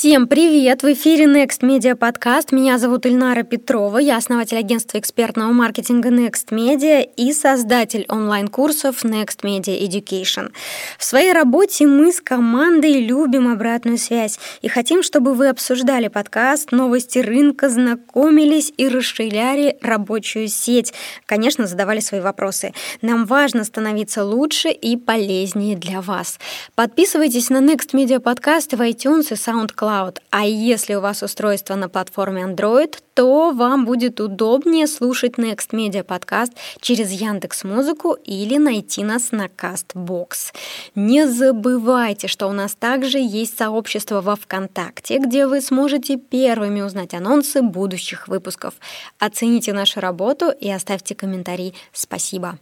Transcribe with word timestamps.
Всем 0.00 0.28
привет! 0.28 0.82
В 0.82 0.90
эфире 0.94 1.26
Next 1.26 1.60
Media 1.60 1.94
Podcast. 1.94 2.54
Меня 2.54 2.78
зовут 2.78 3.04
Ильнара 3.04 3.42
Петрова. 3.42 3.98
Я 3.98 4.16
основатель 4.16 4.56
агентства 4.56 4.98
экспертного 4.98 5.52
маркетинга 5.52 6.08
Next 6.08 6.48
Media 6.52 7.02
и 7.02 7.34
создатель 7.34 8.06
онлайн-курсов 8.08 9.04
Next 9.04 9.42
Media 9.42 9.78
Education. 9.78 10.52
В 10.96 11.04
своей 11.04 11.34
работе 11.34 11.86
мы 11.86 12.14
с 12.14 12.22
командой 12.22 12.94
любим 13.06 13.52
обратную 13.52 13.98
связь 13.98 14.38
и 14.62 14.68
хотим, 14.68 15.02
чтобы 15.02 15.34
вы 15.34 15.48
обсуждали 15.48 16.08
подкаст, 16.08 16.72
новости 16.72 17.18
рынка, 17.18 17.68
знакомились 17.68 18.72
и 18.78 18.88
расширяли 18.88 19.76
рабочую 19.82 20.48
сеть. 20.48 20.94
Конечно, 21.26 21.66
задавали 21.66 22.00
свои 22.00 22.22
вопросы. 22.22 22.72
Нам 23.02 23.26
важно 23.26 23.64
становиться 23.64 24.24
лучше 24.24 24.70
и 24.70 24.96
полезнее 24.96 25.76
для 25.76 26.00
вас. 26.00 26.38
Подписывайтесь 26.74 27.50
на 27.50 27.58
Next 27.58 27.92
Media 27.92 28.18
Podcast 28.18 28.74
в 28.74 28.80
iTunes 28.80 29.26
и 29.30 29.34
SoundCloud 29.34 29.89
Cloud. 29.90 30.18
А 30.30 30.46
если 30.46 30.94
у 30.94 31.00
вас 31.00 31.22
устройство 31.22 31.74
на 31.74 31.88
платформе 31.88 32.42
Android, 32.42 32.96
то 33.14 33.50
вам 33.50 33.84
будет 33.84 34.20
удобнее 34.20 34.86
слушать 34.86 35.32
Next 35.32 35.70
Media 35.72 36.02
подкаст 36.02 36.52
через 36.80 37.10
Яндекс 37.10 37.64
Музыку 37.64 38.16
или 38.24 38.56
найти 38.56 39.04
нас 39.04 39.32
на 39.32 39.46
Castbox. 39.46 40.52
Не 40.94 41.26
забывайте, 41.26 42.28
что 42.28 42.46
у 42.48 42.52
нас 42.52 42.74
также 42.74 43.18
есть 43.18 43.58
сообщество 43.58 44.20
во 44.20 44.36
ВКонтакте, 44.36 45.18
где 45.18 45.46
вы 45.46 45.60
сможете 45.60 46.16
первыми 46.16 46.82
узнать 46.82 47.14
анонсы 47.14 47.62
будущих 47.62 48.28
выпусков. 48.28 48.74
Оцените 49.18 49.72
нашу 49.72 50.00
работу 50.00 50.50
и 50.50 50.70
оставьте 50.70 51.14
комментарий. 51.14 51.74
Спасибо. 51.92 52.58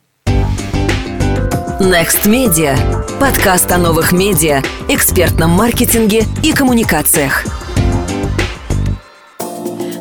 Next 1.80 2.26
Media. 2.26 2.76
Подкаст 3.20 3.70
о 3.70 3.78
новых 3.78 4.10
медиа, 4.10 4.62
экспертном 4.88 5.50
маркетинге 5.50 6.24
и 6.42 6.52
коммуникациях. 6.52 7.44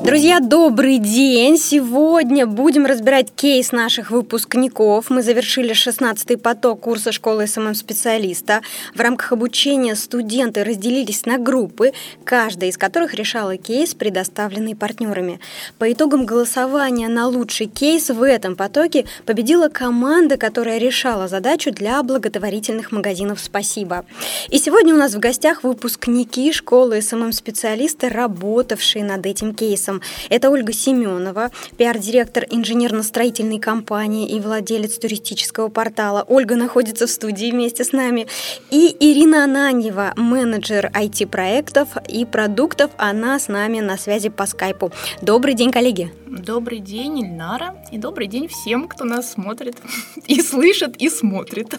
Друзья, 0.08 0.40
добрый 0.40 1.00
день! 1.00 1.58
Сегодня 1.58 2.46
будем 2.48 2.86
разбирать 2.86 3.30
кейс 3.36 3.74
наших 3.74 4.10
выпускников. 4.10 5.10
Мы 5.10 5.22
завершили 5.22 5.72
16-й 5.72 6.38
поток 6.38 6.80
курса 6.80 7.12
школы 7.12 7.46
SMM-специалиста. 7.46 8.62
В 8.96 9.02
рамках 9.02 9.34
обучения 9.34 9.96
студенты 9.96 10.64
разделились 10.64 11.26
на 11.26 11.38
группы, 11.38 11.91
каждая 12.24 12.70
из 12.70 12.77
которых 12.77 13.16
решала 13.16 13.58
кейс, 13.58 13.94
предоставленный 13.96 14.77
партнерами. 14.77 15.41
По 15.77 15.91
итогам 15.91 16.26
голосования 16.26 17.10
на 17.10 17.27
лучший 17.27 17.66
кейс 17.66 18.10
в 18.10 18.24
этом 18.24 18.55
потоке 18.55 19.04
победила 19.26 19.68
команда, 19.68 20.38
которая 20.38 20.77
решала 20.77 21.27
задачу 21.27 21.71
для 21.71 22.02
благотворительных 22.02 22.94
магазинов 22.94 23.42
«Спасибо». 23.42 24.05
И 24.48 24.58
сегодня 24.58 24.94
у 24.94 24.98
нас 24.98 25.16
в 25.16 25.20
гостях 25.20 25.66
выпускники 25.66 26.54
школы 26.54 27.02
SMM-специалиста, 27.02 28.07
работавшие 28.08 29.04
над 29.04 29.26
этим 29.26 29.54
кейсом. 29.54 29.96
Это 30.29 30.49
Ольга 30.49 30.73
Семенова, 30.73 31.51
пиар-директор 31.77 32.45
инженерно-строительной 32.49 33.59
компании 33.59 34.27
и 34.27 34.40
владелец 34.40 34.98
туристического 34.98 35.70
портала. 35.70 36.23
Ольга 36.27 36.55
находится 36.55 37.07
в 37.07 37.09
студии 37.09 37.51
вместе 37.51 37.84
с 37.84 37.91
нами. 37.91 38.27
И 38.71 38.95
Ирина 38.99 39.43
Ананьева, 39.43 40.13
менеджер 40.15 40.91
IT-проектов 40.93 41.90
и 42.07 42.25
продуктов. 42.25 42.91
Она 42.98 43.40
с 43.40 43.48
нами 43.48 43.79
на 43.79 43.98
связи 43.98 44.29
по 44.29 44.45
скайпу. 44.45 44.91
Добрый 45.21 45.53
день, 45.53 45.71
коллеги. 45.71 46.12
Добрый 46.25 46.79
день, 46.79 47.20
Ильнара. 47.21 47.75
И 47.91 47.98
добрый 47.98 48.27
день 48.27 48.48
всем, 48.48 48.87
кто 48.87 49.05
нас 49.05 49.31
смотрит 49.31 49.77
и 50.27 50.41
слышит, 50.41 50.98
и 50.98 51.09
смотрит. 51.09 51.73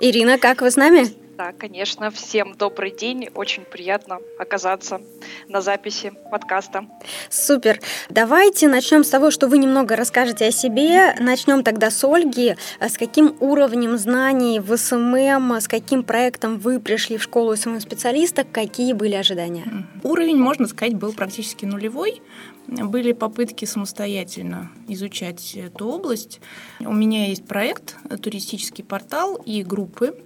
Ирина, 0.00 0.38
как 0.38 0.60
вы 0.60 0.70
с 0.70 0.76
нами? 0.76 1.25
Да, 1.36 1.52
конечно. 1.52 2.10
Всем 2.10 2.54
добрый 2.54 2.90
день. 2.90 3.28
Очень 3.34 3.64
приятно 3.64 4.20
оказаться 4.38 5.02
на 5.48 5.60
записи 5.60 6.14
подкаста. 6.30 6.86
Супер. 7.28 7.78
Давайте 8.08 8.68
начнем 8.68 9.04
с 9.04 9.10
того, 9.10 9.30
что 9.30 9.46
вы 9.46 9.58
немного 9.58 9.96
расскажете 9.96 10.46
о 10.46 10.50
себе. 10.50 11.14
Начнем 11.20 11.62
тогда 11.62 11.90
с 11.90 12.02
Ольги. 12.04 12.56
С 12.80 12.96
каким 12.96 13.36
уровнем 13.40 13.98
знаний 13.98 14.60
в 14.60 14.74
SMM, 14.74 15.60
с 15.60 15.68
каким 15.68 16.04
проектом 16.04 16.58
вы 16.58 16.80
пришли 16.80 17.18
в 17.18 17.22
школу 17.22 17.54
SMM-специалиста, 17.54 18.44
какие 18.44 18.94
были 18.94 19.14
ожидания? 19.14 19.86
Уровень, 20.04 20.38
можно 20.38 20.66
сказать, 20.66 20.94
был 20.94 21.12
практически 21.12 21.66
нулевой. 21.66 22.22
Были 22.66 23.12
попытки 23.12 23.64
самостоятельно 23.64 24.72
изучать 24.88 25.54
эту 25.54 25.86
область. 25.86 26.40
У 26.80 26.92
меня 26.92 27.28
есть 27.28 27.46
проект, 27.46 27.94
туристический 28.22 28.82
портал 28.82 29.36
и 29.36 29.62
группы 29.62 30.18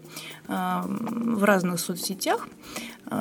в 0.51 1.45
разных 1.45 1.79
соцсетях. 1.79 2.49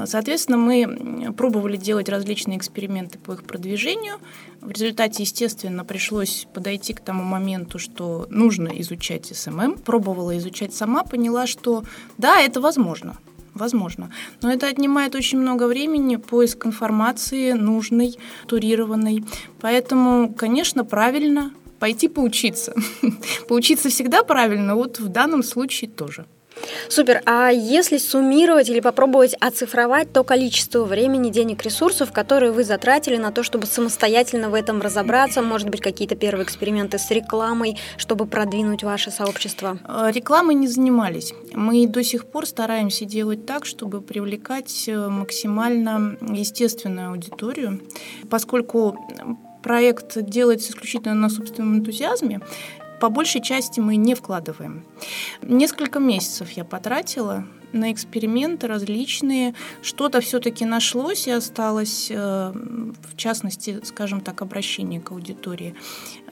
Соответственно, 0.06 0.58
мы 0.58 1.34
пробовали 1.38 1.78
делать 1.78 2.10
различные 2.10 2.58
эксперименты 2.58 3.20
по 3.20 3.34
их 3.34 3.44
продвижению. 3.44 4.16
В 4.62 4.72
результате, 4.72 5.24
естественно, 5.24 5.86
пришлось 5.86 6.48
подойти 6.54 6.94
к 6.94 7.00
тому 7.00 7.24
моменту, 7.24 7.80
что 7.80 8.28
нужно 8.30 8.70
изучать 8.82 9.28
SMM. 9.28 9.78
Пробовала 9.78 10.38
изучать 10.38 10.74
сама, 10.74 11.04
поняла, 11.04 11.48
что 11.48 11.84
да, 12.18 12.42
это 12.42 12.62
возможно. 12.62 13.18
Возможно. 13.54 14.12
Но 14.42 14.52
это 14.52 14.68
отнимает 14.68 15.16
очень 15.16 15.40
много 15.40 15.68
времени, 15.68 16.16
поиск 16.16 16.66
информации 16.66 17.54
нужной, 17.54 18.18
турированной. 18.48 19.26
Поэтому, 19.60 20.34
конечно, 20.34 20.86
правильно 20.86 21.52
пойти 21.80 22.08
поучиться. 22.08 22.74
Поучиться 23.48 23.90
всегда 23.90 24.24
правильно, 24.24 24.76
вот 24.76 25.00
в 25.00 25.08
данном 25.08 25.44
случае 25.44 25.90
тоже. 25.90 26.26
Супер. 26.88 27.22
А 27.26 27.50
если 27.50 27.98
суммировать 27.98 28.70
или 28.70 28.80
попробовать 28.80 29.36
оцифровать 29.40 30.12
то 30.12 30.24
количество 30.24 30.84
времени, 30.84 31.30
денег, 31.30 31.64
ресурсов, 31.64 32.12
которые 32.12 32.52
вы 32.52 32.64
затратили 32.64 33.18
на 33.18 33.32
то, 33.32 33.44
чтобы 33.44 33.66
самостоятельно 33.66 34.50
в 34.50 34.54
этом 34.54 34.82
разобраться, 34.82 35.42
может 35.42 35.70
быть, 35.70 35.82
какие-то 35.82 36.16
первые 36.16 36.46
эксперименты 36.46 36.98
с 36.98 37.10
рекламой, 37.12 37.78
чтобы 37.98 38.26
продвинуть 38.26 38.84
ваше 38.84 39.12
сообщество? 39.12 39.80
Э, 39.88 40.12
рекламой 40.12 40.56
не 40.56 40.68
занимались. 40.68 41.34
Мы 41.54 41.88
до 41.88 42.04
сих 42.04 42.26
пор 42.26 42.46
стараемся 42.46 43.06
делать 43.06 43.46
так, 43.46 43.66
чтобы 43.66 44.02
привлекать 44.02 44.86
э, 44.88 45.08
максимально 45.08 46.18
естественную 46.22 47.10
аудиторию, 47.10 47.82
поскольку 48.30 48.98
проект 49.62 50.18
делается 50.22 50.72
исключительно 50.72 51.16
на 51.16 51.30
собственном 51.30 51.78
энтузиазме, 51.78 52.42
по 53.00 53.10
большей 53.10 53.42
части 53.42 53.80
мы 53.80 53.96
не 53.96 54.16
вкладываем. 54.16 54.84
Несколько 55.42 56.00
месяцев 56.00 56.52
я 56.52 56.64
потратила 56.64 57.46
на 57.74 57.92
эксперименты 57.92 58.68
различные. 58.68 59.54
Что-то 59.82 60.22
все-таки 60.22 60.66
нашлось 60.66 61.28
и 61.28 61.32
осталось, 61.32 62.08
э, 62.10 62.52
в 62.54 63.16
частности, 63.16 63.80
скажем 63.84 64.22
так, 64.22 64.42
обращение 64.42 65.00
к 65.00 65.12
аудитории. 65.12 65.76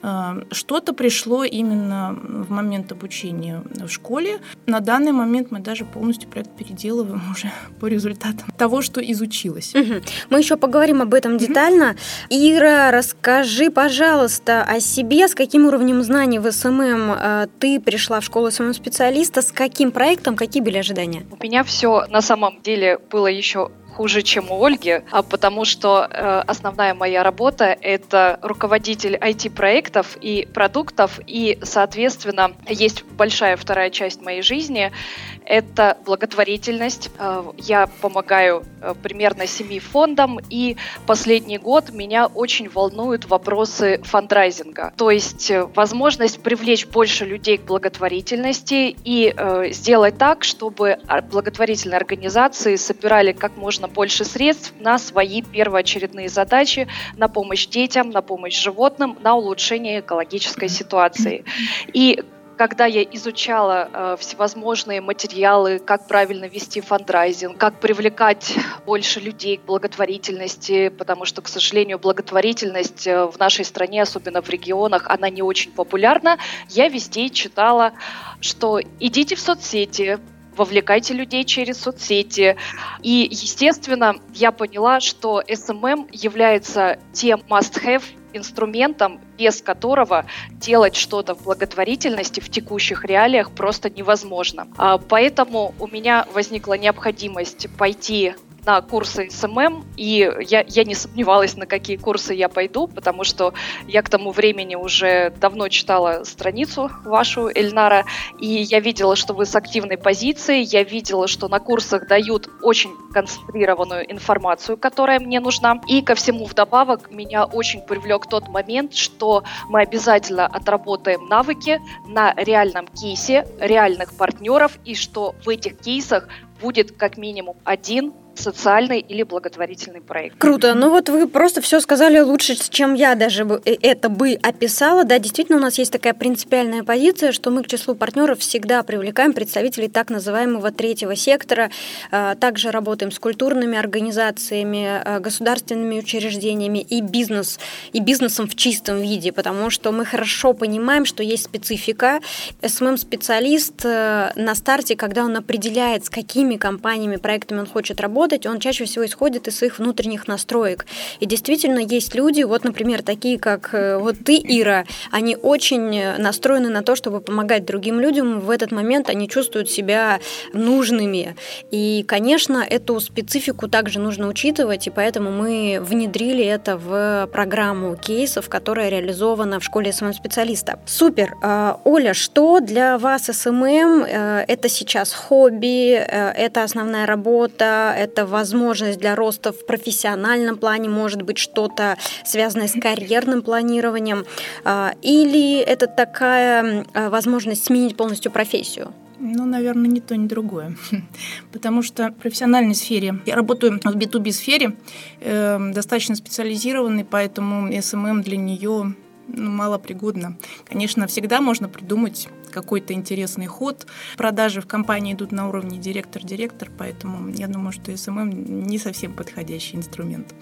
Э, 0.02 0.42
что-то 0.50 0.92
пришло 0.92 1.44
именно 1.44 2.16
в 2.22 2.50
момент 2.50 2.92
обучения 2.92 3.62
в 3.74 3.88
школе. 3.88 4.38
На 4.66 4.80
данный 4.80 5.12
момент 5.12 5.50
мы 5.50 5.60
даже 5.60 5.84
полностью 5.84 6.28
проект 6.28 6.50
переделываем 6.56 7.22
уже 7.30 7.50
по 7.80 7.86
результатам 7.86 8.48
того, 8.56 8.82
что 8.82 9.00
изучилось. 9.00 9.74
Угу. 9.74 9.94
Мы 10.30 10.38
еще 10.38 10.56
поговорим 10.56 11.02
об 11.02 11.14
этом 11.14 11.38
детально. 11.38 11.90
Угу. 11.90 11.98
Ира, 12.30 12.90
расскажи, 12.90 13.70
пожалуйста, 13.70 14.62
о 14.62 14.80
себе, 14.80 15.28
с 15.28 15.34
каким 15.34 15.66
уровнем 15.66 16.02
знаний 16.02 16.38
в 16.38 16.50
SMM 16.50 17.12
э, 17.12 17.46
ты 17.58 17.80
пришла 17.80 18.20
в 18.20 18.24
школу 18.24 18.50
SMM-специалиста, 18.50 19.42
с 19.42 19.52
каким 19.52 19.90
проектом, 19.90 20.36
какие 20.36 20.62
были 20.62 20.78
ожидания? 20.78 21.26
У 21.30 21.42
меня 21.42 21.64
все 21.64 22.06
на 22.08 22.22
самом 22.22 22.60
деле 22.62 22.98
было 23.10 23.26
еще 23.26 23.70
хуже, 23.98 24.22
чем 24.22 24.52
у 24.52 24.64
Ольги, 24.64 25.02
а 25.10 25.22
потому 25.22 25.64
что 25.64 26.06
э, 26.08 26.44
основная 26.46 26.94
моя 26.94 27.24
работа— 27.24 27.64
это 27.82 28.38
руководитель 28.42 29.16
IT-проектов 29.16 30.16
и 30.20 30.46
продуктов, 30.54 31.18
и, 31.26 31.58
соответственно, 31.62 32.52
есть 32.68 33.02
большая 33.04 33.56
вторая 33.56 33.90
часть 33.90 34.22
моей 34.22 34.42
жизни— 34.42 34.92
это 35.48 35.96
благотворительность. 36.04 37.10
Э, 37.18 37.42
я 37.56 37.88
помогаю 38.02 38.64
э, 38.82 38.94
примерно 39.02 39.46
семи 39.46 39.80
фондам, 39.80 40.38
и 40.50 40.76
последний 41.06 41.58
год 41.58 41.90
меня 41.90 42.26
очень 42.26 42.68
волнуют 42.68 43.24
вопросы 43.24 44.00
фандрайзинга, 44.04 44.92
то 44.96 45.10
есть 45.10 45.50
э, 45.50 45.64
возможность 45.74 46.42
привлечь 46.42 46.86
больше 46.86 47.24
людей 47.24 47.56
к 47.56 47.62
благотворительности 47.62 48.94
и 49.04 49.34
сделать 49.70 50.18
так, 50.18 50.44
чтобы 50.44 50.98
благотворительные 51.30 51.96
организации 51.96 52.76
собирали 52.76 53.32
как 53.32 53.56
можно 53.56 53.88
больше 53.88 54.24
средств 54.24 54.74
на 54.78 54.98
свои 54.98 55.40
первоочередные 55.42 56.28
задачи, 56.28 56.88
на 57.16 57.28
помощь 57.28 57.66
детям, 57.66 58.10
на 58.10 58.20
помощь 58.20 58.60
животным, 58.60 59.16
на 59.22 59.34
улучшение 59.34 60.00
экологической 60.00 60.68
ситуации. 60.68 61.44
И 61.92 62.22
когда 62.58 62.86
я 62.86 63.02
изучала 63.04 63.88
э, 63.90 64.16
всевозможные 64.18 65.00
материалы, 65.00 65.78
как 65.78 66.08
правильно 66.08 66.46
вести 66.46 66.80
фандрайзинг, 66.80 67.56
как 67.56 67.78
привлекать 67.80 68.56
больше 68.84 69.20
людей 69.20 69.58
к 69.58 69.62
благотворительности, 69.62 70.88
потому 70.88 71.24
что, 71.24 71.40
к 71.40 71.48
сожалению, 71.48 71.98
благотворительность 72.00 73.06
э, 73.06 73.26
в 73.26 73.38
нашей 73.38 73.64
стране, 73.64 74.02
особенно 74.02 74.42
в 74.42 74.48
регионах, 74.50 75.06
она 75.08 75.30
не 75.30 75.40
очень 75.40 75.70
популярна, 75.70 76.38
я 76.68 76.88
везде 76.88 77.30
читала, 77.30 77.92
что 78.40 78.80
идите 78.98 79.36
в 79.36 79.40
соцсети, 79.40 80.18
вовлекайте 80.56 81.14
людей 81.14 81.44
через 81.44 81.80
соцсети. 81.80 82.56
И, 83.02 83.28
естественно, 83.30 84.16
я 84.34 84.50
поняла, 84.50 84.98
что 84.98 85.40
SMM 85.46 86.08
является 86.12 86.98
тем 87.12 87.40
must-have 87.48 88.02
инструментом, 88.32 89.20
без 89.38 89.62
которого 89.62 90.26
делать 90.50 90.96
что-то 90.96 91.34
в 91.34 91.44
благотворительности 91.44 92.40
в 92.40 92.50
текущих 92.50 93.04
реалиях 93.04 93.50
просто 93.52 93.88
невозможно. 93.88 94.66
А, 94.76 94.98
поэтому 94.98 95.74
у 95.78 95.86
меня 95.86 96.26
возникла 96.34 96.74
необходимость 96.74 97.68
пойти 97.76 98.34
на 98.64 98.80
курсы 98.80 99.28
SMM, 99.30 99.84
и 99.96 100.30
я, 100.40 100.64
я 100.66 100.84
не 100.84 100.94
сомневалась, 100.94 101.56
на 101.56 101.66
какие 101.66 101.96
курсы 101.96 102.34
я 102.34 102.48
пойду, 102.48 102.86
потому 102.86 103.24
что 103.24 103.54
я 103.86 104.02
к 104.02 104.08
тому 104.08 104.30
времени 104.30 104.74
уже 104.74 105.30
давно 105.40 105.68
читала 105.68 106.24
страницу 106.24 106.90
вашу, 107.04 107.48
Эльнара, 107.48 108.04
и 108.38 108.46
я 108.46 108.80
видела, 108.80 109.16
что 109.16 109.34
вы 109.34 109.46
с 109.46 109.54
активной 109.54 109.96
позицией, 109.96 110.62
я 110.62 110.82
видела, 110.82 111.28
что 111.28 111.48
на 111.48 111.60
курсах 111.60 112.06
дают 112.06 112.48
очень 112.62 112.90
концентрированную 113.12 114.10
информацию, 114.12 114.76
которая 114.76 115.20
мне 115.20 115.40
нужна. 115.40 115.80
И 115.86 116.02
ко 116.02 116.14
всему 116.14 116.44
вдобавок 116.44 117.10
меня 117.10 117.44
очень 117.44 117.80
привлек 117.80 118.26
тот 118.26 118.48
момент, 118.48 118.94
что 118.94 119.44
мы 119.68 119.80
обязательно 119.80 120.46
отработаем 120.46 121.26
навыки 121.26 121.80
на 122.06 122.34
реальном 122.34 122.86
кейсе, 122.88 123.46
реальных 123.58 124.16
партнеров, 124.16 124.78
и 124.84 124.94
что 124.94 125.34
в 125.44 125.48
этих 125.48 125.78
кейсах 125.78 126.28
будет 126.60 126.92
как 126.92 127.16
минимум 127.16 127.56
один 127.64 128.12
социальный 128.38 129.00
или 129.00 129.22
благотворительный 129.22 130.00
проект. 130.00 130.38
Круто. 130.38 130.74
Ну 130.74 130.90
вот 130.90 131.08
вы 131.08 131.28
просто 131.28 131.60
все 131.60 131.80
сказали 131.80 132.20
лучше, 132.20 132.56
чем 132.70 132.94
я 132.94 133.14
даже 133.14 133.44
э, 133.64 133.76
это 133.82 134.08
бы 134.08 134.38
описала. 134.42 135.04
Да, 135.04 135.18
действительно, 135.18 135.58
у 135.58 135.60
нас 135.60 135.78
есть 135.78 135.92
такая 135.92 136.14
принципиальная 136.14 136.82
позиция, 136.82 137.32
что 137.32 137.50
мы 137.50 137.62
к 137.62 137.66
числу 137.66 137.94
партнеров 137.94 138.38
всегда 138.38 138.82
привлекаем 138.82 139.32
представителей 139.32 139.88
так 139.88 140.10
называемого 140.10 140.70
третьего 140.70 141.16
сектора. 141.16 141.70
А, 142.10 142.34
также 142.34 142.70
работаем 142.70 143.10
с 143.10 143.18
культурными 143.18 143.76
организациями, 143.76 145.02
а, 145.04 145.20
государственными 145.20 145.98
учреждениями 145.98 146.78
и 146.78 147.00
бизнес, 147.00 147.58
и 147.92 148.00
бизнесом 148.00 148.48
в 148.48 148.54
чистом 148.54 149.00
виде, 149.00 149.32
потому 149.32 149.70
что 149.70 149.92
мы 149.92 150.04
хорошо 150.04 150.52
понимаем, 150.52 151.04
что 151.04 151.22
есть 151.22 151.44
специфика. 151.44 152.20
SMM-специалист 152.62 153.84
э, 153.84 154.32
на 154.36 154.54
старте, 154.54 154.96
когда 154.96 155.24
он 155.24 155.36
определяет, 155.36 156.04
с 156.04 156.10
какими 156.10 156.56
компаниями, 156.56 157.16
проектами 157.16 157.60
он 157.60 157.66
хочет 157.66 158.00
работать, 158.00 158.27
работать, 158.28 158.46
он 158.46 158.60
чаще 158.60 158.84
всего 158.84 159.04
исходит 159.04 159.48
из 159.48 159.56
своих 159.56 159.78
внутренних 159.78 160.28
настроек. 160.28 160.86
И 161.20 161.26
действительно 161.26 161.78
есть 161.78 162.14
люди, 162.14 162.44
вот, 162.44 162.64
например, 162.64 163.02
такие, 163.02 163.38
как 163.38 163.70
э, 163.74 163.98
вот 163.98 164.16
ты, 164.24 164.36
Ира, 164.36 164.84
они 165.10 165.36
очень 165.36 166.18
настроены 166.18 166.68
на 166.68 166.82
то, 166.82 166.96
чтобы 166.96 167.20
помогать 167.20 167.64
другим 167.64 168.00
людям. 168.00 168.40
В 168.40 168.50
этот 168.50 168.72
момент 168.72 169.10
они 169.10 169.28
чувствуют 169.28 169.70
себя 169.70 170.20
нужными. 170.54 171.34
И, 171.72 172.04
конечно, 172.06 172.64
эту 172.70 173.00
специфику 173.00 173.68
также 173.68 174.00
нужно 174.00 174.28
учитывать, 174.28 174.86
и 174.86 174.90
поэтому 174.90 175.30
мы 175.30 175.78
внедрили 175.80 176.44
это 176.44 176.76
в 176.76 177.28
программу 177.32 177.96
кейсов, 177.96 178.48
которая 178.48 178.90
реализована 178.90 179.58
в 179.58 179.64
школе 179.64 179.92
SMM-специалиста. 179.92 180.78
Супер! 180.86 181.34
А, 181.42 181.80
Оля, 181.84 182.14
что 182.14 182.60
для 182.60 182.98
вас 182.98 183.30
SMM? 183.32 184.04
Э, 184.04 184.44
это 184.48 184.68
сейчас 184.68 185.14
хобби, 185.14 185.94
э, 185.94 186.32
это 186.46 186.62
основная 186.62 187.06
работа, 187.06 187.94
это 187.98 188.17
это 188.18 188.26
возможность 188.26 188.98
для 188.98 189.14
роста 189.14 189.52
в 189.52 189.64
профессиональном 189.64 190.56
плане, 190.56 190.88
может 190.88 191.22
быть, 191.22 191.38
что-то 191.38 191.96
связанное 192.24 192.66
с 192.66 192.72
карьерным 192.72 193.42
планированием, 193.42 194.24
а, 194.64 194.92
или 195.02 195.58
это 195.58 195.86
такая 195.86 196.84
а, 196.94 197.10
возможность 197.10 197.64
сменить 197.64 197.96
полностью 197.96 198.32
профессию? 198.32 198.92
Ну, 199.20 199.44
наверное, 199.44 199.88
ни 199.88 200.00
то, 200.00 200.16
ни 200.16 200.26
другое. 200.26 200.76
Потому 201.52 201.82
что 201.82 202.08
в 202.08 202.14
профессиональной 202.14 202.74
сфере, 202.74 203.20
я 203.24 203.36
работаю 203.36 203.80
в 203.82 203.96
B2B 203.96 204.32
сфере, 204.32 204.76
э, 205.20 205.72
достаточно 205.72 206.14
специализированный, 206.16 207.04
поэтому 207.04 207.68
SMM 207.68 208.22
для 208.22 208.36
нее 208.36 208.94
ну, 209.28 209.50
малопригодно. 209.50 210.38
Конечно, 210.64 211.06
всегда 211.06 211.40
можно 211.40 211.68
придумать 211.68 212.28
какой-то 212.50 212.92
интересный 212.92 213.46
ход. 213.46 213.86
Продажи 214.16 214.60
в 214.60 214.66
компании 214.66 215.14
идут 215.14 215.32
на 215.32 215.48
уровне 215.48 215.78
директор-директор, 215.78 216.70
поэтому 216.76 217.30
я 217.30 217.46
думаю, 217.46 217.72
что 217.72 217.96
SMM 217.96 218.66
не 218.66 218.78
совсем 218.78 219.12
подходящий 219.12 219.76
инструмент. 219.76 220.34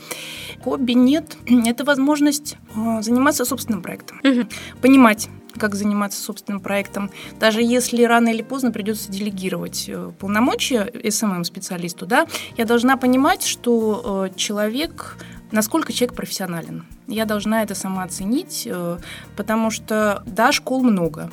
Хобби 0.63 0.93
нет. 0.93 1.37
Это 1.67 1.85
возможность 1.85 2.57
а, 2.75 3.03
заниматься 3.03 3.45
собственным 3.45 3.83
проектом. 3.83 4.21
Угу. 4.25 4.49
Понимать, 4.83 5.29
как 5.59 5.75
заниматься 5.75 6.21
собственным 6.21 6.61
проектом, 6.61 7.11
даже 7.41 7.63
если 7.63 8.03
рано 8.05 8.29
или 8.29 8.43
поздно 8.43 8.71
придется 8.71 9.11
делегировать 9.11 9.87
э, 9.89 10.13
полномочия 10.19 10.93
СММ-специалисту, 11.09 12.07
да, 12.07 12.27
я 12.57 12.65
должна 12.65 12.97
понимать, 12.97 13.43
что 13.45 14.29
э, 14.31 14.37
человек 14.37 15.17
насколько 15.51 15.93
человек 15.93 16.17
профессионален. 16.17 16.87
Я 17.07 17.25
должна 17.25 17.63
это 17.63 17.75
сама 17.75 18.03
оценить, 18.03 18.67
э, 18.67 18.99
потому 19.37 19.71
что, 19.71 20.23
да, 20.27 20.53
школ 20.53 20.83
много, 20.83 21.31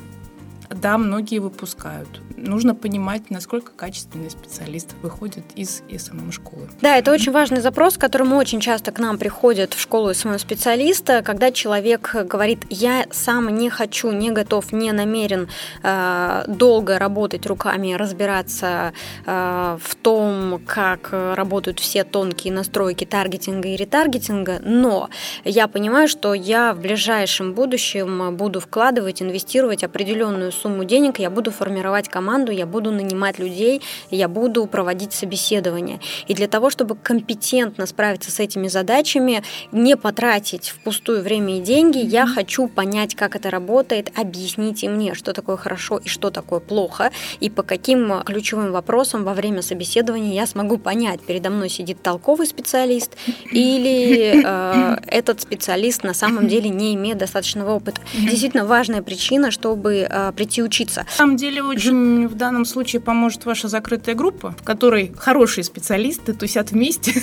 да, 0.73 0.97
многие 0.97 1.39
выпускают. 1.39 2.21
Нужно 2.45 2.75
понимать, 2.75 3.29
насколько 3.29 3.71
качественный 3.71 4.29
специалист 4.29 4.95
выходит 5.01 5.45
из 5.55 5.81
СММ-школы. 5.89 6.69
Да, 6.81 6.97
это 6.97 7.13
очень 7.13 7.31
важный 7.31 7.61
запрос, 7.61 7.97
к 7.97 8.01
которому 8.01 8.35
очень 8.35 8.59
часто 8.59 8.91
к 8.91 8.99
нам 8.99 9.17
приходят 9.17 9.73
в 9.73 9.79
школу 9.79 10.13
SMM-специалиста, 10.13 11.21
когда 11.23 11.51
человек 11.51 12.13
говорит, 12.13 12.59
я 12.69 13.05
сам 13.11 13.55
не 13.55 13.69
хочу, 13.69 14.11
не 14.11 14.29
готов, 14.31 14.73
не 14.73 14.91
намерен 14.91 15.47
э, 15.83 16.43
долго 16.47 16.99
работать 16.99 17.45
руками, 17.45 17.93
разбираться 17.93 18.91
э, 19.25 19.77
в 19.81 19.95
том, 19.95 20.61
как 20.67 21.09
работают 21.11 21.79
все 21.79 22.03
тонкие 22.03 22.53
настройки 22.53 23.05
таргетинга 23.05 23.69
и 23.69 23.77
ретаргетинга, 23.77 24.59
но 24.61 25.09
я 25.45 25.69
понимаю, 25.69 26.09
что 26.09 26.33
я 26.33 26.73
в 26.73 26.79
ближайшем 26.79 27.53
будущем 27.53 28.35
буду 28.35 28.59
вкладывать, 28.59 29.21
инвестировать 29.21 29.85
определенную 29.85 30.51
сумму 30.51 30.83
денег, 30.83 31.19
я 31.19 31.29
буду 31.29 31.51
формировать 31.51 32.09
команду, 32.09 32.32
я 32.51 32.65
буду 32.65 32.91
нанимать 32.91 33.39
людей, 33.39 33.81
я 34.09 34.27
буду 34.27 34.65
проводить 34.65 35.13
собеседования. 35.13 35.99
И 36.27 36.33
для 36.33 36.47
того, 36.47 36.69
чтобы 36.69 36.95
компетентно 36.95 37.85
справиться 37.85 38.31
с 38.31 38.39
этими 38.39 38.67
задачами, 38.67 39.43
не 39.71 39.95
потратить 39.97 40.69
впустую 40.69 41.21
время 41.21 41.57
и 41.57 41.61
деньги, 41.61 41.99
я 41.99 42.25
хочу 42.25 42.67
понять, 42.67 43.15
как 43.15 43.35
это 43.35 43.49
работает, 43.49 44.11
объясните 44.15 44.89
мне, 44.89 45.13
что 45.13 45.33
такое 45.33 45.57
хорошо 45.57 45.97
и 45.97 46.07
что 46.07 46.29
такое 46.29 46.59
плохо, 46.59 47.11
и 47.39 47.49
по 47.49 47.63
каким 47.63 48.21
ключевым 48.23 48.71
вопросам 48.71 49.23
во 49.23 49.33
время 49.33 49.61
собеседования 49.61 50.33
я 50.33 50.47
смогу 50.47 50.77
понять, 50.77 51.21
передо 51.21 51.49
мной 51.49 51.69
сидит 51.69 52.01
толковый 52.01 52.47
специалист 52.47 53.11
или 53.51 54.41
э, 54.45 54.97
этот 55.07 55.41
специалист 55.41 56.03
на 56.03 56.13
самом 56.13 56.47
деле 56.47 56.69
не 56.69 56.95
имеет 56.95 57.17
достаточного 57.17 57.71
опыта. 57.71 58.01
Действительно 58.13 58.65
важная 58.65 59.01
причина, 59.01 59.51
чтобы 59.51 60.07
э, 60.09 60.31
прийти 60.35 60.63
учиться. 60.63 61.01
На 61.01 61.11
самом 61.11 61.37
деле 61.37 61.63
очень 61.63 62.22
в 62.27 62.35
данном 62.35 62.65
случае 62.65 63.01
поможет 63.01 63.45
ваша 63.45 63.67
закрытая 63.67 64.15
группа, 64.15 64.55
в 64.59 64.63
которой 64.63 65.13
хорошие 65.17 65.63
специалисты 65.63 66.33
тусят 66.33 66.71
вместе. 66.71 67.13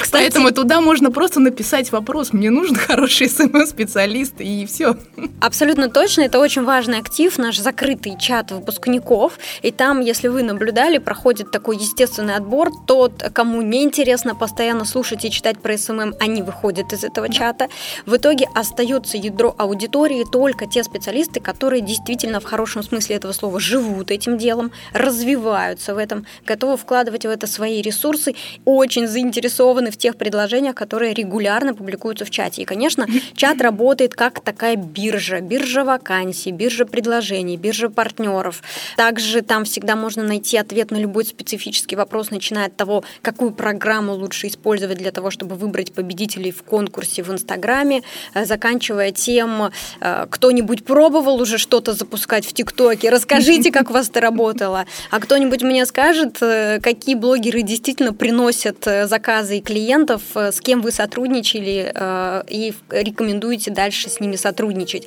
Кстати, 0.00 0.24
Поэтому 0.24 0.50
туда 0.50 0.80
можно 0.80 1.10
просто 1.10 1.40
написать 1.40 1.92
вопрос, 1.92 2.32
мне 2.32 2.50
нужен 2.50 2.76
хороший 2.76 3.28
SMM-специалист, 3.28 4.40
и 4.40 4.66
все. 4.66 4.96
Абсолютно 5.40 5.88
точно, 5.88 6.22
это 6.22 6.38
очень 6.38 6.64
важный 6.64 6.98
актив, 6.98 7.36
наш 7.38 7.58
закрытый 7.58 8.16
чат 8.18 8.50
выпускников, 8.50 9.38
и 9.62 9.70
там, 9.70 10.00
если 10.00 10.28
вы 10.28 10.42
наблюдали, 10.42 10.98
проходит 10.98 11.50
такой 11.50 11.76
естественный 11.76 12.34
отбор, 12.34 12.70
тот, 12.86 13.22
кому 13.32 13.62
не 13.62 13.82
интересно 13.82 14.34
постоянно 14.34 14.84
слушать 14.84 15.24
и 15.24 15.30
читать 15.30 15.58
про 15.58 15.76
SMM, 15.76 16.14
они 16.18 16.42
выходят 16.42 16.92
из 16.92 17.04
этого 17.04 17.28
чата. 17.28 17.68
В 18.06 18.16
итоге 18.16 18.46
остается 18.54 19.16
ядро 19.16 19.54
аудитории 19.58 20.24
только 20.30 20.66
те 20.66 20.82
специалисты, 20.82 21.40
которые 21.40 21.82
действительно 21.82 22.40
в 22.40 22.44
хорошем 22.44 22.82
смысле 22.82 23.16
этого 23.16 23.32
слова 23.32 23.60
живут 23.70 24.10
этим 24.10 24.36
делом, 24.36 24.72
развиваются 24.92 25.94
в 25.94 25.98
этом, 25.98 26.26
готовы 26.44 26.76
вкладывать 26.76 27.24
в 27.24 27.28
это 27.28 27.46
свои 27.46 27.80
ресурсы, 27.82 28.34
очень 28.64 29.06
заинтересованы 29.06 29.90
в 29.90 29.96
тех 29.96 30.16
предложениях, 30.16 30.74
которые 30.74 31.14
регулярно 31.14 31.72
публикуются 31.74 32.24
в 32.24 32.30
чате. 32.30 32.62
И, 32.62 32.64
конечно, 32.64 33.06
чат 33.34 33.60
работает 33.60 34.14
как 34.14 34.40
такая 34.40 34.76
биржа, 34.76 35.40
биржа 35.40 35.84
вакансий, 35.84 36.50
биржа 36.50 36.84
предложений, 36.84 37.58
биржа 37.58 37.88
партнеров. 37.88 38.62
Также 38.96 39.42
там 39.42 39.64
всегда 39.64 39.94
можно 39.94 40.22
найти 40.22 40.56
ответ 40.56 40.90
на 40.90 40.96
любой 40.96 41.24
специфический 41.24 41.96
вопрос, 41.96 42.30
начиная 42.30 42.66
от 42.66 42.76
того, 42.76 43.04
какую 43.22 43.52
программу 43.52 44.14
лучше 44.14 44.48
использовать 44.48 44.98
для 44.98 45.12
того, 45.12 45.30
чтобы 45.30 45.54
выбрать 45.54 45.92
победителей 45.92 46.50
в 46.50 46.62
конкурсе 46.64 47.22
в 47.22 47.30
Инстаграме, 47.30 48.02
э, 48.34 48.44
заканчивая 48.44 49.12
тем, 49.12 49.70
э, 50.00 50.26
кто-нибудь 50.28 50.84
пробовал 50.84 51.40
уже 51.40 51.58
что-то 51.58 51.92
запускать 51.92 52.44
в 52.46 52.52
ТикТоке, 52.52 53.10
расскажите, 53.50 53.72
как 53.72 53.90
у 53.90 53.92
вас 53.92 54.08
это 54.08 54.20
работало. 54.20 54.86
А 55.10 55.20
кто-нибудь 55.20 55.62
мне 55.62 55.84
скажет, 55.86 56.38
э, 56.40 56.80
какие 56.80 57.14
блогеры 57.14 57.62
действительно 57.62 58.12
приносят 58.12 58.84
заказы 58.84 59.58
и 59.58 59.60
клиентов, 59.60 60.22
э, 60.34 60.52
с 60.52 60.60
кем 60.60 60.80
вы 60.80 60.92
сотрудничали 60.92 61.92
э, 61.94 62.42
и 62.48 62.72
рекомендуете 62.90 63.70
дальше 63.70 64.08
с 64.08 64.20
ними 64.20 64.36
сотрудничать. 64.36 65.06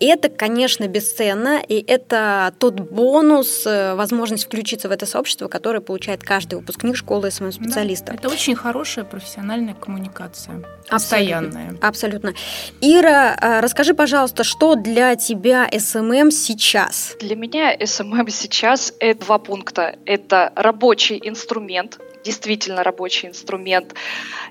Это, 0.00 0.28
конечно, 0.28 0.86
бесценно, 0.88 1.60
и 1.66 1.84
это 1.86 2.52
тот 2.58 2.80
бонус, 2.80 3.64
возможность 3.64 4.44
включиться 4.44 4.88
в 4.88 4.92
это 4.92 5.06
сообщество, 5.06 5.48
которое 5.48 5.80
получает 5.80 6.22
каждый 6.22 6.56
выпускник 6.56 6.96
школы 6.96 7.30
SMM-специалиста. 7.30 8.06
Да, 8.06 8.14
это 8.14 8.28
очень 8.28 8.54
хорошая 8.54 9.04
профессиональная 9.04 9.74
коммуникация, 9.74 10.62
постоянная. 10.88 11.76
Абсолютно. 11.80 11.88
Абсолютно. 11.88 12.34
Ира, 12.80 13.60
расскажи, 13.60 13.94
пожалуйста, 13.94 14.44
что 14.44 14.74
для 14.74 15.16
тебя 15.16 15.68
SMM 15.70 16.30
сейчас? 16.30 17.16
Для 17.20 17.36
меня 17.36 17.74
SMM 17.86 18.28
сейчас 18.28 18.92
это 19.00 19.24
два 19.24 19.38
пункта. 19.38 19.98
Это 20.06 20.52
рабочий 20.56 21.20
инструмент, 21.22 21.98
действительно 22.24 22.82
рабочий 22.82 23.28
инструмент, 23.28 23.94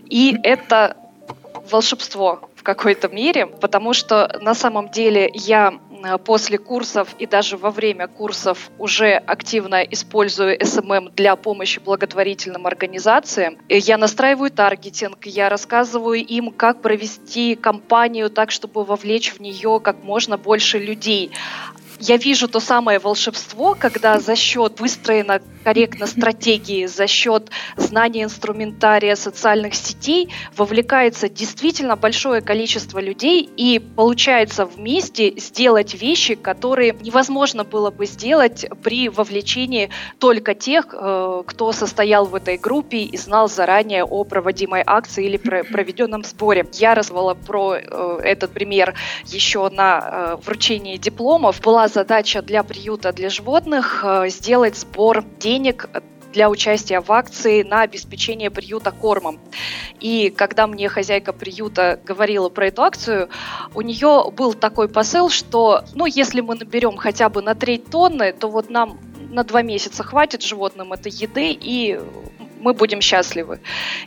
и 0.05 0.35
это 0.43 0.97
волшебство 1.71 2.49
в 2.55 2.63
какой-то 2.63 3.07
мере, 3.09 3.47
потому 3.47 3.93
что 3.93 4.39
на 4.41 4.53
самом 4.53 4.89
деле 4.89 5.29
я 5.33 5.79
после 6.25 6.57
курсов 6.57 7.15
и 7.17 7.25
даже 7.25 7.55
во 7.57 7.71
время 7.71 8.07
курсов 8.07 8.69
уже 8.77 9.13
активно 9.15 9.83
использую 9.83 10.59
SMM 10.59 11.13
для 11.15 11.35
помощи 11.35 11.79
благотворительным 11.79 12.67
организациям. 12.67 13.57
Я 13.69 13.97
настраиваю 13.97 14.51
таргетинг, 14.51 15.25
я 15.25 15.49
рассказываю 15.49 16.19
им, 16.19 16.51
как 16.51 16.81
провести 16.81 17.55
кампанию 17.55 18.29
так, 18.29 18.51
чтобы 18.51 18.83
вовлечь 18.83 19.33
в 19.33 19.39
нее 19.39 19.79
как 19.81 20.03
можно 20.03 20.37
больше 20.37 20.77
людей 20.77 21.31
я 22.09 22.17
вижу 22.17 22.47
то 22.47 22.59
самое 22.59 22.99
волшебство, 22.99 23.75
когда 23.79 24.19
за 24.19 24.35
счет 24.35 24.79
выстроена 24.79 25.41
корректно 25.63 26.07
стратегии, 26.07 26.85
за 26.85 27.07
счет 27.07 27.49
знания 27.77 28.23
инструментария 28.23 29.15
социальных 29.15 29.73
сетей 29.75 30.29
вовлекается 30.55 31.29
действительно 31.29 31.95
большое 31.95 32.41
количество 32.41 32.99
людей 32.99 33.49
и 33.55 33.79
получается 33.79 34.65
вместе 34.65 35.33
сделать 35.37 35.93
вещи, 35.93 36.35
которые 36.35 36.95
невозможно 37.01 37.63
было 37.63 37.91
бы 37.91 38.05
сделать 38.05 38.65
при 38.83 39.09
вовлечении 39.09 39.89
только 40.19 40.53
тех, 40.53 40.93
э, 40.93 41.43
кто 41.45 41.71
состоял 41.71 42.25
в 42.25 42.35
этой 42.35 42.57
группе 42.57 42.97
и 42.97 43.17
знал 43.17 43.47
заранее 43.47 44.03
о 44.03 44.23
проводимой 44.23 44.83
акции 44.85 45.25
или 45.25 45.37
проведенном 45.37 46.23
сборе. 46.23 46.65
Я 46.73 46.95
рассказывала 46.95 47.33
про 47.33 47.75
э, 47.75 48.19
этот 48.23 48.51
пример 48.51 48.95
еще 49.25 49.69
на 49.69 49.99
э, 50.01 50.35
вручении 50.45 50.97
дипломов. 50.97 51.61
Была 51.61 51.87
задача 51.87 52.41
для 52.41 52.63
приюта 52.63 53.11
для 53.11 53.29
животных 53.29 54.05
сделать 54.27 54.77
сбор 54.77 55.23
денег 55.39 55.52
для 56.33 56.49
участия 56.49 56.99
в 56.99 57.11
акции 57.11 57.63
на 57.63 57.81
обеспечение 57.81 58.49
приюта 58.49 58.91
кормом. 58.91 59.39
И 59.99 60.33
когда 60.35 60.67
мне 60.67 60.89
хозяйка 60.89 61.31
приюта 61.31 61.99
говорила 62.03 62.49
про 62.49 62.67
эту 62.67 62.81
акцию, 62.81 63.29
у 63.73 63.81
нее 63.81 64.31
был 64.35 64.53
такой 64.53 64.89
посыл, 64.89 65.29
что, 65.29 65.83
ну, 65.93 66.05
если 66.05 66.41
мы 66.41 66.55
наберем 66.55 66.97
хотя 66.97 67.29
бы 67.29 67.41
на 67.41 67.55
треть 67.55 67.85
тонны, 67.89 68.33
то 68.33 68.49
вот 68.49 68.69
нам 68.69 68.99
на 69.29 69.43
два 69.43 69.61
месяца 69.61 70.03
хватит 70.03 70.41
животным 70.41 70.91
этой 70.93 71.11
еды, 71.11 71.51
и 71.51 71.99
мы 72.59 72.73
будем 72.73 73.01
счастливы. 73.01 73.59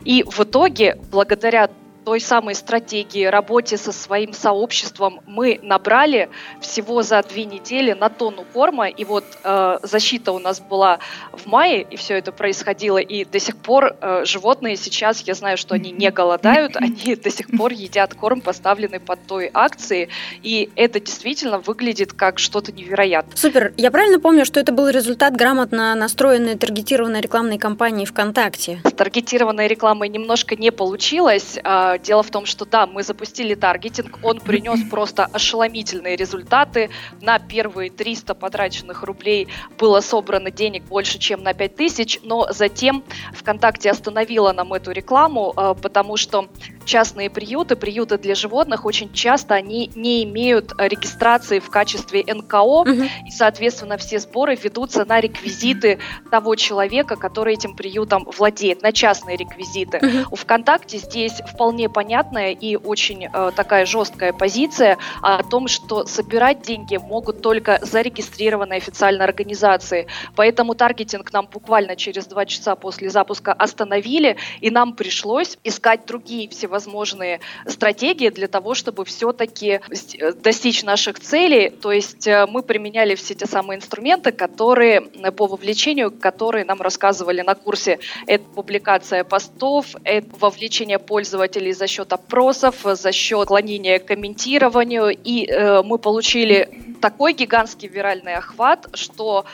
И 0.03 0.23
в 0.23 0.39
итоге, 0.41 0.97
благодаря 1.11 1.69
той 2.07 2.21
самой 2.21 2.55
стратегии, 2.55 3.25
работе 3.25 3.75
со 3.75 3.91
своим 3.91 4.31
сообществом 4.31 5.19
мы 5.25 5.59
набрали 5.61 6.29
всего 6.61 7.03
за 7.03 7.21
две 7.21 7.43
недели 7.43 7.91
на 7.91 8.07
тонну 8.07 8.45
корма. 8.53 8.87
И 8.87 9.03
вот 9.03 9.25
э, 9.43 9.79
защита 9.83 10.31
у 10.31 10.39
нас 10.39 10.61
была 10.61 10.99
в 11.33 11.47
мае, 11.47 11.81
и 11.81 11.97
все 11.97 12.17
это 12.17 12.31
происходило. 12.31 12.97
И 12.97 13.25
до 13.25 13.41
сих 13.41 13.57
пор 13.57 13.97
э, 13.99 14.23
животные 14.23 14.77
сейчас, 14.77 15.19
я 15.23 15.33
знаю, 15.33 15.57
что 15.57 15.75
они 15.75 15.91
не 15.91 16.09
голодают, 16.09 16.77
они 16.77 17.17
до 17.17 17.29
сих 17.29 17.47
пор 17.47 17.73
едят 17.73 18.13
корм, 18.13 18.39
поставленный 18.39 19.01
под 19.01 19.19
той 19.27 19.51
акции. 19.53 20.07
И 20.43 20.69
это 20.77 21.01
действительно 21.01 21.59
выглядит 21.59 22.13
как 22.13 22.39
что-то 22.39 22.71
невероятное. 22.71 23.35
Супер. 23.35 23.73
Я 23.75 23.91
правильно 23.91 24.21
помню, 24.21 24.45
что 24.45 24.61
это 24.61 24.71
был 24.71 24.87
результат 24.87 25.35
грамотно 25.35 25.93
настроенной 25.93 26.55
таргетированной 26.55 27.19
рекламной 27.19 27.57
кампании 27.57 28.05
ВКонтакте? 28.05 28.79
С 28.85 28.93
таргетированной 28.93 29.67
рекламой 29.67 30.07
немножко 30.07 30.55
не 30.55 30.71
получилось. 30.71 31.59
А, 31.65 31.96
Дело 31.99 32.23
в 32.23 32.31
том, 32.31 32.45
что 32.45 32.65
да, 32.65 32.87
мы 32.87 33.03
запустили 33.03 33.55
таргетинг, 33.55 34.19
он 34.23 34.39
принес 34.39 34.79
просто 34.89 35.25
ошеломительные 35.25 36.15
результаты. 36.15 36.89
На 37.21 37.39
первые 37.39 37.89
300 37.89 38.35
потраченных 38.35 39.03
рублей 39.03 39.47
было 39.77 40.01
собрано 40.01 40.51
денег 40.51 40.83
больше, 40.83 41.19
чем 41.19 41.43
на 41.43 41.53
5000, 41.53 42.21
но 42.23 42.47
затем 42.51 43.03
ВКонтакте 43.33 43.91
остановила 43.91 44.53
нам 44.53 44.73
эту 44.73 44.91
рекламу, 44.91 45.53
э, 45.55 45.75
потому 45.81 46.17
что 46.17 46.49
частные 46.87 47.29
приюты, 47.29 47.75
приюты 47.75 48.17
для 48.17 48.33
животных, 48.33 48.85
очень 48.85 49.11
часто 49.13 49.53
они 49.53 49.91
не 49.93 50.23
имеют 50.23 50.73
регистрации 50.79 51.59
в 51.59 51.69
качестве 51.69 52.23
НКО, 52.25 52.61
угу. 52.61 52.89
и, 52.91 53.29
соответственно, 53.29 53.97
все 53.97 54.19
сборы 54.19 54.55
ведутся 54.55 55.05
на 55.05 55.19
реквизиты 55.19 55.99
того 56.31 56.55
человека, 56.55 57.15
который 57.17 57.53
этим 57.53 57.75
приютом 57.75 58.23
владеет, 58.25 58.81
на 58.81 58.91
частные 58.91 59.37
реквизиты. 59.37 59.97
Угу. 59.97 60.27
У 60.31 60.35
ВКонтакте 60.35 60.97
здесь 60.97 61.33
вполне 61.53 61.89
понятная 61.89 62.51
и 62.51 62.77
очень 62.77 63.25
э, 63.25 63.51
такая 63.55 63.85
жесткая 63.85 64.31
позиция 64.31 64.97
о 65.21 65.43
том, 65.43 65.67
что 65.67 66.05
собирать 66.05 66.61
деньги 66.61 66.95
могут 66.95 67.41
только 67.41 67.79
зарегистрированные 67.81 68.77
официальные 68.77 69.25
организации. 69.25 70.07
Поэтому 70.35 70.73
таргетинг 70.73 71.33
нам 71.33 71.47
буквально 71.51 71.97
через 71.97 72.27
два 72.27 72.45
часа 72.45 72.75
после 72.75 73.09
запуска 73.09 73.51
остановили, 73.51 74.37
и 74.61 74.71
нам 74.71 74.93
пришлось 74.93 75.57
искать 75.65 76.05
другие 76.05 76.47
всевозможные 76.47 76.76
возможные 76.77 77.39
стратегии 77.65 78.29
для 78.29 78.47
того, 78.47 78.75
чтобы 78.75 79.03
все-таки 79.05 79.79
э, 80.19 80.31
достичь 80.33 80.83
наших 80.83 81.19
целей. 81.19 81.69
То 81.69 81.91
есть 81.91 82.27
э, 82.27 82.45
мы 82.45 82.61
применяли 82.61 83.15
все 83.15 83.33
те 83.33 83.47
самые 83.47 83.77
инструменты, 83.77 84.31
которые 84.31 84.97
э, 84.99 85.31
по 85.31 85.47
вовлечению, 85.47 86.11
которые 86.11 86.65
нам 86.65 86.81
рассказывали 86.81 87.41
на 87.41 87.55
курсе. 87.55 87.99
Это 88.27 88.43
публикация 88.55 89.23
постов, 89.23 89.95
это 90.03 90.27
вовлечение 90.39 90.99
пользователей 90.99 91.73
за 91.73 91.87
счет 91.87 92.13
опросов, 92.13 92.75
за 92.83 93.11
счет 93.11 93.45
склонения 93.47 93.99
к 93.99 94.05
комментированию. 94.05 95.09
И 95.09 95.45
э, 95.45 95.81
мы 95.81 95.97
получили 95.97 96.69
такой 97.01 97.33
гигантский 97.33 97.87
виральный 97.87 98.35
охват, 98.35 98.87
что 98.93 99.45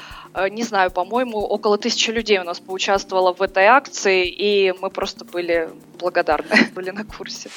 не 0.49 0.63
знаю, 0.63 0.91
по-моему, 0.91 1.39
около 1.39 1.77
тысячи 1.77 2.09
людей 2.09 2.39
у 2.39 2.43
нас 2.43 2.59
поучаствовало 2.59 3.33
в 3.33 3.41
этой 3.41 3.65
акции, 3.65 4.27
и 4.27 4.73
мы 4.81 4.89
просто 4.89 5.25
были 5.25 5.69
благодарны, 5.99 6.71
были 6.75 6.91
на 6.91 7.05
курсе. 7.05 7.49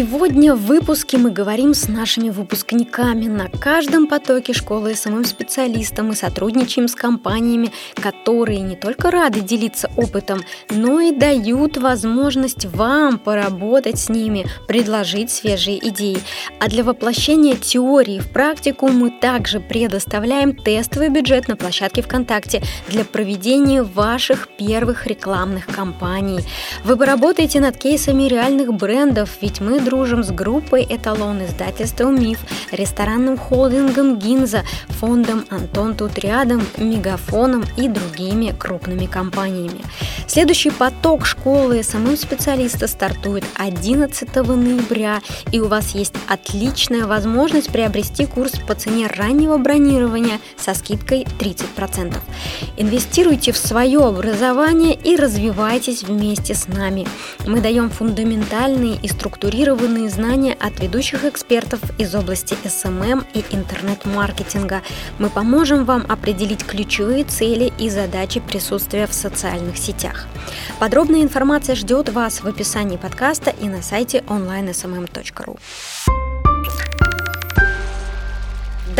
Сегодня 0.00 0.54
в 0.54 0.64
выпуске 0.64 1.18
мы 1.18 1.30
говорим 1.30 1.74
с 1.74 1.86
нашими 1.86 2.30
выпускниками 2.30 3.26
на 3.26 3.50
каждом 3.50 4.06
потоке 4.06 4.54
школы 4.54 4.94
самым 4.94 5.26
специалистам 5.26 6.12
и 6.12 6.14
сотрудничаем 6.14 6.88
с 6.88 6.94
компаниями, 6.94 7.70
которые 7.96 8.60
не 8.60 8.76
только 8.76 9.10
рады 9.10 9.42
делиться 9.42 9.90
опытом, 9.98 10.40
но 10.70 11.00
и 11.00 11.12
дают 11.12 11.76
возможность 11.76 12.64
вам 12.64 13.18
поработать 13.18 13.98
с 13.98 14.08
ними, 14.08 14.46
предложить 14.66 15.30
свежие 15.30 15.86
идеи. 15.90 16.16
А 16.60 16.68
для 16.70 16.82
воплощения 16.82 17.56
теории 17.56 18.20
в 18.20 18.30
практику 18.30 18.88
мы 18.88 19.10
также 19.10 19.60
предоставляем 19.60 20.56
тестовый 20.56 21.10
бюджет 21.10 21.46
на 21.46 21.56
площадке 21.56 22.00
ВКонтакте 22.00 22.62
для 22.88 23.04
проведения 23.04 23.82
ваших 23.82 24.48
первых 24.56 25.06
рекламных 25.06 25.66
кампаний. 25.66 26.42
Вы 26.84 26.96
поработаете 26.96 27.60
над 27.60 27.76
кейсами 27.76 28.22
реальных 28.22 28.72
брендов, 28.72 29.28
ведь 29.42 29.60
мы 29.60 29.78
дружим 29.90 30.22
с 30.22 30.30
группой 30.30 30.86
«Эталон» 30.88 31.44
издательства 31.44 32.10
«Миф», 32.10 32.38
ресторанным 32.70 33.36
холдингом 33.36 34.20
«Гинза», 34.20 34.62
фондом 34.88 35.44
«Антон 35.50 35.96
тут 35.96 36.16
рядом», 36.20 36.62
«Мегафоном» 36.76 37.64
и 37.76 37.88
другими 37.88 38.54
крупными 38.56 39.06
компаниями. 39.06 39.80
Следующий 40.28 40.70
поток 40.70 41.26
школы 41.26 41.82
самым 41.82 42.16
специалиста 42.16 42.86
стартует 42.86 43.42
11 43.56 44.32
ноября, 44.36 45.20
и 45.50 45.58
у 45.58 45.66
вас 45.66 45.90
есть 45.96 46.14
отличная 46.28 47.06
возможность 47.06 47.72
приобрести 47.72 48.26
курс 48.26 48.52
по 48.60 48.76
цене 48.76 49.08
раннего 49.08 49.58
бронирования 49.58 50.38
со 50.56 50.74
скидкой 50.74 51.26
30%. 51.40 52.16
Инвестируйте 52.76 53.50
в 53.50 53.56
свое 53.56 53.98
образование 53.98 54.94
и 54.94 55.16
развивайтесь 55.16 56.04
вместе 56.04 56.54
с 56.54 56.68
нами. 56.68 57.08
Мы 57.44 57.60
даем 57.60 57.90
фундаментальные 57.90 59.00
и 59.02 59.08
структурированные 59.08 59.69
квалифицированные 59.70 60.08
знания 60.08 60.56
от 60.58 60.80
ведущих 60.80 61.24
экспертов 61.24 61.80
из 61.98 62.14
области 62.14 62.54
SMM 62.64 63.24
и 63.34 63.44
интернет-маркетинга. 63.54 64.82
Мы 65.18 65.30
поможем 65.30 65.84
вам 65.84 66.04
определить 66.08 66.64
ключевые 66.64 67.24
цели 67.24 67.72
и 67.78 67.88
задачи 67.88 68.40
присутствия 68.40 69.06
в 69.06 69.14
социальных 69.14 69.76
сетях. 69.78 70.26
Подробная 70.78 71.22
информация 71.22 71.74
ждет 71.74 72.08
вас 72.08 72.42
в 72.42 72.46
описании 72.46 72.96
подкаста 72.96 73.50
и 73.50 73.68
на 73.68 73.82
сайте 73.82 74.24
onlinesmm.ru. 74.26 75.58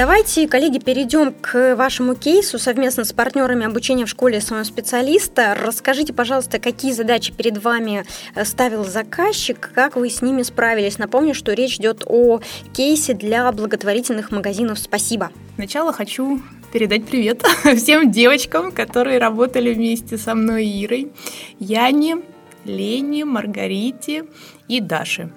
Давайте, 0.00 0.48
коллеги, 0.48 0.78
перейдем 0.78 1.30
к 1.30 1.76
вашему 1.76 2.14
кейсу 2.14 2.58
совместно 2.58 3.04
с 3.04 3.12
партнерами 3.12 3.66
обучения 3.66 4.06
в 4.06 4.08
школе 4.08 4.40
своего 4.40 4.64
специалиста. 4.64 5.54
Расскажите, 5.54 6.14
пожалуйста, 6.14 6.58
какие 6.58 6.92
задачи 6.92 7.34
перед 7.34 7.62
вами 7.62 8.06
э, 8.34 8.46
ставил 8.46 8.82
заказчик, 8.82 9.70
как 9.74 9.96
вы 9.96 10.08
с 10.08 10.22
ними 10.22 10.40
справились. 10.40 10.96
Напомню, 10.96 11.34
что 11.34 11.52
речь 11.52 11.76
идет 11.76 12.04
о 12.06 12.40
кейсе 12.72 13.12
для 13.12 13.52
благотворительных 13.52 14.30
магазинов 14.30 14.78
«Спасибо». 14.78 15.32
Сначала 15.56 15.92
хочу 15.92 16.40
передать 16.72 17.04
привет 17.04 17.42
всем 17.76 18.10
девочкам, 18.10 18.72
которые 18.72 19.18
работали 19.18 19.74
вместе 19.74 20.16
со 20.16 20.34
мной 20.34 20.64
Ирой, 20.64 21.12
Яне, 21.58 22.22
Лене, 22.64 23.26
Маргарите 23.26 24.24
и 24.66 24.80
Даше. 24.80 25.30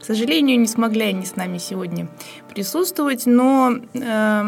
К 0.00 0.04
сожалению, 0.06 0.58
не 0.58 0.66
смогли 0.66 1.02
они 1.02 1.26
с 1.26 1.36
нами 1.36 1.58
сегодня 1.58 2.08
присутствовать, 2.56 3.26
но 3.26 3.74
э, 3.92 4.42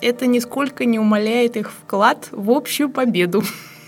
это 0.00 0.26
нисколько 0.26 0.86
не 0.86 0.98
умаляет 0.98 1.54
их 1.58 1.70
вклад 1.70 2.28
в 2.30 2.50
общую 2.50 2.88
победу. 2.88 3.42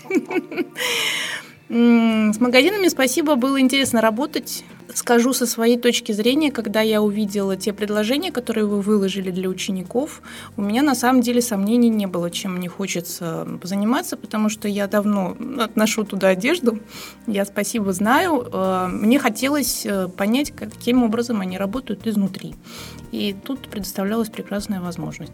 С 1.67 2.39
магазинами 2.39 2.87
спасибо, 2.89 3.33
было 3.35 3.59
интересно 3.59 4.01
работать 4.01 4.63
скажу 4.97 5.31
со 5.33 5.45
своей 5.45 5.77
точки 5.77 6.11
зрения, 6.11 6.51
когда 6.51 6.81
я 6.81 7.01
увидела 7.03 7.55
те 7.55 7.71
предложения, 7.71 8.31
которые 8.31 8.65
вы 8.65 8.81
выложили 8.81 9.29
для 9.29 9.47
учеников, 9.47 10.21
у 10.57 10.61
меня 10.63 10.81
на 10.81 10.95
самом 10.95 11.21
деле 11.21 11.41
сомнений 11.41 11.89
не 11.89 12.07
было, 12.07 12.31
чем 12.31 12.55
мне 12.55 12.67
хочется 12.67 13.47
заниматься, 13.61 14.17
потому 14.17 14.49
что 14.49 14.67
я 14.67 14.87
давно 14.87 15.37
отношу 15.59 16.03
туда 16.03 16.29
одежду, 16.29 16.79
я 17.27 17.45
спасибо 17.45 17.93
знаю. 17.93 18.47
Э, 18.51 18.87
мне 18.87 19.19
хотелось 19.19 19.85
э, 19.85 20.07
понять, 20.07 20.51
каким 20.51 21.03
образом 21.03 21.41
они 21.41 21.59
работают 21.59 22.07
изнутри. 22.07 22.55
И 23.11 23.35
тут 23.45 23.67
предоставлялась 23.69 24.29
прекрасная 24.29 24.81
возможность. 24.81 25.31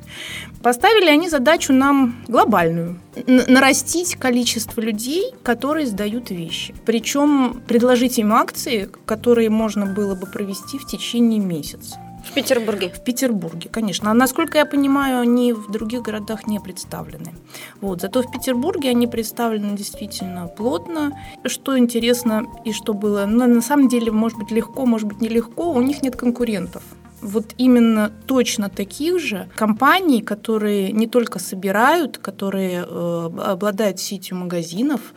Поставили 0.61 1.09
они 1.09 1.29
задачу 1.29 1.73
нам 1.73 2.21
глобальную– 2.27 2.99
нарастить 3.27 4.15
количество 4.15 4.81
людей, 4.81 5.33
которые 5.41 5.87
сдают 5.87 6.29
вещи. 6.29 6.75
Причем 6.85 7.61
предложить 7.67 8.19
им 8.19 8.33
акции, 8.33 8.89
которые 9.05 9.49
можно 9.53 9.85
было 9.85 10.15
бы 10.15 10.27
провести 10.27 10.77
в 10.77 10.85
течение 10.85 11.39
месяца. 11.39 11.97
В 12.23 12.33
Петербурге? 12.33 12.89
В 12.89 13.03
Петербурге, 13.03 13.69
конечно. 13.69 14.09
А 14.09 14.13
насколько 14.13 14.57
я 14.57 14.65
понимаю, 14.65 15.19
они 15.19 15.51
в 15.51 15.69
других 15.69 16.01
городах 16.01 16.47
не 16.47 16.59
представлены. 16.59 17.33
Вот. 17.81 18.01
Зато 18.01 18.21
в 18.21 18.31
Петербурге 18.31 18.89
они 18.89 19.07
представлены 19.07 19.75
действительно 19.75 20.47
плотно. 20.47 21.19
Что 21.45 21.77
интересно 21.77 22.45
и 22.63 22.71
что 22.71 22.93
было, 22.93 23.25
но 23.25 23.45
на 23.45 23.61
самом 23.61 23.89
деле, 23.89 24.11
может 24.11 24.39
быть, 24.39 24.51
легко, 24.51 24.85
может 24.85 25.07
быть, 25.07 25.21
нелегко, 25.21 25.71
у 25.73 25.81
них 25.81 26.01
нет 26.01 26.15
конкурентов 26.15 26.83
вот 27.23 27.53
именно 27.57 28.11
точно 28.25 28.69
таких 28.69 29.19
же 29.19 29.49
компаний, 29.55 30.21
которые 30.21 30.91
не 30.91 31.07
только 31.07 31.39
собирают, 31.39 32.17
которые 32.17 32.85
э, 32.87 33.29
обладают 33.45 33.99
сетью 33.99 34.37
магазинов, 34.37 35.13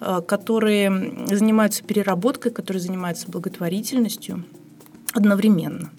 э, 0.00 0.20
которые 0.26 1.26
занимаются 1.26 1.82
переработкой, 1.82 2.52
которые 2.52 2.80
занимаются 2.80 3.28
благотворительностью 3.28 4.44
одновременно. 5.14 5.90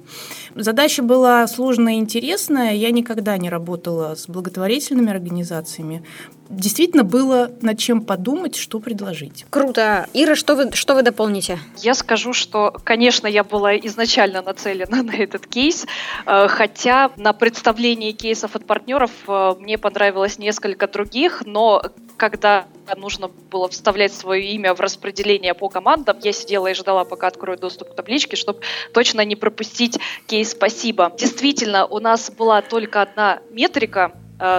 Задача 0.56 1.04
была 1.04 1.48
сложная 1.48 1.94
и 1.96 1.98
интересная. 1.98 2.74
Я 2.74 2.92
никогда 2.92 3.38
не 3.38 3.50
работала 3.50 4.16
с 4.16 4.28
благотворительными 4.28 5.12
организациями. 5.12 6.04
Действительно 6.50 7.04
было 7.04 7.52
над 7.62 7.78
чем 7.78 8.02
подумать, 8.02 8.56
что 8.56 8.80
предложить. 8.80 9.46
Круто. 9.52 10.08
Ира, 10.14 10.36
что 10.36 10.56
вы, 10.56 10.72
что 10.72 10.96
вы 10.96 11.04
дополните? 11.04 11.60
Я 11.78 11.94
скажу, 11.94 12.34
что, 12.34 12.76
конечно, 12.84 13.28
я 13.28 13.44
была 13.44 13.78
изначально 13.78 14.42
нацелена 14.42 15.04
на 15.04 15.16
этот 15.16 15.46
кейс, 15.46 15.86
э, 16.26 16.48
хотя 16.48 17.12
на 17.18 17.34
представлении 17.34 18.14
кейсов 18.14 18.56
от 18.56 18.66
партнеров 18.66 19.12
э, 19.28 19.54
мне 19.60 19.78
понравилось 19.78 20.40
несколько 20.40 20.88
других, 20.88 21.44
но 21.46 21.84
когда 22.18 22.66
нужно 22.98 23.28
было 23.28 23.70
вставлять 23.70 24.14
свое 24.14 24.52
имя 24.54 24.74
в 24.74 24.80
распределение 24.80 25.54
по 25.54 25.70
командам, 25.70 26.18
я 26.24 26.34
сидела 26.34 26.68
и 26.68 26.74
ждала, 26.74 27.06
пока 27.06 27.28
открою 27.28 27.60
доступ 27.60 27.92
к 27.92 27.96
табличке, 27.96 28.36
чтобы 28.36 28.62
точно 28.94 29.24
не 29.24 29.36
пропустить 29.36 30.00
кейс 30.26 30.52
«Спасибо». 30.52 31.14
Действительно, 31.18 31.86
у 31.86 32.00
нас 32.00 32.32
была 32.32 32.62
только 32.62 33.04
одна 33.04 33.40
метрика, 33.52 34.14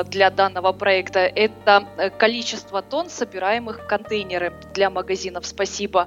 для 0.04 0.30
данного 0.30 0.72
проекта 0.72 1.20
это 1.20 1.88
э, 1.96 2.10
количество 2.10 2.82
тонн 2.82 3.08
собираемых 3.08 3.86
контейнеры 3.86 4.52
для 4.74 4.90
магазинов 4.90 5.46
«Спасибо». 5.46 6.06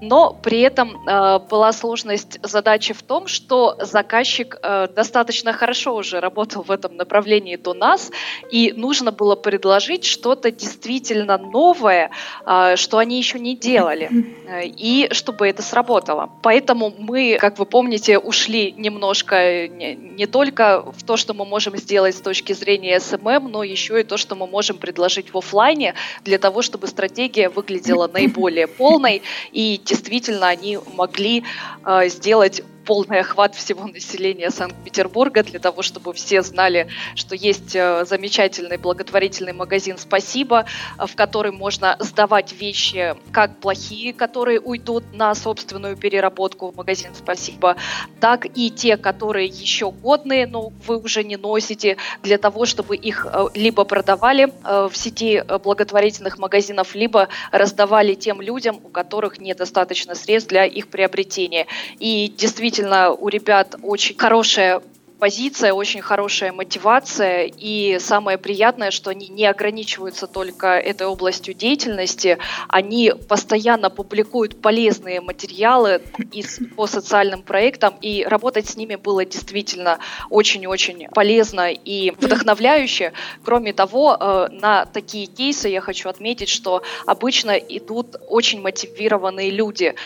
Но 0.00 0.32
при 0.32 0.60
этом 0.60 0.96
э, 1.06 1.38
была 1.50 1.72
сложность 1.72 2.38
задачи 2.42 2.94
в 2.94 3.02
том, 3.02 3.26
что 3.26 3.76
заказчик 3.80 4.56
э, 4.62 4.88
достаточно 4.94 5.52
хорошо 5.52 5.96
уже 5.96 6.20
работал 6.20 6.62
в 6.62 6.70
этом 6.70 6.96
направлении 6.96 7.56
до 7.56 7.74
нас, 7.74 8.12
и 8.50 8.72
нужно 8.76 9.10
было 9.10 9.34
предложить 9.34 10.04
что-то 10.04 10.52
действительно 10.52 11.36
новое, 11.36 12.10
э, 12.46 12.76
что 12.76 12.98
они 12.98 13.18
еще 13.18 13.40
не 13.40 13.56
делали, 13.56 14.08
э, 14.46 14.66
и 14.66 15.08
чтобы 15.12 15.48
это 15.48 15.62
сработало. 15.62 16.30
Поэтому 16.42 16.94
мы, 16.96 17.36
как 17.40 17.58
вы 17.58 17.66
помните, 17.66 18.18
ушли 18.18 18.72
немножко 18.76 19.66
не, 19.66 19.96
не 19.96 20.26
только 20.26 20.84
в 20.92 21.02
то, 21.02 21.16
что 21.16 21.34
мы 21.34 21.44
можем 21.44 21.76
сделать 21.76 22.14
с 22.14 22.20
точки 22.20 22.52
зрения 22.52 22.98
SMM, 22.98 23.48
но 23.48 23.64
еще 23.64 24.00
и 24.00 24.04
то, 24.04 24.16
что 24.16 24.36
мы 24.36 24.46
можем 24.46 24.78
предложить 24.78 25.34
в 25.34 25.38
офлайне 25.38 25.94
для 26.24 26.38
того, 26.38 26.62
чтобы 26.62 26.86
стратегия 26.86 27.48
выглядела 27.48 28.06
наиболее 28.06 28.68
полной 28.68 29.22
и 29.50 29.80
действительно 29.88 30.48
они 30.48 30.78
могли 30.94 31.44
э, 31.84 32.08
сделать 32.08 32.62
полный 32.88 33.20
охват 33.20 33.54
всего 33.54 33.86
населения 33.86 34.50
Санкт-Петербурга 34.50 35.42
для 35.42 35.58
того, 35.58 35.82
чтобы 35.82 36.14
все 36.14 36.40
знали, 36.40 36.88
что 37.14 37.34
есть 37.34 37.76
э, 37.76 38.06
замечательный 38.06 38.78
благотворительный 38.78 39.52
магазин 39.52 39.98
«Спасибо», 39.98 40.64
э, 40.98 41.06
в 41.06 41.14
который 41.14 41.52
можно 41.52 41.98
сдавать 42.00 42.54
вещи 42.54 43.14
как 43.30 43.58
плохие, 43.58 44.14
которые 44.14 44.58
уйдут 44.58 45.04
на 45.12 45.34
собственную 45.34 45.98
переработку 45.98 46.70
в 46.70 46.76
магазин 46.76 47.10
«Спасибо», 47.14 47.76
так 48.20 48.46
и 48.56 48.70
те, 48.70 48.96
которые 48.96 49.48
еще 49.48 49.90
годные, 49.90 50.46
но 50.46 50.72
вы 50.86 50.96
уже 50.96 51.24
не 51.24 51.36
носите, 51.36 51.98
для 52.22 52.38
того, 52.38 52.64
чтобы 52.64 52.96
их 52.96 53.26
э, 53.30 53.48
либо 53.52 53.84
продавали 53.84 54.50
в 54.64 54.92
сети 54.94 55.44
благотворительных 55.62 56.38
магазинов, 56.38 56.94
либо 56.94 57.28
раздавали 57.52 58.14
тем 58.14 58.40
людям, 58.40 58.80
у 58.82 58.88
которых 58.88 59.40
недостаточно 59.40 60.14
средств 60.14 60.48
для 60.48 60.64
их 60.64 60.88
приобретения. 60.88 61.66
И 61.98 62.32
действительно, 62.34 62.77
действительно 62.78 63.10
у 63.10 63.28
ребят 63.28 63.74
очень 63.82 64.16
хорошая 64.16 64.80
позиция, 65.18 65.72
очень 65.72 66.00
хорошая 66.00 66.52
мотивация, 66.52 67.50
и 67.56 67.98
самое 67.98 68.38
приятное, 68.38 68.92
что 68.92 69.10
они 69.10 69.26
не 69.26 69.46
ограничиваются 69.46 70.28
только 70.28 70.78
этой 70.78 71.08
областью 71.08 71.54
деятельности, 71.54 72.38
они 72.68 73.12
постоянно 73.28 73.90
публикуют 73.90 74.62
полезные 74.62 75.20
материалы 75.20 76.02
из, 76.30 76.60
по 76.76 76.86
социальным 76.86 77.42
проектам, 77.42 77.94
и 78.00 78.24
работать 78.24 78.68
с 78.68 78.76
ними 78.76 78.94
было 78.94 79.24
действительно 79.24 79.98
очень-очень 80.30 81.08
полезно 81.08 81.72
и 81.72 82.12
вдохновляюще. 82.12 83.12
Кроме 83.44 83.72
того, 83.72 84.16
э, 84.20 84.48
на 84.52 84.86
такие 84.86 85.26
кейсы 85.26 85.68
я 85.68 85.80
хочу 85.80 86.08
отметить, 86.08 86.48
что 86.48 86.82
обычно 87.06 87.56
идут 87.56 88.14
очень 88.28 88.60
мотивированные 88.60 89.50
люди, 89.50 89.96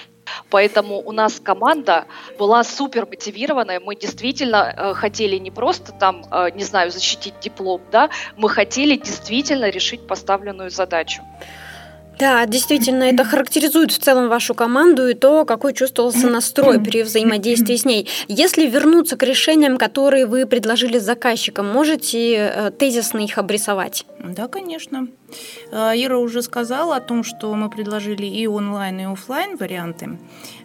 Поэтому 0.51 1.01
у 1.01 1.13
нас 1.13 1.41
команда 1.41 2.07
была 2.39 2.65
супер 2.65 3.07
мотивированная. 3.07 3.81
Мы 3.81 3.97
действительно 3.97 4.75
э, 4.77 4.95
хотели 4.95 5.37
не 5.37 5.51
просто 5.51 5.93
там, 5.93 6.25
э, 6.31 6.51
не 6.55 6.65
знаю, 6.65 6.91
защитить 6.91 7.35
диплом, 7.41 7.81
да, 7.91 8.11
мы 8.37 8.49
хотели 8.49 8.97
действительно 8.97 9.71
решить 9.71 10.07
поставленную 10.07 10.71
задачу. 10.71 11.23
Да, 12.19 12.47
действительно, 12.47 13.05
это 13.05 13.25
характеризует 13.25 13.91
в 13.91 13.99
целом 13.99 14.29
вашу 14.29 14.55
команду 14.55 15.09
и 15.09 15.15
то, 15.15 15.45
какой 15.45 15.73
чувствовался 15.73 16.29
настрой 16.29 16.79
при 16.79 17.03
взаимодействии 17.03 17.75
с 17.75 17.85
ней. 17.85 18.09
Если 18.29 18.67
вернуться 18.67 19.17
к 19.17 19.23
решениям, 19.23 19.77
которые 19.77 20.27
вы 20.27 20.47
предложили 20.47 20.99
заказчикам, 20.99 21.67
можете 21.67 22.35
э, 22.35 22.71
тезисно 22.71 23.19
их 23.19 23.39
обрисовать? 23.39 24.07
Да, 24.21 24.47
конечно. 24.47 25.09
Э, 25.71 25.93
Ира 25.95 26.19
уже 26.19 26.43
сказала 26.43 26.97
о 26.97 27.01
том, 27.01 27.25
что 27.25 27.55
мы 27.55 27.71
предложили 27.71 28.27
и 28.27 28.47
онлайн, 28.47 29.01
и 29.01 29.05
офлайн 29.05 29.57
варианты. 29.57 30.19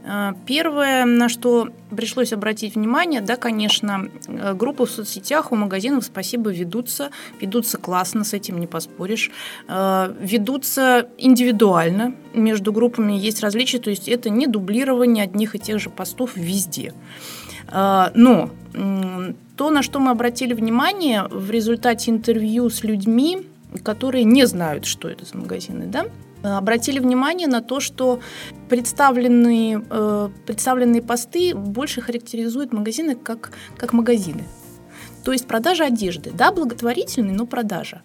Э, 0.03 0.33
первое, 0.45 1.05
на 1.05 1.29
что 1.29 1.69
пришлось 1.95 2.33
обратить 2.33 2.75
внимание, 2.75 3.21
да, 3.21 3.35
конечно, 3.35 4.09
э, 4.27 4.53
группы 4.53 4.85
в 4.85 4.91
соцсетях 4.91 5.51
у 5.51 5.55
магазинов 5.55 6.05
«Спасибо» 6.05 6.51
ведутся, 6.51 7.09
ведутся 7.39 7.77
классно, 7.77 8.23
с 8.23 8.33
этим 8.33 8.59
не 8.59 8.67
поспоришь, 8.67 9.31
ведутся 9.67 11.07
индивидуально, 11.17 12.15
между 12.33 12.71
группами 12.71 13.13
есть 13.13 13.41
различия, 13.41 13.79
то 13.79 13.89
есть 13.89 14.07
это 14.07 14.29
не 14.29 14.47
дублирование 14.47 15.23
одних 15.23 15.55
и 15.55 15.59
тех 15.59 15.79
же 15.79 15.89
постов 15.89 16.35
везде. 16.35 16.93
Но 17.73 18.49
то, 19.57 19.69
на 19.69 19.81
что 19.81 19.99
мы 19.99 20.11
обратили 20.11 20.53
внимание 20.53 21.27
в 21.29 21.51
результате 21.51 22.11
интервью 22.11 22.69
с 22.69 22.83
людьми, 22.83 23.45
которые 23.83 24.23
не 24.23 24.45
знают, 24.45 24.85
что 24.85 25.09
это 25.09 25.25
за 25.25 25.37
магазины, 25.37 25.85
да, 25.87 26.07
обратили 26.43 26.99
внимание 26.99 27.47
на 27.47 27.61
то, 27.61 27.79
что 27.79 28.19
представленные, 28.69 29.83
э, 29.89 30.29
представленные 30.45 31.01
посты 31.01 31.55
больше 31.55 32.01
характеризуют 32.01 32.73
магазины 32.73 33.15
как, 33.15 33.51
как 33.77 33.93
магазины. 33.93 34.43
то 35.23 35.33
есть 35.33 35.45
продажа 35.45 35.85
одежды. 35.85 36.31
Да, 36.31 36.53
благотворительный, 36.53 37.33
но 37.33 37.45
продажа. 37.45 38.01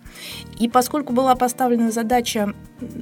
И 0.59 0.69
поскольку 0.69 1.13
была 1.13 1.37
поставлена 1.37 1.93
задача 1.93 2.53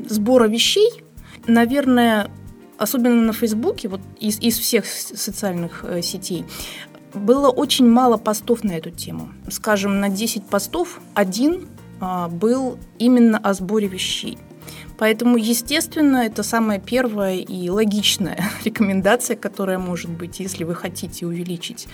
сбора 0.08 0.46
вещей, 0.46 1.04
наверное, 1.46 2.30
особенно 2.76 3.22
на 3.22 3.32
Фейсбуке, 3.32 3.88
вот 3.88 4.00
из, 4.18 4.38
из 4.40 4.58
всех 4.58 4.84
социальных 4.84 5.84
э, 5.84 6.02
сетей, 6.02 6.44
было 7.14 7.48
очень 7.48 7.88
мало 7.88 8.18
постов 8.18 8.62
на 8.62 8.72
эту 8.72 8.90
тему. 8.90 9.30
Скажем, 9.48 10.00
на 10.00 10.10
10 10.10 10.44
постов 10.44 11.00
один 11.14 11.68
был 12.30 12.78
именно 12.98 13.38
о 13.38 13.54
сборе 13.54 13.86
вещей. 13.86 14.38
Поэтому, 15.00 15.38
естественно, 15.38 16.18
это 16.18 16.42
самая 16.42 16.78
первая 16.78 17.36
и 17.36 17.70
логичная 17.70 18.38
рекомендация, 18.64 19.34
которая 19.34 19.78
может 19.78 20.10
быть, 20.10 20.40
если 20.40 20.64
вы 20.64 20.74
хотите 20.74 21.24
увеличить 21.26 21.88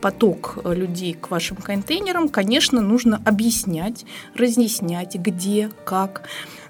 поток 0.00 0.58
людей 0.64 1.12
к 1.14 1.30
вашим 1.30 1.56
контейнерам, 1.56 2.28
конечно, 2.28 2.80
нужно 2.80 3.20
объяснять, 3.26 4.06
разъяснять, 4.34 5.16
где, 5.16 5.70
как. 5.84 6.22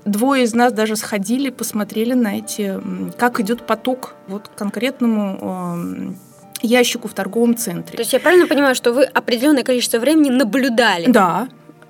Двое 0.04 0.44
из 0.44 0.54
нас 0.54 0.72
даже 0.72 0.96
сходили, 0.96 1.50
посмотрели 1.50 2.14
на 2.14 2.38
эти, 2.38 2.80
как 3.16 3.40
идет 3.40 3.66
поток 3.66 4.14
вот 4.26 4.48
конкретному 4.48 6.16
ящику 6.62 7.06
в 7.08 7.14
торговом 7.14 7.56
центре. 7.56 7.96
То 7.96 8.02
есть 8.02 8.12
я 8.12 8.20
правильно 8.20 8.46
понимаю, 8.46 8.74
что 8.74 8.92
вы 8.92 9.04
определенное 9.04 9.62
количество 9.62 9.98
времени 9.98 10.30
наблюдали? 10.30 11.10
Да. 11.10 11.48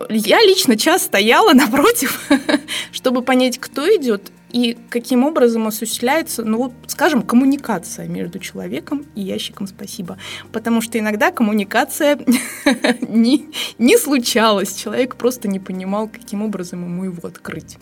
Я 0.08 0.42
лично 0.42 0.76
час 0.76 1.04
стояла 1.04 1.52
напротив, 1.54 2.28
чтобы 2.92 3.22
понять, 3.22 3.58
кто 3.58 3.86
идет 3.96 4.30
и 4.52 4.76
каким 4.90 5.24
образом 5.24 5.66
осуществляется, 5.66 6.44
ну 6.44 6.58
вот, 6.58 6.72
скажем, 6.86 7.22
коммуникация 7.22 8.06
между 8.06 8.38
человеком 8.38 9.04
и 9.14 9.20
ящиком 9.20 9.66
«Спасибо». 9.66 10.18
Потому 10.52 10.80
что 10.80 10.98
иногда 10.98 11.30
коммуникация 11.30 12.18
не, 13.00 13.46
не 13.78 13.98
случалась, 13.98 14.74
человек 14.74 15.16
просто 15.16 15.48
не 15.48 15.58
понимал, 15.58 16.08
каким 16.08 16.42
образом 16.42 16.84
ему 16.84 17.04
его 17.04 17.28
открыть. 17.28 17.76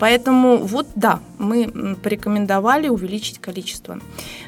Поэтому 0.00 0.56
вот 0.56 0.86
да, 0.96 1.20
мы 1.38 1.96
порекомендовали 2.02 2.88
увеличить 2.88 3.38
количество. 3.38 4.00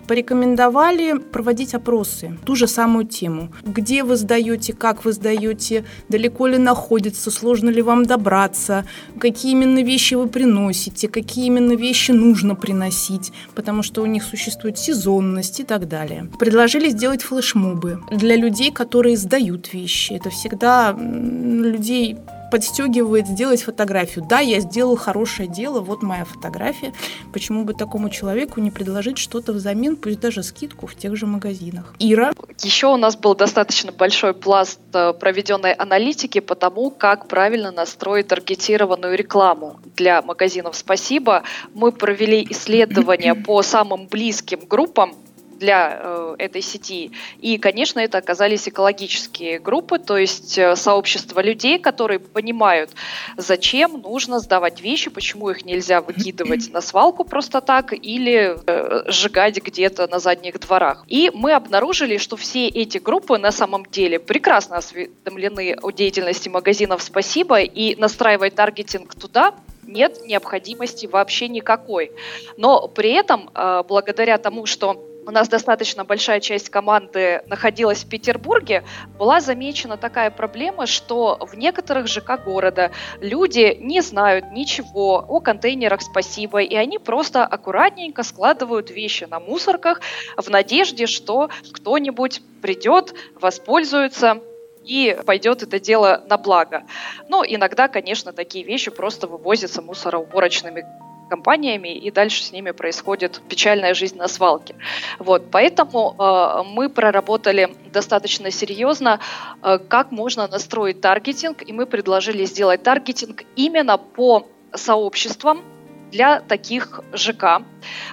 Порекомендовали 0.08 1.18
проводить 1.18 1.74
опросы, 1.74 2.38
ту 2.44 2.56
же 2.56 2.66
самую 2.66 3.06
тему. 3.06 3.50
Где 3.62 4.02
вы 4.02 4.16
сдаете, 4.16 4.72
как 4.72 5.04
вы 5.04 5.12
сдаете, 5.12 5.84
далеко 6.08 6.46
ли 6.46 6.58
находится, 6.58 7.30
сложно 7.30 7.68
ли 7.68 7.82
вам 7.82 8.06
добраться, 8.06 8.86
какие 9.18 9.52
именно 9.52 9.82
вещи 9.82 10.14
вы 10.14 10.26
приносите, 10.26 11.08
какие 11.08 11.46
именно 11.46 11.74
вещи 11.74 12.12
нужно 12.12 12.54
приносить, 12.54 13.32
потому 13.54 13.82
что 13.82 14.02
у 14.02 14.06
них 14.06 14.24
существует 14.24 14.78
сезонность 14.78 15.60
и 15.60 15.64
так 15.64 15.86
далее. 15.86 16.28
Предложили 16.38 16.88
сделать 16.88 17.22
флешмобы 17.22 18.00
для 18.10 18.36
людей, 18.36 18.72
которые 18.72 19.18
сдают 19.18 19.74
вещи. 19.74 20.14
Это 20.14 20.30
всегда 20.30 20.96
людей 20.98 22.16
подстегивает 22.52 23.26
сделать 23.28 23.62
фотографию. 23.62 24.26
Да, 24.28 24.40
я 24.40 24.60
сделал 24.60 24.94
хорошее 24.94 25.48
дело, 25.48 25.80
вот 25.80 26.02
моя 26.02 26.26
фотография. 26.26 26.92
Почему 27.32 27.64
бы 27.64 27.72
такому 27.72 28.10
человеку 28.10 28.60
не 28.60 28.70
предложить 28.70 29.16
что-то 29.16 29.54
взамен, 29.54 29.96
пусть 29.96 30.20
даже 30.20 30.42
скидку 30.42 30.86
в 30.86 30.94
тех 30.94 31.16
же 31.16 31.26
магазинах? 31.26 31.94
Ира? 31.98 32.32
Еще 32.60 32.88
у 32.88 32.98
нас 32.98 33.16
был 33.16 33.34
достаточно 33.34 33.90
большой 33.90 34.34
пласт 34.34 34.80
э, 34.92 35.14
проведенной 35.14 35.72
аналитики 35.72 36.40
по 36.40 36.54
тому, 36.54 36.90
как 36.90 37.26
правильно 37.26 37.72
настроить 37.72 38.28
таргетированную 38.28 39.16
рекламу 39.16 39.80
для 39.96 40.20
магазинов 40.20 40.76
«Спасибо». 40.76 41.44
Мы 41.72 41.90
провели 41.90 42.46
исследования 42.50 43.34
по 43.46 43.62
самым 43.62 44.08
близким 44.08 44.60
группам 44.68 45.14
для 45.62 46.00
э, 46.02 46.34
этой 46.38 46.60
сети. 46.60 47.12
И, 47.38 47.56
конечно, 47.56 48.00
это 48.00 48.18
оказались 48.18 48.68
экологические 48.68 49.60
группы, 49.60 50.00
то 50.00 50.18
есть 50.18 50.58
э, 50.58 50.74
сообщество 50.74 51.40
людей, 51.40 51.78
которые 51.78 52.18
понимают, 52.18 52.90
зачем 53.36 54.02
нужно 54.02 54.40
сдавать 54.40 54.80
вещи, 54.80 55.08
почему 55.08 55.50
их 55.50 55.64
нельзя 55.64 56.00
выкидывать 56.00 56.72
на 56.72 56.80
свалку 56.80 57.22
просто 57.24 57.60
так 57.60 57.92
или 57.92 58.56
э, 58.66 59.04
сжигать 59.06 59.62
где-то 59.62 60.08
на 60.08 60.18
задних 60.18 60.58
дворах. 60.58 61.04
И 61.06 61.30
мы 61.32 61.52
обнаружили, 61.52 62.16
что 62.16 62.36
все 62.36 62.66
эти 62.66 62.98
группы 62.98 63.38
на 63.38 63.52
самом 63.52 63.86
деле 63.86 64.18
прекрасно 64.18 64.78
осведомлены 64.78 65.76
о 65.80 65.92
деятельности 65.92 66.48
магазинов 66.48 67.02
«Спасибо», 67.02 67.60
и 67.60 67.94
настраивать 67.94 68.56
таргетинг 68.56 69.14
туда 69.14 69.54
нет 69.86 70.26
необходимости 70.26 71.06
вообще 71.06 71.48
никакой. 71.48 72.10
Но 72.56 72.88
при 72.88 73.12
этом, 73.12 73.50
благодаря 73.88 74.38
тому, 74.38 74.66
что 74.66 75.11
у 75.26 75.30
нас 75.30 75.48
достаточно 75.48 76.04
большая 76.04 76.40
часть 76.40 76.68
команды 76.68 77.42
находилась 77.46 78.04
в 78.04 78.08
Петербурге, 78.08 78.84
была 79.18 79.40
замечена 79.40 79.96
такая 79.96 80.30
проблема, 80.30 80.86
что 80.86 81.38
в 81.40 81.54
некоторых 81.54 82.08
ЖК 82.08 82.42
города 82.44 82.90
люди 83.20 83.76
не 83.80 84.00
знают 84.00 84.52
ничего 84.52 85.24
о 85.28 85.40
контейнерах 85.40 86.02
«Спасибо», 86.02 86.60
и 86.60 86.74
они 86.74 86.98
просто 86.98 87.44
аккуратненько 87.44 88.22
складывают 88.22 88.90
вещи 88.90 89.24
на 89.24 89.40
мусорках 89.40 90.00
в 90.36 90.48
надежде, 90.48 91.06
что 91.06 91.50
кто-нибудь 91.72 92.42
придет, 92.60 93.14
воспользуется 93.40 94.40
и 94.84 95.16
пойдет 95.24 95.62
это 95.62 95.78
дело 95.78 96.24
на 96.28 96.36
благо. 96.38 96.82
Но 97.28 97.44
иногда, 97.46 97.88
конечно, 97.88 98.32
такие 98.32 98.64
вещи 98.64 98.90
просто 98.90 99.26
вывозятся 99.26 99.82
мусороуборочными 99.82 100.84
компаниями, 101.32 101.88
и 102.06 102.10
дальше 102.10 102.42
с 102.44 102.52
ними 102.52 102.72
происходит 102.72 103.40
печальная 103.48 103.94
жизнь 103.94 104.18
на 104.18 104.28
свалке. 104.28 104.74
Вот, 105.18 105.42
поэтому 105.50 106.14
э, 106.18 106.62
мы 106.76 106.88
проработали 106.88 107.74
достаточно 107.92 108.50
серьезно, 108.50 109.18
э, 109.62 109.78
как 109.88 110.12
можно 110.12 110.48
настроить 110.48 111.00
таргетинг, 111.00 111.62
и 111.68 111.72
мы 111.72 111.86
предложили 111.86 112.44
сделать 112.44 112.82
таргетинг 112.82 113.44
именно 113.56 113.96
по 113.96 114.46
сообществам 114.74 115.62
для 116.10 116.40
таких 116.40 117.00
ЖК, 117.14 117.44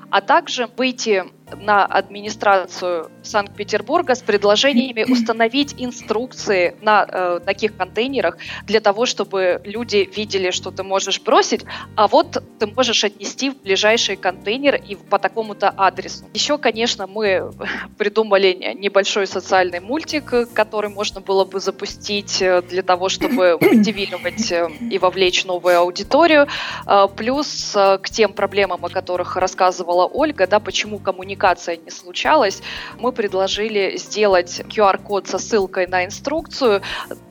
а 0.10 0.22
также 0.22 0.70
выйти 0.78 1.26
на 1.58 1.86
администрацию 1.86 3.10
Санкт-Петербурга 3.24 4.16
с 4.16 4.22
предложениями 4.22 5.04
установить 5.12 5.76
инструкции 5.78 6.76
на 6.82 7.06
э, 7.08 7.40
таких 7.46 7.76
контейнерах 7.76 8.38
для 8.66 8.80
того, 8.80 9.06
чтобы 9.06 9.62
люди 9.64 10.10
видели, 10.16 10.52
что 10.52 10.72
ты 10.72 10.84
можешь 10.84 11.22
бросить, 11.22 11.66
а 11.96 12.08
вот 12.08 12.44
ты 12.60 12.68
можешь 12.68 13.04
отнести 13.04 13.50
в 13.50 13.62
ближайший 13.62 14.16
контейнер 14.16 14.76
и 14.76 14.96
по 14.96 15.20
такому-то 15.20 15.74
адресу. 15.76 16.26
Еще, 16.34 16.58
конечно, 16.58 17.08
мы 17.08 17.52
придумали 17.98 18.76
небольшой 18.78 19.28
социальный 19.28 19.80
мультик, 19.80 20.34
который 20.54 20.90
можно 20.90 21.22
было 21.22 21.46
бы 21.46 21.60
запустить 21.60 22.42
э, 22.42 22.62
для 22.62 22.84
того, 22.84 23.10
чтобы 23.10 23.58
мотивировать 23.62 24.52
э, 24.52 24.70
и 24.92 24.98
вовлечь 24.98 25.46
новую 25.46 25.80
аудиторию. 25.80 26.48
Э, 26.86 27.08
плюс 27.16 27.72
к 27.74 28.10
тем 28.10 28.34
проблемам, 28.34 28.86
о 28.86 28.90
которых 28.90 29.36
рассказывала 29.36 30.06
Ольга, 30.06 30.48
да, 30.48 30.60
почему 30.60 31.00
коммуникация 31.00 31.39
коммуникация 31.40 31.78
не 31.78 31.90
случалась, 31.90 32.62
мы 33.00 33.12
предложили 33.12 33.98
сделать 33.98 34.60
QR-код 34.60 35.28
со 35.28 35.40
ссылкой 35.40 35.88
на 35.88 36.06
инструкцию, 36.06 36.82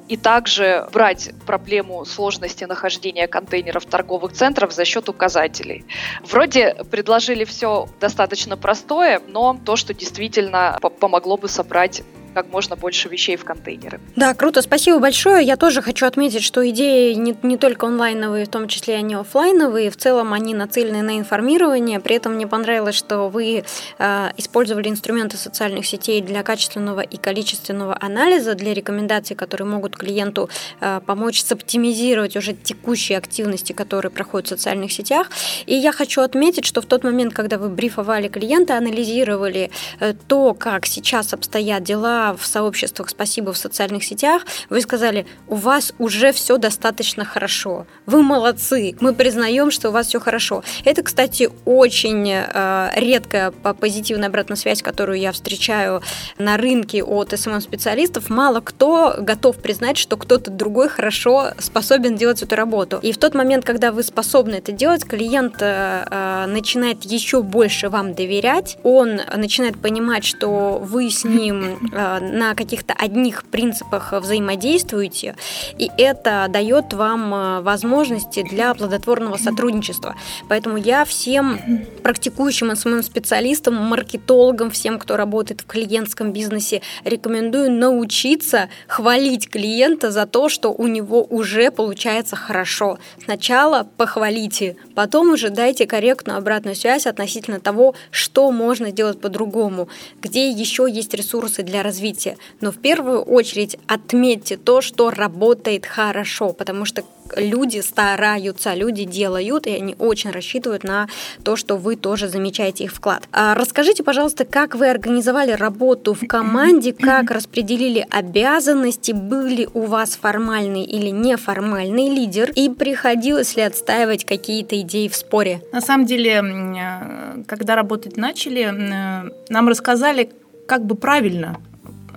и 0.08 0.16
также 0.16 0.88
брать 0.92 1.30
проблему 1.46 2.04
сложности 2.04 2.64
нахождения 2.64 3.28
контейнеров 3.28 3.84
торговых 3.84 4.32
центров 4.32 4.72
за 4.72 4.84
счет 4.84 5.08
указателей. 5.08 5.84
Вроде 6.22 6.74
предложили 6.90 7.44
все 7.44 7.88
достаточно 8.00 8.56
простое, 8.56 9.20
но 9.28 9.58
то, 9.64 9.76
что 9.76 9.94
действительно 9.94 10.78
помогло 11.00 11.36
бы 11.36 11.48
собрать 11.48 12.02
как 12.38 12.52
можно 12.52 12.76
больше 12.76 13.08
вещей 13.08 13.36
в 13.36 13.44
контейнеры. 13.44 14.00
Да, 14.14 14.32
круто, 14.32 14.62
спасибо 14.62 15.00
большое. 15.00 15.44
Я 15.44 15.56
тоже 15.56 15.82
хочу 15.82 16.06
отметить, 16.06 16.44
что 16.44 16.68
идеи 16.70 17.14
не, 17.14 17.36
не 17.42 17.56
только 17.56 17.86
онлайновые, 17.86 18.44
в 18.44 18.48
том 18.48 18.68
числе 18.68 18.94
они 18.94 19.14
офлайновые, 19.14 19.90
в 19.90 19.96
целом 19.96 20.32
они 20.32 20.54
нацелены 20.54 21.02
на 21.02 21.18
информирование. 21.18 21.98
При 21.98 22.14
этом 22.14 22.34
мне 22.34 22.46
понравилось, 22.46 22.94
что 22.94 23.28
вы 23.28 23.64
э, 23.98 24.28
использовали 24.36 24.88
инструменты 24.88 25.36
социальных 25.36 25.84
сетей 25.86 26.20
для 26.20 26.44
качественного 26.44 27.00
и 27.00 27.16
количественного 27.16 27.98
анализа, 28.00 28.54
для 28.54 28.72
рекомендаций, 28.72 29.34
которые 29.34 29.66
могут 29.66 29.96
клиенту 29.98 30.48
э, 30.80 31.00
помочь 31.04 31.42
соптимизировать 31.42 32.36
уже 32.36 32.54
текущие 32.54 33.18
активности, 33.18 33.72
которые 33.72 34.10
проходят 34.10 34.46
в 34.46 34.48
социальных 34.50 34.92
сетях. 34.92 35.30
И 35.66 35.74
я 35.74 35.92
хочу 35.92 36.22
отметить, 36.22 36.64
что 36.64 36.80
в 36.80 36.86
тот 36.86 37.04
момент, 37.04 37.34
когда 37.34 37.58
вы 37.58 37.68
брифовали 37.68 38.28
клиента, 38.28 38.76
анализировали 38.76 39.70
э, 40.00 40.14
то, 40.26 40.54
как 40.54 40.86
сейчас 40.86 41.32
обстоят 41.32 41.82
дела 41.82 42.36
в 42.36 42.46
сообществах 42.46 43.08
«Спасибо» 43.08 43.52
в 43.52 43.58
социальных 43.58 44.04
сетях, 44.04 44.46
вы 44.70 44.80
сказали, 44.80 45.26
у 45.48 45.54
вас 45.54 45.92
уже 45.98 46.32
все 46.32 46.58
достаточно 46.58 47.24
хорошо, 47.24 47.86
вы 48.06 48.22
молодцы, 48.22 48.96
мы 49.00 49.14
признаем, 49.14 49.70
что 49.70 49.88
у 49.88 49.92
вас 49.92 50.08
все 50.08 50.20
хорошо. 50.20 50.62
Это, 50.84 51.02
кстати, 51.02 51.50
очень 51.64 52.30
э, 52.30 52.90
редкая 52.96 53.50
позитивная 53.50 54.28
обратная 54.28 54.56
связь, 54.56 54.82
которую 54.82 55.18
я 55.18 55.32
встречаю 55.32 56.02
на 56.38 56.56
рынке 56.56 57.02
от 57.02 57.32
СММ-специалистов. 57.32 58.30
Мало 58.30 58.60
кто 58.60 59.14
готов 59.18 59.56
признать, 59.56 59.87
что 59.96 60.16
кто-то 60.16 60.50
другой 60.50 60.88
хорошо 60.88 61.52
способен 61.58 62.16
делать 62.16 62.42
эту 62.42 62.56
работу. 62.56 62.98
И 63.02 63.12
в 63.12 63.18
тот 63.18 63.34
момент, 63.34 63.64
когда 63.64 63.92
вы 63.92 64.02
способны 64.02 64.56
это 64.56 64.72
делать, 64.72 65.04
клиент 65.04 65.56
э, 65.60 66.04
э 66.10 66.46
начинает 66.46 67.04
еще 67.04 67.42
больше 67.42 67.88
вам 67.88 68.14
доверять, 68.14 68.78
он 68.82 69.20
начинает 69.36 69.80
понимать, 69.80 70.24
что 70.24 70.78
вы 70.78 71.10
с 71.10 71.24
ним 71.24 71.90
э, 71.92 72.18
на 72.20 72.54
каких-то 72.54 72.94
одних 72.94 73.44
принципах 73.44 74.12
взаимодействуете, 74.12 75.36
и 75.78 75.90
это 75.96 76.46
дает 76.48 76.92
вам 76.92 77.34
э, 77.34 77.60
возможности 77.62 78.42
для 78.42 78.74
плодотворного 78.74 79.36
сотрудничества. 79.36 80.16
Поэтому 80.48 80.76
я 80.76 81.04
всем 81.04 81.58
практикующим 82.02 82.74
СММ-специалистам, 82.74 83.74
маркетологам, 83.74 84.70
всем, 84.70 84.98
кто 84.98 85.16
работает 85.16 85.60
в 85.60 85.66
клиентском 85.66 86.32
бизнесе, 86.32 86.82
рекомендую 87.04 87.70
научиться 87.70 88.68
хвалить 88.86 89.48
клиента 89.48 89.77
за 90.10 90.26
то, 90.26 90.48
что 90.48 90.72
у 90.72 90.86
него 90.86 91.24
уже 91.30 91.70
получается 91.70 92.36
хорошо. 92.36 92.98
Сначала 93.24 93.86
похвалите, 93.96 94.76
потом 94.94 95.30
уже 95.30 95.50
дайте 95.50 95.86
корректную 95.86 96.38
обратную 96.38 96.76
связь 96.76 97.06
относительно 97.06 97.60
того, 97.60 97.94
что 98.10 98.50
можно 98.50 98.90
сделать 98.90 99.20
по-другому, 99.20 99.88
где 100.20 100.50
еще 100.50 100.86
есть 100.90 101.14
ресурсы 101.14 101.62
для 101.62 101.82
развития. 101.82 102.36
Но 102.60 102.72
в 102.72 102.78
первую 102.78 103.22
очередь 103.22 103.78
отметьте 103.86 104.56
то, 104.56 104.80
что 104.80 105.10
работает 105.10 105.86
хорошо, 105.86 106.52
потому 106.52 106.84
что 106.84 107.02
люди 107.36 107.80
стараются, 107.80 108.74
люди 108.74 109.04
делают, 109.04 109.66
и 109.66 109.70
они 109.70 109.94
очень 109.98 110.30
рассчитывают 110.30 110.84
на 110.84 111.08
то, 111.44 111.56
что 111.56 111.76
вы 111.76 111.96
тоже 111.96 112.28
замечаете 112.28 112.84
их 112.84 112.92
вклад. 112.92 113.24
А 113.32 113.54
расскажите, 113.54 114.02
пожалуйста, 114.02 114.44
как 114.44 114.74
вы 114.74 114.88
организовали 114.88 115.52
работу 115.52 116.14
в 116.14 116.26
команде, 116.26 116.92
как 116.92 117.30
распределили 117.30 118.06
обязанности, 118.10 119.12
были 119.12 119.68
у 119.74 119.82
вас 119.82 120.16
формальный 120.16 120.84
или 120.84 121.10
неформальный 121.10 122.08
лидер, 122.08 122.50
и 122.54 122.68
приходилось 122.68 123.56
ли 123.56 123.62
отстаивать 123.62 124.24
какие-то 124.24 124.80
идеи 124.80 125.08
в 125.08 125.16
споре? 125.16 125.62
На 125.72 125.80
самом 125.80 126.06
деле, 126.06 126.42
э, 126.42 127.42
когда 127.46 127.76
работать 127.76 128.16
начали, 128.16 128.62
э, 128.62 129.30
нам 129.48 129.68
рассказали, 129.68 130.30
как 130.66 130.84
бы 130.84 130.94
правильно 130.94 131.60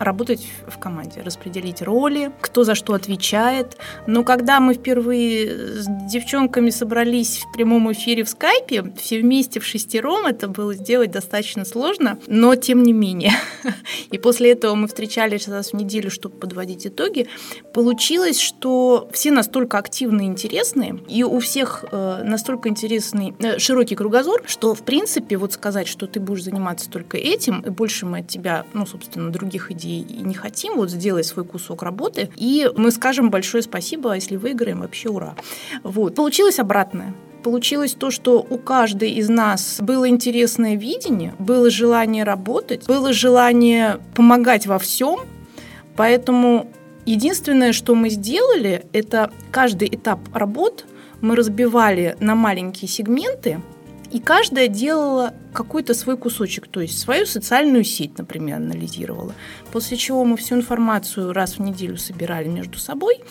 работать 0.02 0.48
в 0.68 0.78
команде, 0.80 1.22
распределить 1.22 1.82
роли, 1.82 2.32
кто 2.42 2.64
за 2.64 2.76
что 2.76 2.94
отвечает. 2.94 3.78
Но 4.08 4.24
когда 4.24 4.60
мы 4.60 4.74
впервые 4.74 5.82
с 5.82 5.86
девчонками 6.12 6.70
собрались 6.70 7.44
в 7.46 7.54
прямом 7.54 7.92
эфире 7.92 8.24
в 8.24 8.30
скайпе, 8.30 8.92
все 8.98 9.20
вместе 9.20 9.60
в 9.60 9.66
шестером, 9.66 10.26
это 10.26 10.48
было 10.48 10.74
сделать 10.74 11.12
достаточно 11.12 11.66
сложно, 11.66 12.18
но 12.28 12.56
тем 12.56 12.84
не 12.84 12.94
менее. 12.94 13.34
И 14.12 14.18
после 14.18 14.52
этого 14.52 14.76
мы 14.76 14.88
встречались 14.88 15.48
раз 15.48 15.72
в 15.72 15.74
неделю, 15.76 16.10
чтобы 16.10 16.36
подводить 16.36 16.88
итоги. 16.88 17.28
Получилось, 17.74 18.40
что 18.40 19.10
все 19.14 19.32
настолько 19.32 19.78
активны 19.78 20.24
и 20.24 20.26
интересные, 20.26 21.00
и 21.08 21.24
у 21.24 21.40
всех 21.40 21.86
э, 21.92 22.24
настолько 22.24 22.70
интересный, 22.70 23.34
э, 23.40 23.60
широкий 23.60 23.96
кругозор, 23.96 24.44
что, 24.46 24.74
в 24.74 24.84
принципе, 24.84 25.38
вот 25.38 25.54
сказать, 25.54 25.88
что 25.88 26.08
ты 26.08 26.20
будешь 26.20 26.44
заниматься 26.44 26.90
только 26.90 27.18
этим, 27.18 27.62
и 27.62 27.70
больше 27.70 28.06
мы 28.06 28.20
от 28.20 28.28
тебя, 28.28 28.66
ну, 28.74 28.86
собственно, 28.86 29.32
других 29.32 29.72
идей 29.72 29.91
и 30.00 30.24
не 30.24 30.34
хотим, 30.34 30.76
вот 30.76 30.90
сделай 30.90 31.24
свой 31.24 31.46
кусок 31.46 31.84
работы, 31.84 32.30
и 32.36 32.70
мы 32.76 32.92
скажем 32.92 33.30
большое 33.30 33.64
спасибо, 33.64 34.14
если 34.14 34.36
выиграем, 34.36 34.82
вообще 34.82 35.10
ура. 35.10 35.36
Вот. 35.84 36.16
Получилось 36.16 36.60
обратное. 36.60 37.14
Получилось 37.44 37.94
то, 37.94 38.12
что 38.12 38.46
у 38.48 38.58
каждой 38.58 39.12
из 39.14 39.28
нас 39.28 39.78
было 39.80 40.08
интересное 40.08 40.76
видение, 40.76 41.34
было 41.40 41.72
желание 41.72 42.24
работать, 42.24 42.86
было 42.86 43.14
желание 43.14 44.00
помогать 44.16 44.68
во 44.68 44.78
всем, 44.78 45.22
поэтому 45.96 46.72
единственное, 47.06 47.74
что 47.74 47.96
мы 47.96 48.10
сделали, 48.10 48.86
это 48.94 49.32
каждый 49.52 49.88
этап 49.88 50.20
работ 50.34 50.86
мы 51.22 51.36
разбивали 51.36 52.16
на 52.20 52.36
маленькие 52.36 52.90
сегменты, 52.90 53.62
и 54.12 54.20
каждая 54.20 54.68
делала 54.68 55.34
какой-то 55.54 55.94
свой 55.94 56.18
кусочек, 56.18 56.68
то 56.68 56.82
есть 56.82 57.00
свою 57.00 57.26
социальную 57.26 57.84
сеть, 57.84 58.18
например, 58.18 58.58
анализировала. 58.58 59.34
После 59.72 59.98
чего 59.98 60.24
мы 60.26 60.38
всю 60.38 60.56
информацию 60.56 61.34
раз 61.34 61.58
в 61.58 61.62
неделю 61.62 61.98
собирали 61.98 62.48
между 62.48 62.78
собой 62.78 63.22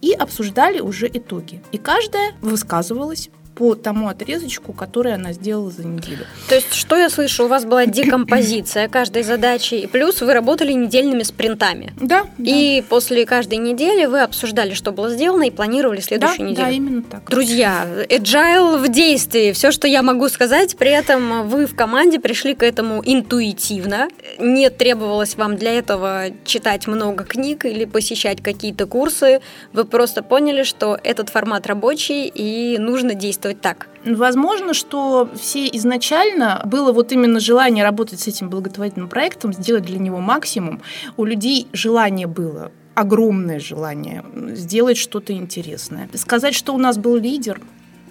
и 0.00 0.12
обсуждали 0.12 0.80
уже 0.80 1.08
итоги. 1.12 1.62
И 1.72 1.78
каждая 1.78 2.32
высказывалась 2.40 3.30
по 3.60 3.74
тому 3.74 4.08
отрезочку, 4.08 4.72
который 4.72 5.12
она 5.12 5.34
сделала 5.34 5.70
за 5.70 5.86
неделю. 5.86 6.24
То 6.48 6.54
есть, 6.54 6.72
что 6.72 6.96
я 6.96 7.10
слышу, 7.10 7.44
у 7.44 7.46
вас 7.46 7.66
была 7.66 7.84
декомпозиция 7.84 8.88
каждой 8.88 9.22
задачи, 9.22 9.74
и 9.74 9.86
плюс 9.86 10.22
вы 10.22 10.32
работали 10.32 10.72
недельными 10.72 11.22
спринтами. 11.24 11.92
Да. 12.00 12.24
И 12.38 12.80
да. 12.80 12.86
после 12.88 13.26
каждой 13.26 13.58
недели 13.58 14.06
вы 14.06 14.22
обсуждали, 14.22 14.72
что 14.72 14.92
было 14.92 15.10
сделано, 15.10 15.42
и 15.42 15.50
планировали 15.50 16.00
следующую 16.00 16.38
да, 16.38 16.44
неделю. 16.44 16.66
Да, 16.66 16.70
именно 16.70 17.02
так. 17.02 17.28
Друзья, 17.28 17.86
agile 18.08 18.78
в 18.78 18.88
действии. 18.88 19.52
Все, 19.52 19.72
что 19.72 19.86
я 19.86 20.00
могу 20.00 20.30
сказать, 20.30 20.78
при 20.78 20.90
этом 20.90 21.46
вы 21.46 21.66
в 21.66 21.76
команде 21.76 22.18
пришли 22.18 22.54
к 22.54 22.62
этому 22.62 23.02
интуитивно. 23.04 24.08
Не 24.38 24.70
требовалось 24.70 25.36
вам 25.36 25.56
для 25.56 25.72
этого 25.72 26.28
читать 26.46 26.86
много 26.86 27.24
книг 27.24 27.66
или 27.66 27.84
посещать 27.84 28.42
какие-то 28.42 28.86
курсы. 28.86 29.42
Вы 29.74 29.84
просто 29.84 30.22
поняли, 30.22 30.62
что 30.62 30.98
этот 31.04 31.28
формат 31.28 31.66
рабочий, 31.66 32.26
и 32.26 32.78
нужно 32.78 33.12
действовать 33.12 33.49
действовать 33.50 33.60
так? 33.60 33.88
Возможно, 34.04 34.74
что 34.74 35.28
все 35.34 35.66
изначально 35.66 36.62
было 36.64 36.92
вот 36.92 37.12
именно 37.12 37.40
желание 37.40 37.84
работать 37.84 38.20
с 38.20 38.28
этим 38.28 38.48
благотворительным 38.48 39.08
проектом, 39.08 39.52
сделать 39.52 39.84
для 39.84 39.98
него 39.98 40.20
максимум. 40.20 40.80
У 41.16 41.24
людей 41.24 41.66
желание 41.72 42.26
было 42.26 42.70
огромное 42.94 43.60
желание 43.60 44.24
сделать 44.54 44.96
что-то 44.96 45.32
интересное. 45.32 46.08
Сказать, 46.14 46.54
что 46.54 46.74
у 46.74 46.78
нас 46.78 46.98
был 46.98 47.16
лидер, 47.16 47.60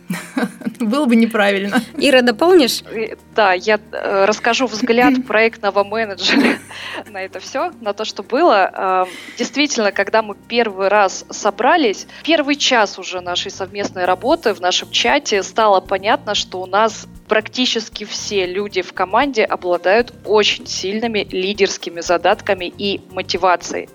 Было 0.79 1.05
бы 1.05 1.15
неправильно. 1.15 1.81
Ира, 1.97 2.21
дополнишь? 2.21 2.83
Да, 3.35 3.53
я 3.53 3.79
э, 3.91 4.25
расскажу 4.25 4.65
взгляд 4.67 5.13
проектного 5.27 5.83
менеджера 5.83 6.57
на 7.09 7.21
это 7.21 7.39
все, 7.39 7.71
на 7.81 7.93
то, 7.93 8.05
что 8.05 8.23
было. 8.23 9.05
Э, 9.07 9.37
действительно, 9.37 9.91
когда 9.91 10.21
мы 10.21 10.35
первый 10.35 10.87
раз 10.87 11.25
собрались, 11.29 12.07
первый 12.23 12.55
час 12.55 12.97
уже 12.97 13.21
нашей 13.21 13.51
совместной 13.51 14.05
работы 14.05 14.53
в 14.53 14.61
нашем 14.61 14.89
чате 14.91 15.43
стало 15.43 15.79
понятно, 15.81 16.33
что 16.35 16.61
у 16.61 16.65
нас 16.65 17.07
практически 17.27 18.05
все 18.05 18.47
люди 18.47 18.81
в 18.81 18.93
команде 18.93 19.43
обладают 19.43 20.13
очень 20.25 20.65
сильными 20.65 21.27
лидерскими 21.29 22.01
задатками 22.01 22.65
и 22.65 23.01
мотивацией. 23.11 23.89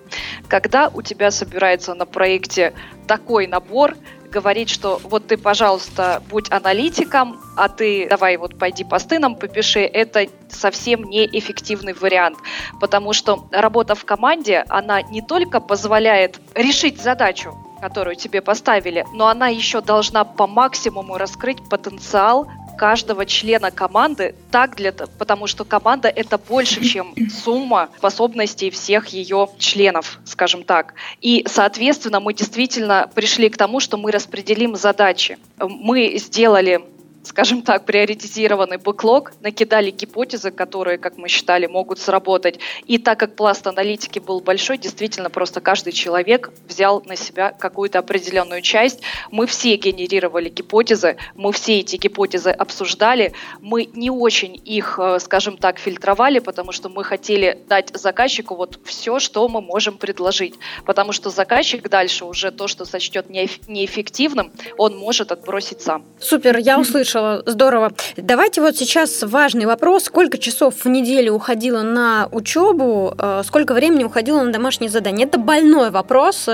Когда 0.48 0.90
у 0.94 1.02
тебя 1.02 1.30
собирается 1.30 1.94
на 1.94 2.06
проекте 2.06 2.74
такой 3.06 3.46
набор, 3.46 3.96
говорить, 4.34 4.68
что 4.68 5.00
вот 5.04 5.28
ты, 5.28 5.36
пожалуйста, 5.36 6.20
будь 6.28 6.50
аналитиком, 6.50 7.40
а 7.56 7.68
ты 7.68 8.08
давай 8.08 8.36
вот 8.36 8.58
пойди 8.58 8.82
посты 8.82 9.20
нам 9.20 9.36
попиши, 9.36 9.80
это 9.80 10.26
совсем 10.48 11.04
неэффективный 11.04 11.92
вариант, 11.92 12.38
потому 12.80 13.12
что 13.12 13.46
работа 13.52 13.94
в 13.94 14.04
команде, 14.04 14.64
она 14.68 15.02
не 15.02 15.22
только 15.22 15.60
позволяет 15.60 16.40
решить 16.54 17.00
задачу, 17.00 17.54
которую 17.80 18.16
тебе 18.16 18.40
поставили, 18.40 19.04
но 19.12 19.28
она 19.28 19.48
еще 19.48 19.80
должна 19.80 20.24
по 20.24 20.46
максимуму 20.46 21.16
раскрыть 21.16 21.68
потенциал 21.68 22.48
каждого 22.76 23.26
члена 23.26 23.70
команды 23.70 24.34
так 24.50 24.76
для 24.76 24.92
потому 24.92 25.46
что 25.46 25.64
команда 25.64 26.08
это 26.08 26.38
больше, 26.38 26.84
чем 26.84 27.14
сумма 27.30 27.88
способностей 27.98 28.70
всех 28.70 29.08
ее 29.08 29.48
членов, 29.58 30.18
скажем 30.24 30.64
так. 30.64 30.94
И, 31.20 31.44
соответственно, 31.48 32.20
мы 32.20 32.34
действительно 32.34 33.10
пришли 33.14 33.48
к 33.48 33.56
тому, 33.56 33.80
что 33.80 33.96
мы 33.96 34.10
распределим 34.10 34.76
задачи. 34.76 35.38
Мы 35.58 36.18
сделали 36.18 36.84
скажем 37.24 37.62
так, 37.62 37.84
приоритизированный 37.86 38.76
бэклог, 38.76 39.32
накидали 39.40 39.90
гипотезы, 39.90 40.50
которые, 40.50 40.98
как 40.98 41.16
мы 41.16 41.28
считали, 41.28 41.66
могут 41.66 41.98
сработать. 41.98 42.60
И 42.86 42.98
так 42.98 43.18
как 43.18 43.36
пласт 43.36 43.66
аналитики 43.66 44.18
был 44.18 44.40
большой, 44.40 44.78
действительно, 44.78 45.30
просто 45.30 45.60
каждый 45.60 45.92
человек 45.92 46.50
взял 46.68 47.02
на 47.06 47.16
себя 47.16 47.52
какую-то 47.52 47.98
определенную 47.98 48.62
часть. 48.62 49.00
Мы 49.30 49.46
все 49.46 49.76
генерировали 49.76 50.48
гипотезы, 50.48 51.16
мы 51.34 51.52
все 51.52 51.80
эти 51.80 51.96
гипотезы 51.96 52.50
обсуждали. 52.50 53.32
Мы 53.60 53.88
не 53.94 54.10
очень 54.10 54.60
их, 54.64 54.98
э, 54.98 55.18
скажем 55.20 55.56
так, 55.56 55.78
фильтровали, 55.78 56.38
потому 56.38 56.72
что 56.72 56.88
мы 56.88 57.04
хотели 57.04 57.58
дать 57.68 57.90
заказчику 57.94 58.54
вот 58.54 58.78
все, 58.84 59.18
что 59.18 59.48
мы 59.48 59.60
можем 59.60 59.96
предложить. 59.96 60.54
Потому 60.84 61.12
что 61.12 61.30
заказчик 61.30 61.88
дальше 61.88 62.24
уже 62.24 62.50
то, 62.50 62.68
что 62.68 62.84
сочтет 62.84 63.30
неэффективным, 63.30 64.52
он 64.76 64.96
может 64.96 65.32
отбросить 65.32 65.80
сам. 65.80 66.04
Супер, 66.20 66.58
я 66.58 66.78
услышала 66.78 67.13
услышала. 67.14 67.42
Здорово. 67.46 67.92
Давайте 68.16 68.60
вот 68.60 68.76
сейчас 68.76 69.22
важный 69.22 69.66
вопрос. 69.66 70.04
Сколько 70.04 70.38
часов 70.38 70.74
в 70.84 70.88
неделю 70.88 71.32
уходило 71.34 71.82
на 71.82 72.28
учебу, 72.32 73.14
э, 73.18 73.42
сколько 73.44 73.74
времени 73.74 74.04
уходило 74.04 74.42
на 74.42 74.52
домашние 74.52 74.90
задания? 74.90 75.26
Это 75.26 75.38
больной 75.38 75.90
вопрос. 75.90 76.48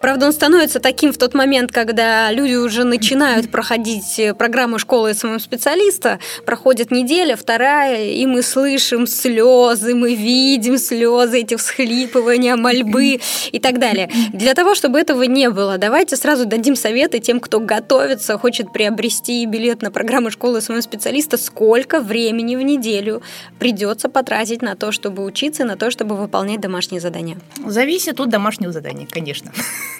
Правда, 0.00 0.26
он 0.26 0.32
становится 0.32 0.80
таким 0.80 1.12
в 1.12 1.18
тот 1.18 1.34
момент, 1.34 1.72
когда 1.72 2.30
люди 2.32 2.54
уже 2.54 2.84
начинают 2.84 3.50
проходить 3.50 4.20
программу 4.38 4.78
школы 4.78 5.14
самого 5.14 5.38
специалиста. 5.38 6.18
Проходит 6.44 6.90
неделя, 6.90 7.36
вторая, 7.36 8.10
и 8.10 8.26
мы 8.26 8.42
слышим 8.42 9.06
слезы, 9.06 9.94
мы 9.94 10.14
видим 10.14 10.78
слезы, 10.78 11.40
эти 11.40 11.56
всхлипывания, 11.56 12.56
мольбы 12.56 13.20
и 13.52 13.58
так 13.60 13.78
далее. 13.78 14.10
Для 14.32 14.54
того, 14.54 14.74
чтобы 14.74 14.98
этого 14.98 15.24
не 15.24 15.50
было, 15.50 15.78
давайте 15.78 16.16
сразу 16.16 16.46
дадим 16.46 16.76
советы 16.76 17.18
тем, 17.18 17.40
кто 17.40 17.60
готовится, 17.60 18.38
хочет 18.38 18.72
приобрести 18.72 19.44
билет 19.46 19.82
на 19.82 19.90
программы 19.98 20.30
школы 20.30 20.60
своего 20.60 20.80
специалиста, 20.80 21.36
сколько 21.36 22.00
времени 22.00 22.54
в 22.54 22.62
неделю 22.62 23.20
придется 23.58 24.08
потратить 24.08 24.62
на 24.62 24.76
то, 24.76 24.92
чтобы 24.92 25.24
учиться, 25.24 25.64
на 25.64 25.76
то, 25.76 25.90
чтобы 25.90 26.14
выполнять 26.14 26.60
домашние 26.60 27.00
задания? 27.00 27.36
Зависит 27.66 28.20
от 28.20 28.28
домашнего 28.28 28.70
задания, 28.72 29.08
конечно. 29.10 29.50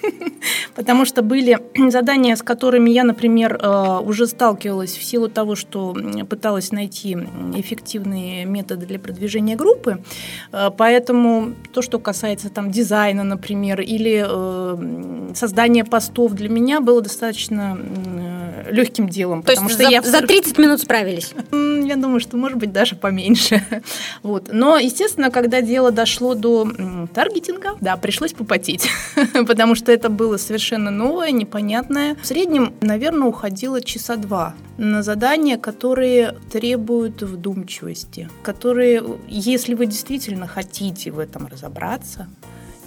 Потому 0.77 1.05
что 1.05 1.23
были 1.23 1.59
задания, 1.91 2.37
с 2.37 2.43
которыми 2.43 2.91
я, 2.91 3.03
например, 3.03 3.59
э, 3.61 3.99
уже 4.05 4.29
сталкивалась 4.29 4.97
в 4.97 5.03
силу 5.03 5.29
того, 5.29 5.57
что 5.57 5.97
пыталась 6.31 6.71
найти 6.71 7.17
эффективные 7.57 8.45
методы 8.45 8.87
для 8.87 9.01
продвижения 9.01 9.57
группы. 9.57 9.99
Э, 10.53 10.71
поэтому 10.77 11.55
то, 11.73 11.83
что 11.83 11.99
касается 11.99 12.51
там 12.51 12.71
дизайна, 12.71 13.25
например, 13.25 13.81
или 13.81 14.25
э, 14.25 15.35
создания 15.35 15.85
постов, 15.85 16.35
для 16.35 16.49
меня 16.49 16.81
было 16.81 17.01
достаточно 17.01 17.77
легким 18.71 19.09
делом. 19.09 19.43
То 19.43 19.53
есть 19.53 19.63
что 19.71 19.88
за, 19.91 20.11
за 20.11 20.27
30 20.27 20.59
минут 20.59 20.81
справились? 20.81 21.33
Я 21.53 21.97
думаю, 21.97 22.21
что 22.21 22.37
может 22.37 22.59
быть 22.59 22.73
даже 22.73 22.97
поменьше. 22.97 23.63
Вот. 24.23 24.49
Но, 24.53 24.77
естественно, 24.79 25.31
когда 25.31 25.61
дело 25.61 25.91
дошло 25.91 26.35
до 26.35 26.69
таргетинга, 27.15 27.77
да, 27.81 27.97
пришлось 27.97 28.33
попотеть, 28.33 28.89
потому 29.47 29.75
что 29.75 29.93
это 29.93 30.09
было 30.09 30.37
совершенно 30.37 30.91
новое, 30.91 31.31
непонятное. 31.31 32.17
В 32.21 32.27
среднем, 32.27 32.75
наверное, 32.81 33.29
уходило 33.29 33.81
часа 33.81 34.17
два 34.17 34.55
на 34.77 35.03
задания, 35.03 35.57
которые 35.57 36.35
требуют 36.53 37.23
вдумчивости, 37.23 38.29
которые, 38.43 39.03
если 39.29 39.75
вы 39.75 39.87
действительно 39.87 40.47
хотите 40.47 41.11
в 41.11 41.19
этом 41.19 41.47
разобраться, 41.47 42.29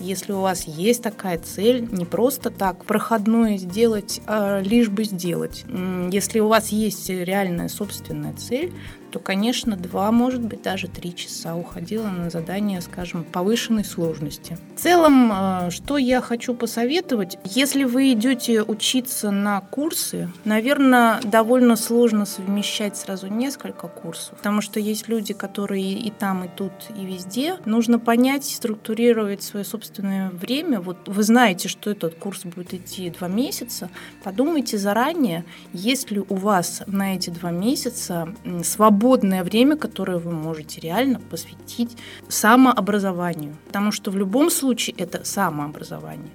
если 0.01 0.31
у 0.33 0.41
вас 0.41 0.63
есть 0.63 1.03
такая 1.03 1.37
цель, 1.37 1.87
не 1.91 2.05
просто 2.05 2.49
так 2.49 2.83
проходное 2.85 3.57
сделать, 3.57 4.21
а 4.27 4.59
лишь 4.59 4.89
бы 4.89 5.03
сделать. 5.03 5.63
Если 6.11 6.39
у 6.39 6.47
вас 6.47 6.69
есть 6.69 7.09
реальная 7.09 7.69
собственная 7.69 8.33
цель, 8.33 8.73
то, 9.11 9.19
конечно, 9.19 9.75
два, 9.75 10.11
может 10.11 10.41
быть, 10.41 10.61
даже 10.61 10.87
три 10.87 11.13
часа 11.13 11.55
уходило 11.55 12.07
на 12.07 12.29
задание, 12.29 12.79
скажем, 12.81 13.25
повышенной 13.25 13.83
сложности. 13.83 14.57
В 14.75 14.79
целом, 14.79 15.31
э, 15.31 15.69
что 15.69 15.97
я 15.97 16.21
хочу 16.21 16.53
посоветовать, 16.55 17.37
если 17.43 17.83
вы 17.83 18.13
идете 18.13 18.63
учиться 18.63 19.29
на 19.29 19.59
курсы, 19.59 20.29
наверное, 20.45 21.19
довольно 21.23 21.75
сложно 21.75 22.25
совмещать 22.25 22.95
сразу 22.95 23.27
несколько 23.27 23.87
курсов, 23.87 24.37
потому 24.37 24.61
что 24.61 24.79
есть 24.79 25.09
люди, 25.09 25.33
которые 25.33 25.93
и 25.93 26.09
там, 26.09 26.45
и 26.45 26.47
тут, 26.47 26.71
и 26.97 27.05
везде. 27.05 27.57
Нужно 27.65 27.99
понять, 27.99 28.45
структурировать 28.45 29.43
свое 29.43 29.65
собственное 29.65 30.29
время. 30.29 30.79
Вот 30.79 31.07
вы 31.07 31.23
знаете, 31.23 31.67
что 31.67 31.91
этот 31.91 32.15
курс 32.15 32.43
будет 32.45 32.73
идти 32.73 33.09
два 33.09 33.27
месяца, 33.27 33.89
подумайте 34.23 34.77
заранее, 34.77 35.43
есть 35.73 36.11
ли 36.11 36.23
у 36.29 36.35
вас 36.35 36.81
на 36.87 37.15
эти 37.15 37.29
два 37.29 37.51
месяца 37.51 38.33
свобода 38.63 39.00
свободное 39.01 39.43
время, 39.43 39.77
которое 39.77 40.19
вы 40.19 40.31
можете 40.31 40.79
реально 40.79 41.19
посвятить 41.19 41.97
самообразованию. 42.29 43.55
Потому 43.65 43.91
что 43.91 44.11
в 44.11 44.15
любом 44.15 44.51
случае 44.51 44.95
это 44.97 45.25
самообразование 45.25 46.31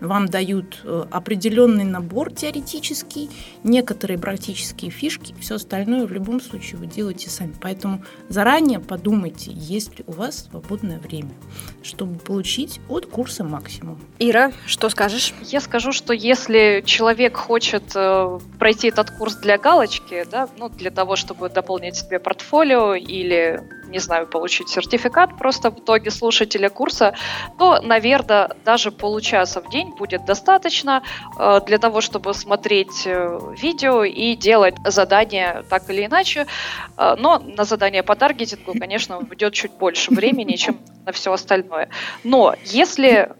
вам 0.00 0.26
дают 0.26 0.80
э, 0.84 1.04
определенный 1.10 1.84
набор 1.84 2.32
теоретический, 2.32 3.30
некоторые 3.64 4.18
практические 4.18 4.90
фишки, 4.90 5.34
все 5.40 5.56
остальное 5.56 6.06
в 6.06 6.12
любом 6.12 6.40
случае 6.40 6.78
вы 6.78 6.86
делаете 6.86 7.30
сами. 7.30 7.54
Поэтому 7.60 8.02
заранее 8.28 8.80
подумайте, 8.80 9.50
есть 9.52 9.98
ли 9.98 10.04
у 10.06 10.12
вас 10.12 10.48
свободное 10.50 10.98
время, 10.98 11.30
чтобы 11.82 12.18
получить 12.18 12.80
от 12.88 13.06
курса 13.06 13.44
максимум. 13.44 13.98
Ира, 14.18 14.52
что 14.66 14.88
скажешь? 14.88 15.34
Я 15.42 15.60
скажу, 15.60 15.92
что 15.92 16.12
если 16.12 16.82
человек 16.84 17.36
хочет 17.36 17.84
э, 17.94 18.38
пройти 18.58 18.88
этот 18.88 19.10
курс 19.10 19.36
для 19.36 19.58
галочки, 19.58 20.24
да, 20.30 20.48
ну, 20.58 20.68
для 20.68 20.90
того, 20.90 21.16
чтобы 21.16 21.48
дополнить 21.48 21.96
себе 21.96 22.18
портфолио 22.18 22.94
или 22.94 23.62
не 23.88 23.98
знаю, 23.98 24.26
получить 24.26 24.68
сертификат 24.68 25.36
просто 25.38 25.70
в 25.70 25.78
итоге 25.78 26.10
слушателя 26.10 26.68
курса, 26.68 27.14
то, 27.58 27.80
наверное, 27.82 28.50
даже 28.64 28.90
получаса 28.90 29.60
в 29.60 29.70
день 29.70 29.94
будет 29.96 30.24
достаточно 30.24 31.02
э, 31.38 31.60
для 31.66 31.78
того, 31.78 32.00
чтобы 32.00 32.34
смотреть 32.34 33.06
э, 33.06 33.38
видео 33.56 34.04
и 34.04 34.34
делать 34.36 34.74
задания 34.84 35.64
так 35.68 35.88
или 35.90 36.06
иначе. 36.06 36.46
Э, 36.96 37.14
но 37.18 37.38
на 37.38 37.64
задание 37.64 38.02
по 38.02 38.14
таргетингу, 38.14 38.72
конечно, 38.78 39.18
уйдет 39.30 39.52
чуть 39.54 39.72
больше 39.72 40.10
времени, 40.12 40.56
чем 40.56 40.78
на 41.04 41.12
все 41.12 41.32
остальное. 41.32 41.88
Но 42.24 42.54
если 42.64 43.30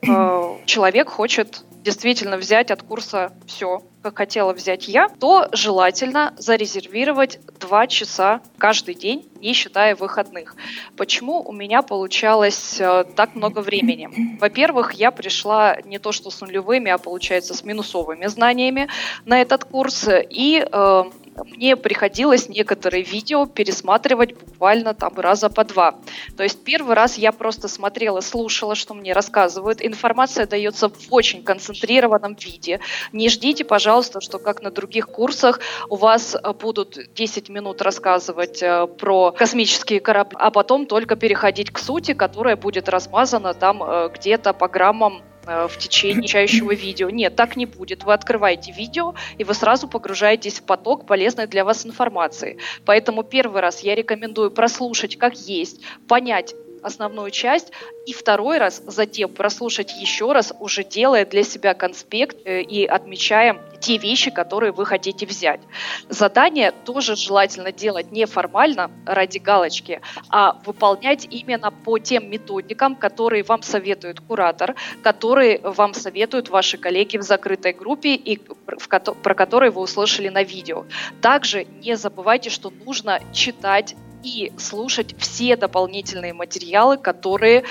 человек 0.66 1.08
хочет 1.08 1.64
действительно 1.86 2.36
взять 2.36 2.72
от 2.72 2.82
курса 2.82 3.32
все, 3.46 3.80
как 4.02 4.16
хотела 4.16 4.52
взять 4.52 4.88
я, 4.88 5.08
то 5.08 5.48
желательно 5.52 6.34
зарезервировать 6.36 7.38
2 7.60 7.86
часа 7.86 8.40
каждый 8.58 8.94
день, 8.94 9.28
не 9.40 9.52
считая 9.52 9.94
выходных. 9.94 10.56
Почему 10.96 11.40
у 11.40 11.52
меня 11.52 11.82
получалось 11.82 12.80
э, 12.80 13.04
так 13.14 13.36
много 13.36 13.60
времени? 13.60 14.36
Во-первых, 14.40 14.94
я 14.94 15.12
пришла 15.12 15.76
не 15.84 16.00
то 16.00 16.10
что 16.10 16.30
с 16.30 16.40
нулевыми, 16.40 16.90
а 16.90 16.98
получается 16.98 17.54
с 17.54 17.62
минусовыми 17.62 18.26
знаниями 18.26 18.88
на 19.24 19.40
этот 19.40 19.64
курс, 19.64 20.08
и 20.10 20.66
э, 20.68 21.04
мне 21.44 21.76
приходилось 21.76 22.48
некоторые 22.48 23.02
видео 23.02 23.46
пересматривать 23.46 24.34
буквально 24.34 24.94
там 24.94 25.14
раза 25.16 25.48
по 25.50 25.64
два. 25.64 25.94
То 26.36 26.42
есть 26.42 26.62
первый 26.64 26.94
раз 26.94 27.18
я 27.18 27.32
просто 27.32 27.68
смотрела, 27.68 28.20
слушала, 28.20 28.74
что 28.74 28.94
мне 28.94 29.12
рассказывают. 29.12 29.84
Информация 29.84 30.46
дается 30.46 30.88
в 30.88 30.94
очень 31.10 31.42
концентрированном 31.42 32.34
виде. 32.34 32.80
Не 33.12 33.28
ждите, 33.28 33.64
пожалуйста, 33.64 34.20
что 34.20 34.38
как 34.38 34.62
на 34.62 34.70
других 34.70 35.08
курсах 35.08 35.60
у 35.88 35.96
вас 35.96 36.34
э, 36.34 36.52
будут 36.52 36.98
10 37.14 37.48
минут 37.48 37.82
рассказывать 37.82 38.62
э, 38.62 38.86
про 38.86 39.32
космические 39.32 40.00
корабли, 40.00 40.36
а 40.40 40.50
потом 40.50 40.86
только 40.86 41.16
переходить 41.16 41.70
к 41.70 41.78
сути, 41.78 42.14
которая 42.14 42.56
будет 42.56 42.88
размазана 42.88 43.54
там 43.54 43.82
э, 43.82 44.10
где-то 44.14 44.52
по 44.52 44.68
граммам 44.68 45.22
в 45.46 45.78
течение 45.78 46.18
обучающего 46.18 46.74
видео. 46.74 47.10
Нет, 47.10 47.36
так 47.36 47.56
не 47.56 47.66
будет. 47.66 48.04
Вы 48.04 48.12
открываете 48.12 48.72
видео, 48.72 49.14
и 49.38 49.44
вы 49.44 49.54
сразу 49.54 49.88
погружаетесь 49.88 50.60
в 50.60 50.64
поток 50.64 51.06
полезной 51.06 51.46
для 51.46 51.64
вас 51.64 51.86
информации. 51.86 52.58
Поэтому 52.84 53.22
первый 53.22 53.60
раз 53.60 53.80
я 53.80 53.94
рекомендую 53.94 54.50
прослушать 54.50 55.16
как 55.16 55.34
есть, 55.34 55.80
понять, 56.08 56.54
основную 56.86 57.30
часть, 57.30 57.72
и 58.06 58.12
второй 58.12 58.58
раз 58.58 58.80
затем 58.86 59.30
прослушать 59.30 59.92
еще 60.00 60.32
раз, 60.32 60.52
уже 60.60 60.84
делая 60.84 61.26
для 61.26 61.42
себя 61.42 61.74
конспект 61.74 62.36
э, 62.44 62.62
и 62.62 62.86
отмечая 62.86 63.60
те 63.80 63.98
вещи, 63.98 64.30
которые 64.30 64.72
вы 64.72 64.86
хотите 64.86 65.26
взять. 65.26 65.60
Задание 66.08 66.72
тоже 66.84 67.16
желательно 67.16 67.72
делать 67.72 68.12
не 68.12 68.24
формально 68.26 68.90
ради 69.04 69.38
галочки, 69.38 70.00
а 70.30 70.52
выполнять 70.64 71.26
именно 71.28 71.70
по 71.70 71.98
тем 71.98 72.30
методикам, 72.30 72.94
которые 72.94 73.42
вам 73.42 73.62
советует 73.62 74.20
куратор, 74.20 74.76
которые 75.02 75.58
вам 75.58 75.92
советуют 75.92 76.48
ваши 76.48 76.78
коллеги 76.78 77.16
в 77.18 77.22
закрытой 77.22 77.72
группе 77.72 78.14
и 78.14 78.38
про 78.38 79.34
которые 79.34 79.72
вы 79.72 79.80
услышали 79.82 80.28
на 80.28 80.44
видео. 80.44 80.86
Также 81.20 81.64
не 81.64 81.96
забывайте, 81.96 82.50
что 82.50 82.70
нужно 82.70 83.20
читать 83.32 83.96
и 84.26 84.52
слушать 84.58 85.14
все 85.18 85.56
дополнительные 85.56 86.32
материалы, 86.32 86.96
которые 86.98 87.62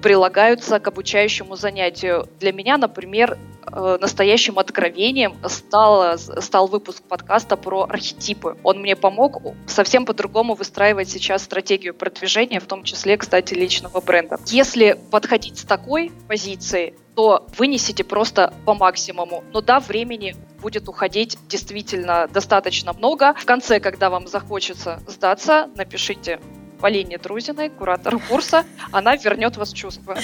прилагаются 0.00 0.78
к 0.78 0.86
обучающему 0.86 1.56
занятию. 1.56 2.28
Для 2.38 2.52
меня, 2.52 2.78
например, 2.78 3.36
э, 3.66 3.98
настоящим 4.00 4.60
откровением 4.60 5.34
стал, 5.48 6.16
стал 6.16 6.68
выпуск 6.68 7.02
подкаста 7.02 7.56
про 7.56 7.82
архетипы. 7.82 8.56
Он 8.62 8.80
мне 8.80 8.94
помог 8.94 9.42
совсем 9.66 10.06
по-другому 10.06 10.54
выстраивать 10.54 11.08
сейчас 11.10 11.42
стратегию 11.42 11.92
продвижения, 11.92 12.60
в 12.60 12.66
том 12.66 12.84
числе, 12.84 13.16
кстати, 13.16 13.54
личного 13.54 14.00
бренда. 14.00 14.38
Если 14.46 14.96
подходить 15.10 15.58
с 15.58 15.64
такой 15.64 16.12
позиции, 16.28 16.94
то 17.16 17.46
вынесите 17.56 18.04
просто 18.04 18.52
по 18.66 18.74
максимуму. 18.74 19.42
Но 19.52 19.62
да, 19.62 19.80
времени 19.80 20.36
будет 20.60 20.88
уходить 20.88 21.38
действительно 21.48 22.28
достаточно 22.32 22.92
много. 22.92 23.34
В 23.34 23.46
конце, 23.46 23.80
когда 23.80 24.10
вам 24.10 24.26
захочется 24.26 25.00
сдаться, 25.06 25.68
напишите 25.76 26.38
Полине 26.80 27.16
Друзиной, 27.16 27.70
куратору 27.70 28.20
курса, 28.20 28.64
она 28.92 29.16
вернет 29.16 29.56
вас 29.56 29.72
в 29.72 29.76
чувство. 29.76 30.16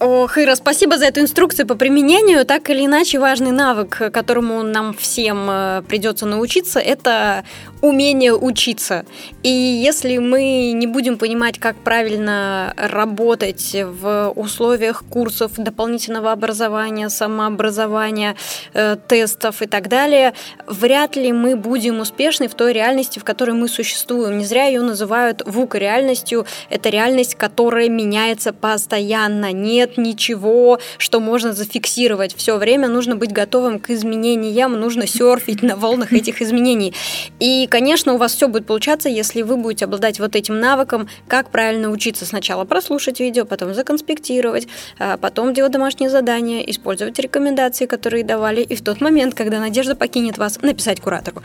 Ох, 0.00 0.38
Ира, 0.38 0.56
спасибо 0.56 0.98
за 0.98 1.06
эту 1.06 1.20
инструкцию 1.20 1.66
по 1.66 1.76
применению. 1.76 2.44
Так 2.44 2.68
или 2.70 2.84
иначе, 2.84 3.18
важный 3.18 3.52
навык, 3.52 4.10
которому 4.12 4.62
нам 4.62 4.92
всем 4.94 5.48
э, 5.48 5.82
придется 5.86 6.26
научиться, 6.26 6.80
это 6.80 7.44
умение 7.84 8.32
учиться. 8.32 9.04
И 9.42 9.50
если 9.50 10.16
мы 10.16 10.72
не 10.72 10.86
будем 10.86 11.18
понимать, 11.18 11.58
как 11.58 11.76
правильно 11.76 12.72
работать 12.78 13.74
в 13.74 14.32
условиях 14.34 15.04
курсов 15.10 15.52
дополнительного 15.58 16.32
образования, 16.32 17.10
самообразования, 17.10 18.36
э, 18.72 18.96
тестов 19.06 19.60
и 19.60 19.66
так 19.66 19.88
далее, 19.88 20.32
вряд 20.66 21.16
ли 21.16 21.30
мы 21.32 21.56
будем 21.56 22.00
успешны 22.00 22.48
в 22.48 22.54
той 22.54 22.72
реальности, 22.72 23.18
в 23.18 23.24
которой 23.24 23.52
мы 23.52 23.68
существуем. 23.68 24.38
Не 24.38 24.46
зря 24.46 24.64
ее 24.64 24.80
называют 24.80 25.42
ВУК-реальностью. 25.44 26.46
Это 26.70 26.88
реальность, 26.88 27.34
которая 27.34 27.90
меняется 27.90 28.54
постоянно. 28.54 29.52
Нет 29.52 29.98
ничего, 29.98 30.78
что 30.96 31.20
можно 31.20 31.52
зафиксировать. 31.52 32.34
Все 32.34 32.56
время 32.56 32.88
нужно 32.88 33.16
быть 33.16 33.32
готовым 33.32 33.78
к 33.78 33.90
изменениям, 33.90 34.72
нужно 34.72 35.06
серфить 35.06 35.62
на 35.62 35.76
волнах 35.76 36.14
этих 36.14 36.40
изменений. 36.40 36.94
И, 37.40 37.68
конечно, 37.74 38.14
у 38.14 38.18
вас 38.18 38.32
все 38.32 38.46
будет 38.46 38.66
получаться, 38.66 39.08
если 39.08 39.42
вы 39.42 39.56
будете 39.56 39.86
обладать 39.86 40.20
вот 40.20 40.36
этим 40.36 40.60
навыком, 40.60 41.08
как 41.26 41.50
правильно 41.50 41.90
учиться. 41.90 42.24
Сначала 42.24 42.64
прослушать 42.64 43.18
видео, 43.18 43.44
потом 43.44 43.74
законспектировать, 43.74 44.68
а 45.00 45.16
потом 45.16 45.52
делать 45.52 45.72
домашние 45.72 46.08
задания, 46.08 46.60
использовать 46.60 47.18
рекомендации, 47.18 47.86
которые 47.86 48.22
давали, 48.22 48.60
и 48.60 48.76
в 48.76 48.82
тот 48.82 49.00
момент, 49.00 49.34
когда 49.34 49.58
Надежда 49.58 49.96
покинет 49.96 50.38
вас, 50.38 50.62
написать 50.62 51.00
куратору. 51.00 51.42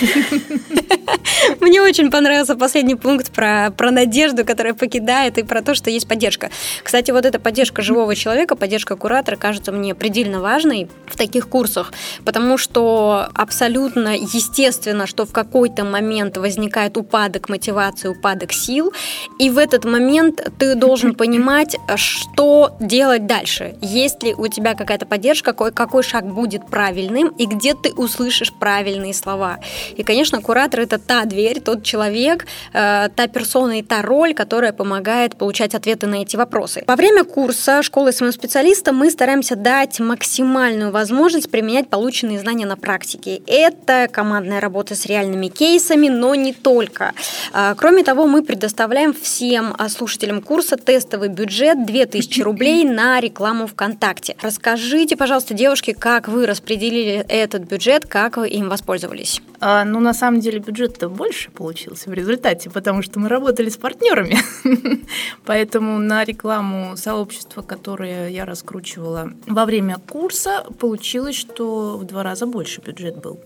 Мне 1.60 1.80
очень 1.80 2.10
понравился 2.10 2.56
последний 2.56 2.96
пункт 2.96 3.30
про, 3.30 3.70
про 3.70 3.92
надежду, 3.92 4.44
которая 4.44 4.74
покидает, 4.74 5.38
и 5.38 5.44
про 5.44 5.62
то, 5.62 5.74
что 5.74 5.90
есть 5.90 6.08
поддержка. 6.08 6.50
Кстати, 6.82 7.12
вот 7.12 7.24
эта 7.24 7.38
поддержка 7.38 7.82
живого 7.82 8.16
человека, 8.16 8.56
поддержка 8.56 8.96
куратора 8.96 9.36
кажется 9.36 9.70
мне 9.70 9.94
предельно 9.94 10.40
важной 10.40 10.88
в 11.06 11.16
таких 11.16 11.48
курсах, 11.48 11.92
потому 12.24 12.58
что 12.58 13.28
абсолютно 13.34 14.16
естественно, 14.16 15.06
что 15.06 15.24
в 15.24 15.32
какой-то 15.68 15.84
момент 15.84 16.36
возникает 16.36 16.96
упадок 16.96 17.48
мотивации, 17.48 18.08
упадок 18.08 18.52
сил, 18.52 18.92
и 19.38 19.50
в 19.50 19.58
этот 19.58 19.84
момент 19.84 20.40
ты 20.58 20.74
должен 20.74 21.14
понимать, 21.16 21.76
что 21.96 22.76
делать 22.80 23.26
дальше. 23.26 23.74
Есть 23.82 24.22
ли 24.22 24.34
у 24.34 24.48
тебя 24.48 24.74
какая-то 24.74 25.06
поддержка, 25.06 25.52
какой, 25.52 25.72
какой 25.72 26.02
шаг 26.02 26.24
будет 26.26 26.66
правильным, 26.66 27.28
и 27.28 27.46
где 27.46 27.74
ты 27.74 27.92
услышишь 27.92 28.52
правильные 28.52 29.14
слова. 29.14 29.58
И, 29.96 30.02
конечно, 30.02 30.40
куратор– 30.40 30.80
это 30.82 30.98
та 30.98 31.24
дверь, 31.24 31.60
тот 31.60 31.82
человек, 31.82 32.46
э, 32.72 33.08
та 33.14 33.26
персона 33.26 33.78
и 33.78 33.82
та 33.82 34.02
роль, 34.02 34.34
которая 34.34 34.72
помогает 34.72 35.36
получать 35.36 35.74
ответы 35.74 36.06
на 36.06 36.22
эти 36.22 36.36
вопросы. 36.36 36.84
Во 36.86 36.96
время 36.96 37.24
курса 37.24 37.82
школы 37.82 38.12
SMM-специалиста 38.12 38.92
мы 38.92 39.10
стараемся 39.10 39.56
дать 39.56 40.00
максимальную 40.00 40.90
возможность 40.90 41.50
применять 41.50 41.88
полученные 41.88 42.38
знания 42.38 42.66
на 42.66 42.76
практике. 42.76 43.42
Это 43.46 44.08
командная 44.10 44.60
работа 44.60 44.94
с 44.94 45.06
реальными 45.06 45.47
кейсами, 45.48 46.08
но 46.08 46.34
не 46.34 46.52
только. 46.52 47.12
Э, 47.52 47.74
кроме 47.76 48.04
того, 48.04 48.26
мы 48.26 48.42
предоставляем 48.42 49.14
всем 49.14 49.74
э, 49.78 49.88
слушателям 49.88 50.42
курса 50.42 50.76
тестовый 50.76 51.28
бюджет 51.28 51.86
2000 51.86 52.40
рублей 52.42 52.84
на 52.84 53.20
рекламу 53.20 53.66
ВКонтакте. 53.66 54.36
Расскажите, 54.40 55.16
пожалуйста, 55.16 55.54
девушки, 55.54 55.92
как 55.92 56.28
вы 56.28 56.46
распределили 56.46 57.24
этот 57.28 57.62
бюджет, 57.62 58.06
как 58.06 58.36
вы 58.36 58.48
им 58.48 58.68
воспользовались? 58.68 59.40
А, 59.60 59.84
ну, 59.84 59.98
на 60.00 60.14
самом 60.14 60.40
деле, 60.40 60.60
бюджет-то 60.60 61.08
больше 61.08 61.50
получился 61.50 62.10
в 62.10 62.14
результате, 62.14 62.70
потому 62.70 63.02
что 63.02 63.18
мы 63.18 63.28
работали 63.28 63.68
с 63.68 63.76
партнерами. 63.76 64.38
Поэтому 65.44 65.98
на 65.98 66.24
рекламу 66.24 66.96
сообщества, 66.96 67.62
которое 67.62 68.28
я 68.28 68.44
раскручивала 68.44 69.32
во 69.46 69.64
время 69.64 69.96
курса, 69.96 70.64
получилось, 70.78 71.36
что 71.36 71.98
в 71.98 72.04
два 72.04 72.22
раза 72.22 72.46
больше 72.46 72.80
бюджет 72.80 73.20
был. 73.20 73.40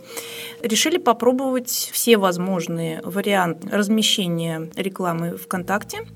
Решили 0.63 0.99
попробовать 0.99 1.71
все 1.71 2.19
возможные 2.19 3.01
варианты 3.03 3.69
размещения 3.71 4.71
рекламы 4.77 5.37
ВКонтакте, 5.39 6.07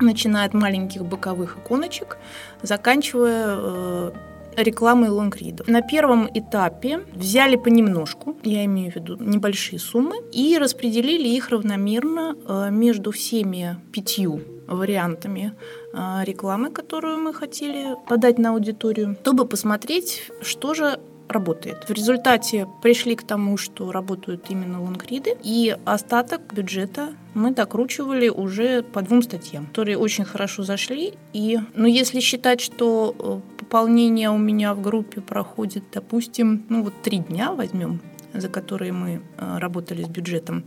начиная 0.00 0.46
от 0.46 0.54
маленьких 0.54 1.04
боковых 1.04 1.58
иконочек, 1.58 2.16
заканчивая 2.62 4.12
рекламы 4.56 5.10
лонгридов. 5.10 5.68
На 5.68 5.82
первом 5.82 6.28
этапе 6.32 7.00
взяли 7.14 7.56
понемножку, 7.56 8.36
я 8.42 8.64
имею 8.64 8.92
в 8.92 8.96
виду 8.96 9.16
небольшие 9.16 9.78
суммы, 9.78 10.16
и 10.32 10.58
распределили 10.58 11.28
их 11.28 11.50
равномерно 11.50 12.36
э, 12.46 12.70
между 12.70 13.10
всеми 13.10 13.76
пятью 13.92 14.40
вариантами 14.66 15.54
э, 15.92 16.24
рекламы, 16.24 16.70
которую 16.70 17.18
мы 17.18 17.34
хотели 17.34 17.96
подать 18.08 18.38
на 18.38 18.50
аудиторию, 18.50 19.16
чтобы 19.22 19.46
посмотреть, 19.46 20.30
что 20.42 20.74
же 20.74 20.98
работает. 21.32 21.88
В 21.88 21.92
результате 21.92 22.66
пришли 22.82 23.16
к 23.16 23.22
тому, 23.22 23.56
что 23.56 23.90
работают 23.92 24.46
именно 24.48 24.82
лонгриды, 24.82 25.36
и 25.42 25.76
остаток 25.84 26.52
бюджета 26.52 27.14
мы 27.34 27.52
докручивали 27.52 28.28
уже 28.28 28.82
по 28.82 29.02
двум 29.02 29.22
статьям, 29.22 29.66
которые 29.66 29.98
очень 29.98 30.24
хорошо 30.24 30.62
зашли. 30.62 31.14
И, 31.32 31.58
ну, 31.74 31.86
если 31.86 32.20
считать, 32.20 32.60
что 32.60 33.14
э, 33.18 33.40
пополнение 33.58 34.30
у 34.30 34.38
меня 34.38 34.74
в 34.74 34.82
группе 34.82 35.20
проходит, 35.20 35.84
допустим, 35.92 36.66
ну 36.68 36.82
вот 36.82 36.92
три 37.02 37.18
дня 37.18 37.52
возьмем, 37.52 38.00
за 38.34 38.48
которые 38.48 38.92
мы 38.92 39.22
э, 39.38 39.58
работали 39.58 40.02
с 40.02 40.08
бюджетом. 40.08 40.64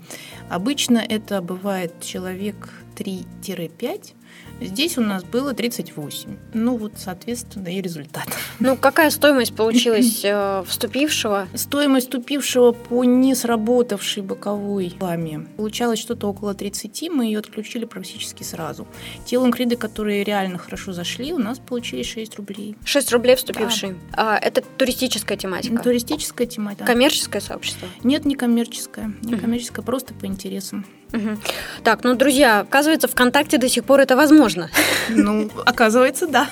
Обычно 0.49 0.97
это 0.97 1.41
бывает 1.41 1.93
человек 2.01 2.84
3-5, 2.95 4.13
Здесь 4.61 4.97
у 4.97 5.01
нас 5.01 5.23
было 5.23 5.53
38. 5.53 6.37
Ну 6.53 6.77
вот, 6.77 6.93
соответственно, 6.97 7.67
и 7.67 7.81
результат. 7.81 8.25
Ну, 8.57 8.77
какая 8.77 9.09
стоимость 9.09 9.53
получилась 9.53 10.21
э, 10.23 10.63
вступившего? 10.65 11.49
Стоимость 11.53 12.07
вступившего 12.07 12.71
по 12.71 13.03
не 13.03 13.35
сработавшей 13.35 14.23
боковой 14.23 14.85
рекламе 14.85 15.47
получалось 15.57 15.99
что-то 15.99 16.27
около 16.27 16.53
30, 16.53 17.09
мы 17.09 17.25
ее 17.25 17.39
отключили 17.39 17.83
практически 17.83 18.43
сразу. 18.43 18.87
Те 19.25 19.39
лонгриды, 19.39 19.75
которые 19.75 20.23
реально 20.23 20.57
хорошо 20.57 20.93
зашли, 20.93 21.33
у 21.33 21.37
нас 21.37 21.59
получились 21.59 22.07
6 22.07 22.37
рублей. 22.37 22.77
6 22.85 23.11
рублей 23.11 23.35
вступившие. 23.35 23.97
Да. 24.15 24.35
А, 24.35 24.37
это 24.37 24.61
туристическая 24.61 25.37
тематика? 25.37 25.83
Туристическая 25.83 26.47
тематика. 26.47 26.85
Коммерческое 26.85 27.41
сообщество? 27.41 27.89
Нет, 28.03 28.23
не 28.23 28.35
коммерческое. 28.35 29.13
Не 29.21 29.35
коммерческое, 29.35 29.83
просто 29.83 30.13
по 30.13 30.25
интересам. 30.25 30.85
Угу. 31.13 31.37
Так, 31.83 32.03
ну, 32.03 32.15
друзья, 32.15 32.61
оказывается, 32.61 33.07
ВКонтакте 33.07 33.57
до 33.57 33.69
сих 33.69 33.83
пор 33.85 33.99
это 33.99 34.15
возможно. 34.15 34.69
Ну, 35.09 35.49
оказывается, 35.65 36.27
да. 36.27 36.47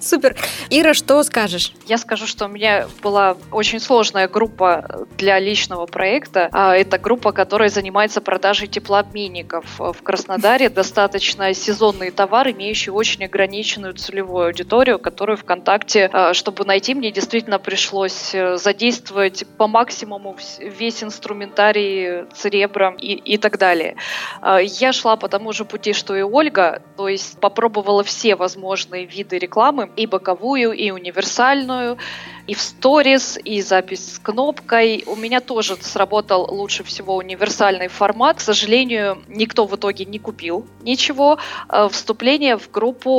Супер. 0.00 0.36
Ира, 0.70 0.94
что 0.94 1.22
скажешь? 1.22 1.72
Я 1.86 1.98
скажу, 1.98 2.26
что 2.26 2.46
у 2.46 2.48
меня 2.48 2.86
была 3.02 3.36
очень 3.50 3.80
сложная 3.80 4.28
группа 4.28 5.06
для 5.18 5.38
личного 5.38 5.86
проекта. 5.86 6.48
А, 6.52 6.74
это 6.74 6.98
группа, 6.98 7.32
которая 7.32 7.68
занимается 7.68 8.20
продажей 8.20 8.68
теплообменников. 8.68 9.64
В 9.78 10.02
Краснодаре 10.02 10.68
достаточно 10.68 11.52
сезонный 11.52 12.10
товар, 12.10 12.48
имеющий 12.50 12.90
очень 12.90 13.24
ограниченную 13.24 13.94
целевую 13.94 14.46
аудиторию, 14.46 14.98
которую 14.98 15.36
ВКонтакте, 15.36 16.08
а, 16.12 16.32
чтобы 16.32 16.64
найти, 16.64 16.94
мне 16.94 17.10
действительно 17.10 17.58
пришлось 17.58 18.34
э, 18.34 18.56
задействовать 18.56 19.44
по 19.58 19.66
максимуму 19.66 20.36
весь 20.60 21.02
инструментарий 21.02 22.26
Церебра 22.34 22.94
и, 22.98 23.14
и 23.14 23.38
так 23.38 23.58
далее. 23.58 23.95
А, 24.40 24.60
я 24.60 24.92
шла 24.92 25.16
по 25.16 25.28
тому 25.28 25.52
же 25.52 25.64
пути, 25.64 25.92
что 25.92 26.16
и 26.16 26.22
Ольга, 26.22 26.82
то 26.96 27.08
есть 27.08 27.38
попробовала 27.40 28.02
все 28.02 28.36
возможные 28.36 29.06
виды 29.06 29.38
рекламы, 29.38 29.90
и 29.96 30.06
боковую, 30.06 30.72
и 30.72 30.90
универсальную, 30.90 31.98
и 32.46 32.54
в 32.54 32.60
сторис, 32.60 33.38
и 33.42 33.60
запись 33.60 34.14
с 34.14 34.18
кнопкой. 34.18 35.04
У 35.06 35.16
меня 35.16 35.40
тоже 35.40 35.76
сработал 35.80 36.46
лучше 36.50 36.84
всего 36.84 37.16
универсальный 37.16 37.88
формат. 37.88 38.38
К 38.38 38.40
сожалению, 38.40 39.22
никто 39.28 39.66
в 39.66 39.74
итоге 39.76 40.04
не 40.04 40.18
купил 40.18 40.66
ничего. 40.82 41.38
А 41.68 41.88
вступление 41.88 42.56
в 42.56 42.70
группу 42.70 43.10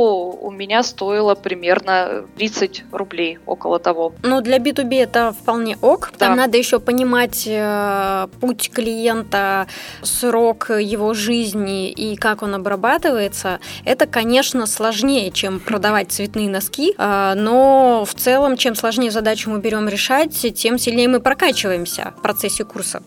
у 0.42 0.52
меня 0.52 0.84
стоило 0.84 1.36
примерно 1.36 2.26
30 2.38 2.86
рублей, 2.92 3.40
около 3.46 3.80
того. 3.80 4.14
Ну, 4.24 4.42
для 4.42 4.58
B2B 4.58 5.04
это 5.04 5.34
вполне 5.34 5.78
ок. 5.82 6.12
Там 6.18 6.32
да. 6.32 6.44
надо 6.44 6.58
еще 6.58 6.80
понимать 6.80 7.44
э, 7.46 8.28
путь 8.40 8.72
клиента, 8.72 9.68
срок 10.02 10.70
его 10.70 11.14
жизни 11.14 11.90
и 11.92 12.16
как 12.16 12.42
он 12.44 12.56
обрабатывается. 12.56 13.60
Это, 13.84 14.06
конечно, 14.08 14.66
сложнее, 14.68 15.32
чем 15.32 15.60
продавать 15.60 16.12
цветные 16.12 16.50
носки, 16.50 16.94
э, 16.98 17.34
но 17.36 18.06
в 18.06 18.14
целом, 18.14 18.56
чем 18.56 18.76
сложнее 18.76 19.12
задачу 19.18 19.50
мы 19.50 19.60
берем 19.60 19.90
решать, 19.90 20.46
тем 20.56 20.78
сильнее 20.78 21.08
мы 21.08 21.20
прокачиваемся 21.20 22.14
в 22.18 22.22
процессе 22.22 22.64
курса. 22.64 23.02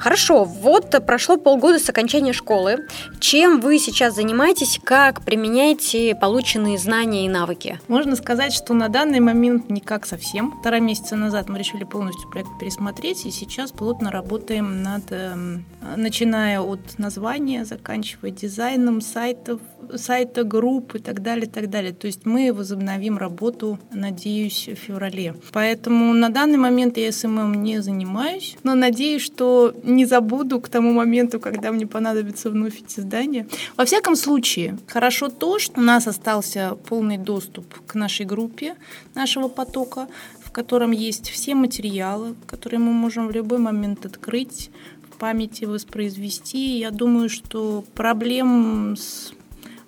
Хорошо, 0.00 0.44
вот 0.44 0.90
прошло 1.06 1.36
полгода 1.36 1.78
с 1.78 1.88
окончания 1.88 2.32
школы. 2.32 2.78
Чем 3.20 3.60
вы 3.60 3.78
сейчас 3.78 4.16
занимаетесь, 4.16 4.80
как 4.82 5.24
применяете 5.24 6.16
полученные 6.16 6.78
знания 6.78 7.26
и 7.26 7.28
навыки? 7.28 7.78
Можно 7.86 8.16
сказать, 8.16 8.52
что 8.52 8.74
на 8.74 8.88
данный 8.88 9.20
момент 9.20 9.70
никак 9.70 10.04
совсем. 10.04 10.50
Полтора 10.50 10.80
месяца 10.80 11.14
назад 11.14 11.48
мы 11.48 11.60
решили 11.60 11.84
полностью 11.84 12.28
проект 12.28 12.50
пересмотреть, 12.58 13.24
и 13.24 13.30
сейчас 13.30 13.70
плотно 13.70 14.10
работаем 14.10 14.82
над, 14.82 15.04
эм, 15.10 15.64
начиная 15.96 16.60
от 16.60 16.98
названия, 16.98 17.64
заканчивая 17.64 18.32
дизайном 18.32 19.00
сайтов, 19.00 19.60
сайта, 19.94 20.42
групп 20.42 20.96
и 20.96 20.98
так 20.98 21.22
далее, 21.22 21.46
так 21.46 21.70
далее. 21.70 21.92
То 21.92 22.06
есть 22.06 22.26
мы 22.26 22.52
возобновим 22.52 23.18
работу, 23.18 23.78
надеюсь, 23.92 24.68
в 24.68 24.74
феврале. 24.74 25.34
Поэтому 25.52 26.14
на 26.14 26.30
данный 26.30 26.56
момент 26.56 26.96
я 26.96 27.12
SMM 27.12 27.62
не 27.62 27.82
занимаюсь, 27.82 28.56
но 28.62 28.74
надеюсь, 28.74 29.22
что 29.22 29.74
не 29.82 30.06
забуду 30.06 30.60
к 30.60 30.68
тому 30.68 30.92
моменту, 30.92 31.40
когда 31.40 31.70
мне 31.72 31.86
понадобится 31.86 32.50
вновь 32.50 32.80
эти 32.80 33.00
знания. 33.00 33.46
Во 33.76 33.84
всяком 33.84 34.16
случае, 34.16 34.78
хорошо 34.86 35.28
то, 35.28 35.58
что 35.58 35.80
у 35.80 35.82
нас 35.82 36.06
остался 36.06 36.76
полный 36.88 37.18
доступ 37.18 37.66
к 37.86 37.94
нашей 37.94 38.24
группе, 38.24 38.76
нашего 39.14 39.48
потока, 39.48 40.08
в 40.40 40.50
котором 40.50 40.90
есть 40.90 41.30
все 41.30 41.54
материалы, 41.54 42.34
которые 42.46 42.80
мы 42.80 42.92
можем 42.92 43.28
в 43.28 43.30
любой 43.32 43.58
момент 43.58 44.06
открыть, 44.06 44.70
в 45.10 45.18
памяти 45.18 45.66
воспроизвести. 45.66 46.78
Я 46.78 46.90
думаю, 46.90 47.28
что 47.28 47.84
проблем 47.94 48.96
с 48.96 49.32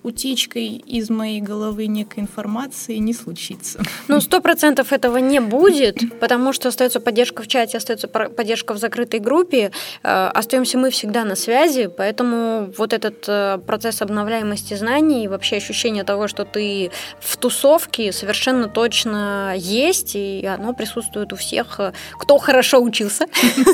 утечкой 0.05 0.83
из 0.85 1.09
моей 1.09 1.41
головы 1.41 1.87
некой 1.87 2.23
информации 2.23 2.97
не 2.97 3.13
случится. 3.13 3.81
Ну, 4.07 4.21
сто 4.21 4.39
процентов 4.39 4.93
этого 4.93 5.17
не 5.17 5.41
будет, 5.41 5.97
потому 6.19 6.53
что 6.53 6.69
остается 6.69 6.99
поддержка 6.99 7.41
в 7.41 7.47
чате, 7.47 7.77
остается 7.77 8.07
поддержка 8.07 8.73
в 8.73 8.77
закрытой 8.77 9.19
группе, 9.19 9.71
э, 10.03 10.31
остаемся 10.33 10.77
мы 10.77 10.91
всегда 10.91 11.23
на 11.23 11.35
связи, 11.35 11.87
поэтому 11.87 12.71
вот 12.77 12.93
этот 12.93 13.25
э, 13.27 13.57
процесс 13.65 14.01
обновляемости 14.01 14.75
знаний 14.75 15.25
и 15.25 15.27
вообще 15.27 15.57
ощущение 15.57 16.03
того, 16.03 16.27
что 16.27 16.45
ты 16.45 16.91
в 17.19 17.37
тусовке, 17.37 18.11
совершенно 18.11 18.67
точно 18.67 19.53
есть, 19.57 20.15
и 20.15 20.45
оно 20.45 20.73
присутствует 20.73 21.33
у 21.33 21.35
всех, 21.35 21.79
э, 21.79 21.93
кто 22.19 22.37
хорошо 22.37 22.79
учился 22.79 23.25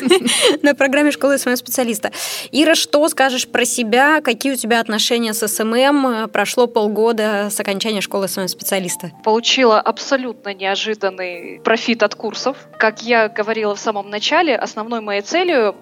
на 0.61 0.75
программе 0.75 1.11
школы 1.11 1.37
SMM-специалиста. 1.37 2.11
Ира, 2.51 2.75
что 2.75 3.07
скажешь 3.09 3.47
про 3.47 3.65
себя, 3.65 4.21
какие 4.21 4.53
у 4.53 4.55
тебя 4.55 4.79
отношения 4.79 5.33
с 5.33 5.45
SMM, 5.45 6.20
прошло 6.27 6.67
полгода 6.67 7.49
с 7.49 7.59
окончания 7.59 8.01
школы 8.01 8.27
своего 8.27 8.47
специалиста? 8.47 9.11
Получила 9.23 9.79
абсолютно 9.79 10.53
неожиданный 10.53 11.61
профит 11.63 12.03
от 12.03 12.15
курсов. 12.15 12.57
Как 12.77 13.01
я 13.03 13.29
говорила 13.29 13.75
в 13.75 13.79
самом 13.79 14.09
начале, 14.09 14.55
основной 14.55 15.01
моей 15.01 15.21
целью 15.21 15.75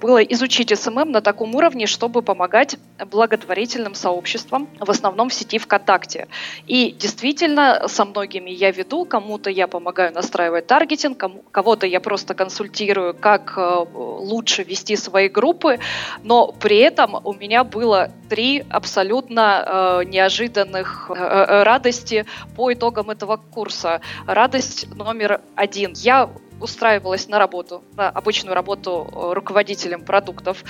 было 0.00 0.22
изучить 0.22 0.76
SMM 0.78 1.10
на 1.10 1.20
таком 1.20 1.54
уровне, 1.54 1.86
чтобы 1.86 2.22
помогать 2.22 2.76
благотворительным 3.10 3.94
сообществам, 3.94 4.68
в 4.78 4.90
основном 4.90 5.28
в 5.28 5.34
сети 5.34 5.58
ВКонтакте. 5.58 6.28
И 6.66 6.92
действительно, 6.92 7.88
со 7.88 8.04
многими 8.04 8.50
я 8.50 8.70
веду, 8.70 9.04
кому-то 9.04 9.50
я 9.50 9.66
помогаю 9.66 10.12
настраивать 10.12 10.66
таргетинг, 10.66 11.22
кого-то 11.50 11.86
я 11.86 12.00
просто 12.00 12.34
консультирую, 12.34 13.14
как 13.14 13.54
э, 13.56 13.84
лучше 13.94 14.62
вести 14.62 14.96
свои 14.96 15.28
группы, 15.28 15.78
но 16.22 16.52
при 16.52 16.78
этом 16.78 17.20
у 17.24 17.32
меня 17.32 17.64
было 17.64 18.10
три 18.28 18.64
абсолютно 18.70 19.64
Э, 19.66 20.04
неожиданных 20.04 21.10
э, 21.10 21.14
э, 21.14 21.62
радости 21.62 22.26
по 22.56 22.72
итогам 22.72 23.10
этого 23.10 23.36
курса. 23.36 24.00
Радость 24.26 24.86
номер 24.94 25.40
один. 25.56 25.92
Я 25.96 26.30
устраивалась 26.64 27.28
на 27.28 27.38
работу, 27.38 27.84
на 27.96 28.08
обычную 28.08 28.54
работу 28.54 29.08
руководителем 29.12 30.04
продуктов. 30.04 30.64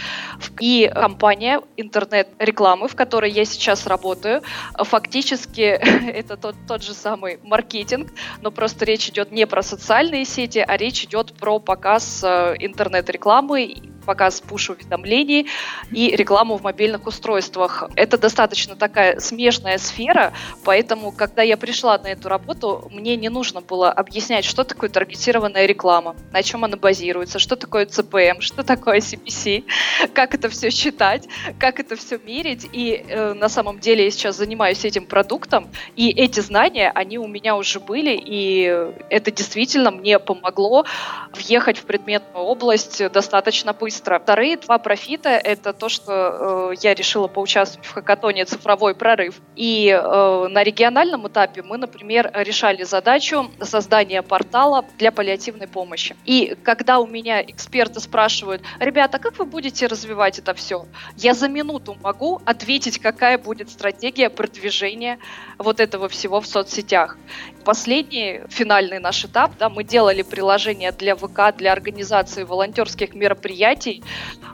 И 0.61 0.90
компания 0.95 1.61
интернет-рекламы, 1.76 2.88
в 2.88 2.95
которой 2.95 3.30
я 3.30 3.45
сейчас 3.45 3.86
работаю, 3.86 4.42
фактически 4.76 5.61
это 5.61 6.36
тот, 6.36 6.57
тот 6.68 6.82
же 6.82 6.92
самый 6.92 7.38
маркетинг, 7.42 8.11
но 8.42 8.51
просто 8.51 8.84
речь 8.84 9.09
идет 9.09 9.32
не 9.32 9.47
про 9.47 9.62
социальные 9.62 10.24
сети, 10.24 10.59
а 10.59 10.76
речь 10.76 11.05
идет 11.05 11.32
про 11.34 11.59
показ 11.59 12.22
интернет-рекламы 12.24 13.93
показ 14.05 14.40
пуш-уведомлений 14.40 15.48
и 15.90 16.14
рекламу 16.14 16.57
в 16.57 16.62
мобильных 16.62 17.07
устройствах. 17.07 17.90
Это 17.96 18.18
достаточно 18.18 18.76
такая 18.76 19.20
смежная 19.20 19.78
сфера, 19.78 20.32
поэтому, 20.64 21.12
когда 21.12 21.42
я 21.42 21.57
пришла 21.57 21.98
на 21.98 22.09
эту 22.09 22.28
работу, 22.28 22.88
мне 22.92 23.16
не 23.16 23.28
нужно 23.28 23.61
было 23.61 23.90
объяснять, 23.90 24.44
что 24.44 24.64
такое 24.64 24.90
таргетированная 24.90 25.66
реклама, 25.66 26.16
на 26.32 26.42
чем 26.42 26.64
она 26.64 26.76
базируется, 26.76 27.38
что 27.38 27.57
такое 27.57 27.86
CPM, 27.86 28.40
что 28.40 28.62
такое 28.62 28.98
CPC, 28.98 29.64
как 30.12 30.34
это 30.34 30.48
все 30.48 30.70
считать, 30.70 31.28
как 31.59 31.80
это 31.80 31.96
все 31.96 32.18
мерить. 32.18 32.68
И 32.72 33.05
э, 33.09 33.32
на 33.34 33.48
самом 33.48 33.78
деле 33.78 34.05
я 34.05 34.11
сейчас 34.11 34.36
занимаюсь 34.36 34.84
этим 34.84 35.07
продуктом, 35.07 35.68
и 35.96 36.11
эти 36.11 36.40
знания, 36.40 36.90
они 36.94 37.18
у 37.18 37.26
меня 37.26 37.57
уже 37.57 37.80
были, 37.80 38.20
и 38.24 38.90
это 39.11 39.30
действительно 39.30 39.90
мне 39.90 40.18
помогло 40.18 40.84
въехать 41.32 41.78
в 41.78 41.84
предметную 41.84 42.44
область 42.44 43.02
достаточно 43.12 43.72
быстро 43.72 43.93
быстро. 43.95 44.18
Вторые 44.18 44.57
два 44.57 44.78
профита— 44.78 45.28
это 45.45 45.72
то, 45.72 45.88
что 45.88 46.72
э, 46.72 46.74
я 46.82 46.95
решила 46.95 47.28
поучаствовать 47.28 47.86
в 47.86 47.92
хакатоне 47.92 48.45
«Цифровой 48.45 48.95
прорыв». 48.95 49.36
И 49.55 49.88
э, 49.88 50.49
на 50.49 50.64
региональном 50.64 51.28
этапе 51.28 51.62
мы, 51.62 51.78
например, 51.78 52.30
решали 52.34 52.82
задачу 52.82 53.51
создания 53.61 54.22
портала 54.22 54.84
для 54.99 55.12
паллиативной 55.12 55.68
помощи. 55.68 56.16
И 56.24 56.57
когда 56.64 56.99
у 56.99 57.07
меня 57.07 57.40
эксперты 57.40 58.01
спрашивают, 58.01 58.62
ребята, 58.80 59.18
как 59.20 59.38
вы 59.38 59.45
будете 59.45 59.86
развивать 59.86 60.40
это 60.40 60.55
все? 60.55 60.86
Я 61.16 61.34
за 61.34 61.49
минуту 61.49 61.97
могу 62.03 62.40
ответить, 62.45 62.99
какая 62.99 63.38
будет 63.38 63.70
стратегия 63.70 64.28
продвижения 64.28 65.18
вот 65.59 65.78
этого 65.78 66.09
всего 66.09 66.40
в 66.40 66.47
соцсетях. 66.47 67.16
Последний, 67.64 68.40
финальный 68.49 68.99
наш 68.99 69.24
этап, 69.24 69.53
да, 69.59 69.70
мы 69.70 69.84
делали 69.84 70.22
приложение 70.22 70.92
для 70.92 71.14
ВК, 71.16 71.57
для 71.57 71.72
организации 71.72 72.42
волонтерских 72.42 73.14
мероприятий, 73.14 73.84
мероприятий. 73.85 74.03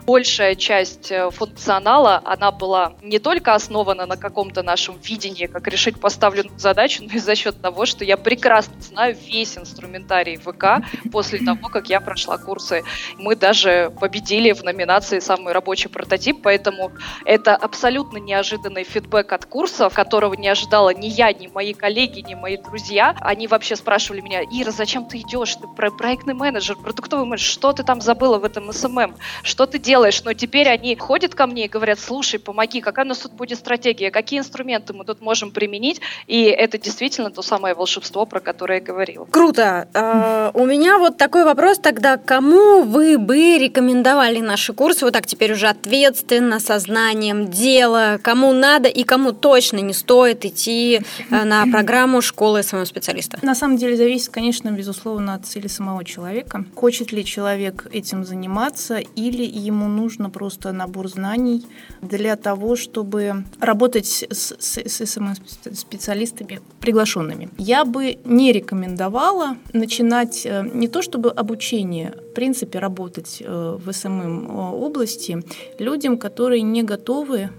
Большая 0.05 0.55
часть 0.55 1.11
э, 1.11 1.29
функционала, 1.29 2.21
она 2.25 2.51
была 2.51 2.93
не 3.03 3.19
только 3.19 3.53
основана 3.53 4.07
на 4.07 4.17
каком-то 4.17 4.63
нашем 4.63 4.97
видении, 4.99 5.45
как 5.45 5.67
решить 5.67 5.99
поставленную 5.99 6.57
задачу, 6.57 7.03
но 7.03 7.13
и 7.13 7.19
за 7.19 7.35
счет 7.35 7.61
того, 7.61 7.85
что 7.85 8.03
я 8.03 8.17
прекрасно 8.17 8.73
знаю 8.81 9.15
весь 9.15 9.57
инструментарий 9.57 10.37
ВК 10.37 10.83
после 11.11 11.39
того, 11.39 11.67
как 11.69 11.89
я 11.89 12.01
прошла 12.01 12.39
курсы. 12.39 12.83
Мы 13.17 13.35
даже 13.35 13.93
победили 13.99 14.53
в 14.53 14.63
номинации 14.63 15.19
«Самый 15.19 15.53
рабочий 15.53 15.87
прототип», 15.87 16.41
поэтому 16.41 16.91
это 17.23 17.55
абсолютно 17.55 18.17
неожиданный 18.17 18.83
фидбэк 18.83 19.31
от 19.31 19.45
курсов, 19.45 19.93
которого 19.93 20.33
не 20.33 20.47
ожидала 20.47 20.93
ни 20.93 21.07
я, 21.07 21.31
ни 21.31 21.47
мои 21.47 21.73
коллеги, 21.73 22.21
ни 22.21 22.33
мои 22.33 22.57
друзья. 22.57 23.15
Они 23.21 23.47
вообще 23.47 23.75
спрашивали 23.75 24.21
меня, 24.21 24.41
Ира, 24.43 24.71
зачем 24.71 25.05
ты 25.05 25.19
идешь? 25.19 25.55
Ты 25.55 25.67
проектный 25.67 26.33
менеджер, 26.33 26.75
продуктовый 26.75 27.25
менеджер, 27.25 27.47
что 27.47 27.71
ты 27.71 27.83
там 27.83 28.01
забыла 28.01 28.39
в 28.39 28.43
этом 28.43 28.73
SMM? 28.73 29.15
Что 29.43 29.65
ты 29.65 29.79
делаешь, 29.79 30.23
но 30.23 30.33
теперь 30.33 30.67
они 30.69 30.95
ходят 30.95 31.35
ко 31.35 31.47
мне 31.47 31.65
и 31.65 31.67
говорят, 31.67 31.99
слушай, 31.99 32.39
помоги, 32.39 32.81
какая 32.81 33.05
у 33.05 33.09
нас 33.09 33.19
тут 33.19 33.33
будет 33.33 33.59
стратегия, 33.59 34.11
какие 34.11 34.39
инструменты 34.39 34.93
мы 34.93 35.05
тут 35.05 35.21
можем 35.21 35.51
применить, 35.51 36.01
и 36.27 36.43
это 36.43 36.77
действительно 36.77 37.31
то 37.31 37.41
самое 37.41 37.75
волшебство, 37.75 38.25
про 38.25 38.39
которое 38.39 38.79
я 38.79 38.85
говорила. 38.85 39.25
Круто. 39.25 39.87
А, 39.93 40.51
у 40.53 40.65
меня 40.65 40.97
вот 40.97 41.17
такой 41.17 41.43
вопрос 41.43 41.79
тогда, 41.79 42.17
кому 42.17 42.83
вы 42.83 43.17
бы 43.17 43.57
рекомендовали 43.57 44.39
наши 44.39 44.73
курсы, 44.73 45.05
вот 45.05 45.13
так 45.13 45.25
теперь 45.25 45.53
уже 45.53 45.67
ответственно, 45.67 46.59
со 46.59 46.79
знанием 46.79 47.49
дела, 47.49 48.19
кому 48.21 48.53
надо 48.53 48.89
и 48.89 49.03
кому 49.03 49.31
точно 49.31 49.77
не 49.77 49.93
стоит 49.93 50.45
идти 50.45 51.01
э, 51.29 51.43
на 51.43 51.65
программу 51.65 52.21
школы 52.21 52.63
SMM-специалиста? 52.63 53.39
На 53.41 53.55
самом 53.55 53.77
деле 53.77 53.95
зависит, 53.95 54.29
конечно, 54.29 54.69
безусловно, 54.69 55.35
от 55.35 55.45
цели 55.45 55.67
самого 55.67 56.03
человека. 56.03 56.65
Хочет 56.75 57.11
ли 57.11 57.25
человек 57.25 57.87
этим 57.91 58.23
заниматься 58.23 59.01
или 59.15 59.43
ему 59.43 59.87
нужно 59.87 60.29
просто 60.29 60.71
набор 60.71 61.07
знаний 61.07 61.65
для 62.01 62.35
того, 62.35 62.75
чтобы 62.75 63.43
работать 63.59 64.05
с, 64.05 64.55
с, 64.59 64.77
с 64.77 65.05
SMM-специалистами 65.05 66.61
приглашенными. 66.79 67.49
Я 67.57 67.85
бы 67.85 68.17
не 68.25 68.51
рекомендовала 68.51 69.57
начинать 69.73 70.45
э, 70.45 70.69
не 70.73 70.87
то 70.87 71.01
чтобы 71.01 71.29
обучение, 71.29 72.13
в 72.31 72.33
принципе, 72.33 72.79
работать 72.79 73.41
э, 73.41 73.77
в 73.83 73.91
SMM 73.91 74.49
области 74.49 75.43
людям, 75.79 76.17
которые 76.17 76.61
не 76.61 76.83
готовы 76.83 77.49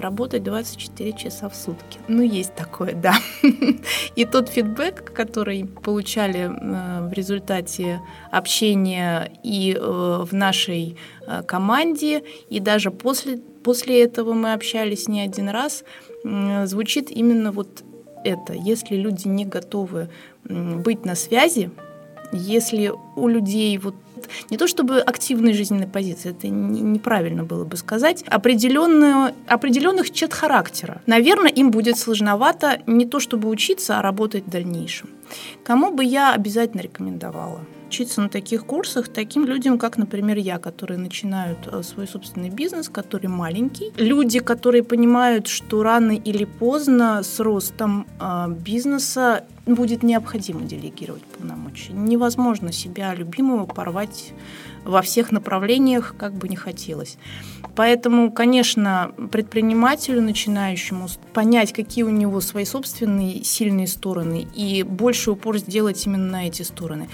работать 0.00 0.42
24 0.42 1.12
часа 1.12 1.48
в 1.48 1.54
сутки. 1.54 1.98
Ну, 2.08 2.22
есть 2.22 2.54
такое, 2.54 2.94
да. 2.94 3.14
И 4.16 4.24
тот 4.24 4.48
фидбэк, 4.48 5.12
который 5.12 5.64
получали 5.64 6.50
э, 6.50 7.08
в 7.08 7.12
результате 7.12 8.00
общения 8.30 9.32
и 9.42 9.76
э, 9.78 9.80
в 9.80 10.32
нашей 10.32 10.96
э, 11.26 11.42
команде, 11.42 12.22
и 12.48 12.60
даже 12.60 12.90
после, 12.90 13.38
после 13.38 14.02
этого 14.02 14.32
мы 14.32 14.52
общались 14.52 15.08
не 15.08 15.20
один 15.20 15.48
раз, 15.48 15.84
звучит 16.22 17.10
именно 17.10 17.50
вот 17.50 17.82
это. 18.24 18.52
Если 18.52 18.96
люди 18.96 19.26
не 19.26 19.46
готовы 19.46 20.10
быть 20.44 21.06
на 21.06 21.14
связи, 21.14 21.70
если 22.32 22.92
у 23.16 23.26
людей 23.26 23.76
вот 23.78 23.94
не 24.50 24.56
то 24.56 24.66
чтобы 24.66 25.00
активной 25.00 25.52
жизненной 25.52 25.86
позиции, 25.86 26.30
это 26.30 26.48
неправильно 26.48 27.44
было 27.44 27.64
бы 27.64 27.76
сказать, 27.76 28.22
определенную, 28.26 29.34
определенных 29.46 30.10
черт 30.10 30.32
характера. 30.32 31.00
Наверное, 31.06 31.50
им 31.50 31.70
будет 31.70 31.98
сложновато 31.98 32.80
не 32.86 33.06
то 33.06 33.20
чтобы 33.20 33.48
учиться, 33.48 33.98
а 33.98 34.02
работать 34.02 34.44
в 34.46 34.50
дальнейшем. 34.50 35.10
Кому 35.64 35.92
бы 35.92 36.04
я 36.04 36.32
обязательно 36.34 36.80
рекомендовала? 36.80 37.60
учиться 37.90 38.20
на 38.20 38.28
таких 38.28 38.66
курсах 38.66 39.08
таким 39.08 39.46
людям, 39.46 39.76
как, 39.76 39.98
например, 39.98 40.38
я, 40.38 40.58
которые 40.58 40.98
начинают 40.98 41.58
э, 41.66 41.82
свой 41.82 42.06
собственный 42.06 42.48
бизнес, 42.48 42.88
который 42.88 43.26
маленький. 43.26 43.92
Люди, 43.96 44.38
которые 44.38 44.84
понимают, 44.84 45.48
что 45.48 45.82
рано 45.82 46.12
или 46.12 46.44
поздно 46.44 47.22
с 47.24 47.40
ростом 47.40 48.06
э, 48.20 48.46
бизнеса 48.48 49.44
будет 49.74 50.02
необходимо 50.02 50.62
делегировать 50.62 51.22
полномочия. 51.24 51.92
Невозможно 51.92 52.72
себя 52.72 53.14
любимого 53.14 53.66
порвать 53.66 54.32
во 54.84 55.02
всех 55.02 55.30
направлениях, 55.30 56.14
как 56.16 56.34
бы 56.34 56.48
не 56.48 56.56
хотелось. 56.56 57.18
Поэтому, 57.76 58.32
конечно, 58.32 59.12
предпринимателю 59.30 60.22
начинающему 60.22 61.08
понять, 61.32 61.72
какие 61.72 62.04
у 62.04 62.10
него 62.10 62.40
свои 62.40 62.64
собственные 62.64 63.44
сильные 63.44 63.86
стороны, 63.86 64.46
и 64.54 64.82
больше 64.82 65.32
упор 65.32 65.58
сделать 65.58 66.04
именно 66.06 66.30
на 66.30 66.46
эти 66.46 66.62
стороны. 66.62 67.08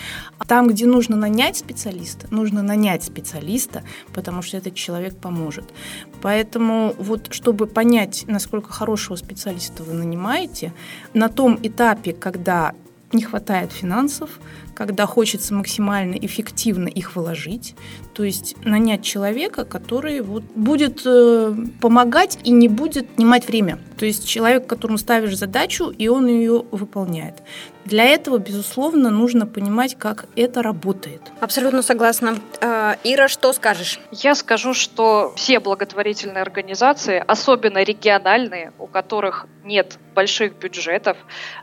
Там, 0.47 0.69
где 0.69 0.87
нужно 0.87 1.17
нанять 1.17 1.57
специалиста, 1.57 2.29
нужно 2.31 2.63
нанять 2.63 3.05
специалиста, 3.05 3.83
потому 4.15 4.43
что 4.43 4.57
этот 4.57 4.75
человек 4.75 5.17
поможет. 5.17 5.65
Поэтому 6.23 6.95
вот, 6.99 7.29
чтобы 7.33 7.67
понять, 7.67 8.25
насколько 8.27 8.73
хорошего 8.73 9.17
специалиста 9.17 9.83
вы 9.83 9.95
нанимаете, 9.95 10.73
на 11.17 11.31
том 11.31 11.59
этапе, 11.62 12.12
когда 12.12 12.75
не 13.12 13.23
хватает 13.23 13.73
финансов, 13.73 14.39
когда 14.75 15.07
хочется 15.07 15.55
максимально 15.55 16.14
эффективно 16.14 16.89
их 16.89 17.17
вложить, 17.17 17.75
то 18.12 18.23
есть 18.23 18.55
нанять 18.64 19.03
человека, 19.03 19.64
который 19.64 20.21
вот 20.21 20.45
будет 20.55 21.01
э, 21.07 21.55
помогать 21.81 22.39
и 22.45 22.51
не 22.51 22.69
будет 22.69 23.07
снимать 23.17 23.49
время. 23.49 23.79
То 23.97 24.05
есть 24.05 24.29
человек, 24.29 24.67
которому 24.67 24.99
ставишь 24.99 25.39
задачу, 25.39 25.89
и 25.89 26.09
он 26.09 26.27
ее 26.27 26.64
выполняет. 26.71 27.37
Для 27.87 28.05
этого, 28.05 28.39
безусловно, 28.39 29.11
нужно 29.11 29.47
понимать, 29.47 29.95
как 29.97 30.26
это 30.34 30.61
работает. 30.61 31.22
Абсолютно 31.41 31.82
согласна. 31.82 32.37
А, 32.61 32.97
Ира, 33.05 33.28
что 33.28 33.53
скажешь? 33.53 34.01
Я 34.11 34.34
скажу, 34.34 34.74
что 34.74 35.32
все 35.37 35.61
благотворительные 35.61 36.43
организации, 36.43 37.22
особенно 37.24 37.84
региональные, 37.84 38.72
у 38.80 38.89
которых 38.89 39.47
нет 39.62 39.99
больших 40.16 40.57
бюджетов 40.59 41.16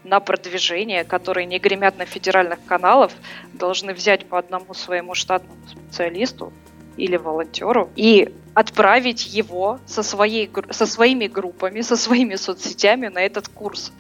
на 0.06 0.22
продвижение, 0.22 1.04
которые 1.04 1.46
не 1.46 1.60
гремят 1.60 1.98
на 1.98 2.06
федеральных 2.06 2.60
каналах, 2.66 3.12
должны 3.54 3.94
взять 3.94 4.26
по 4.26 4.40
одному 4.40 4.74
своему 4.74 5.16
штатному 5.16 5.60
специалисту 5.68 6.54
или 6.98 7.18
волонтеру 7.18 7.90
и 7.96 8.34
отправить 8.54 9.34
его 9.34 9.80
со, 9.86 10.04
своей, 10.04 10.50
со 10.70 10.86
своими 10.86 11.28
группами, 11.28 11.82
со 11.82 11.96
своими 11.96 12.36
соцсетями 12.36 13.08
на 13.08 13.20
этот 13.20 13.48
курс. 13.48 13.92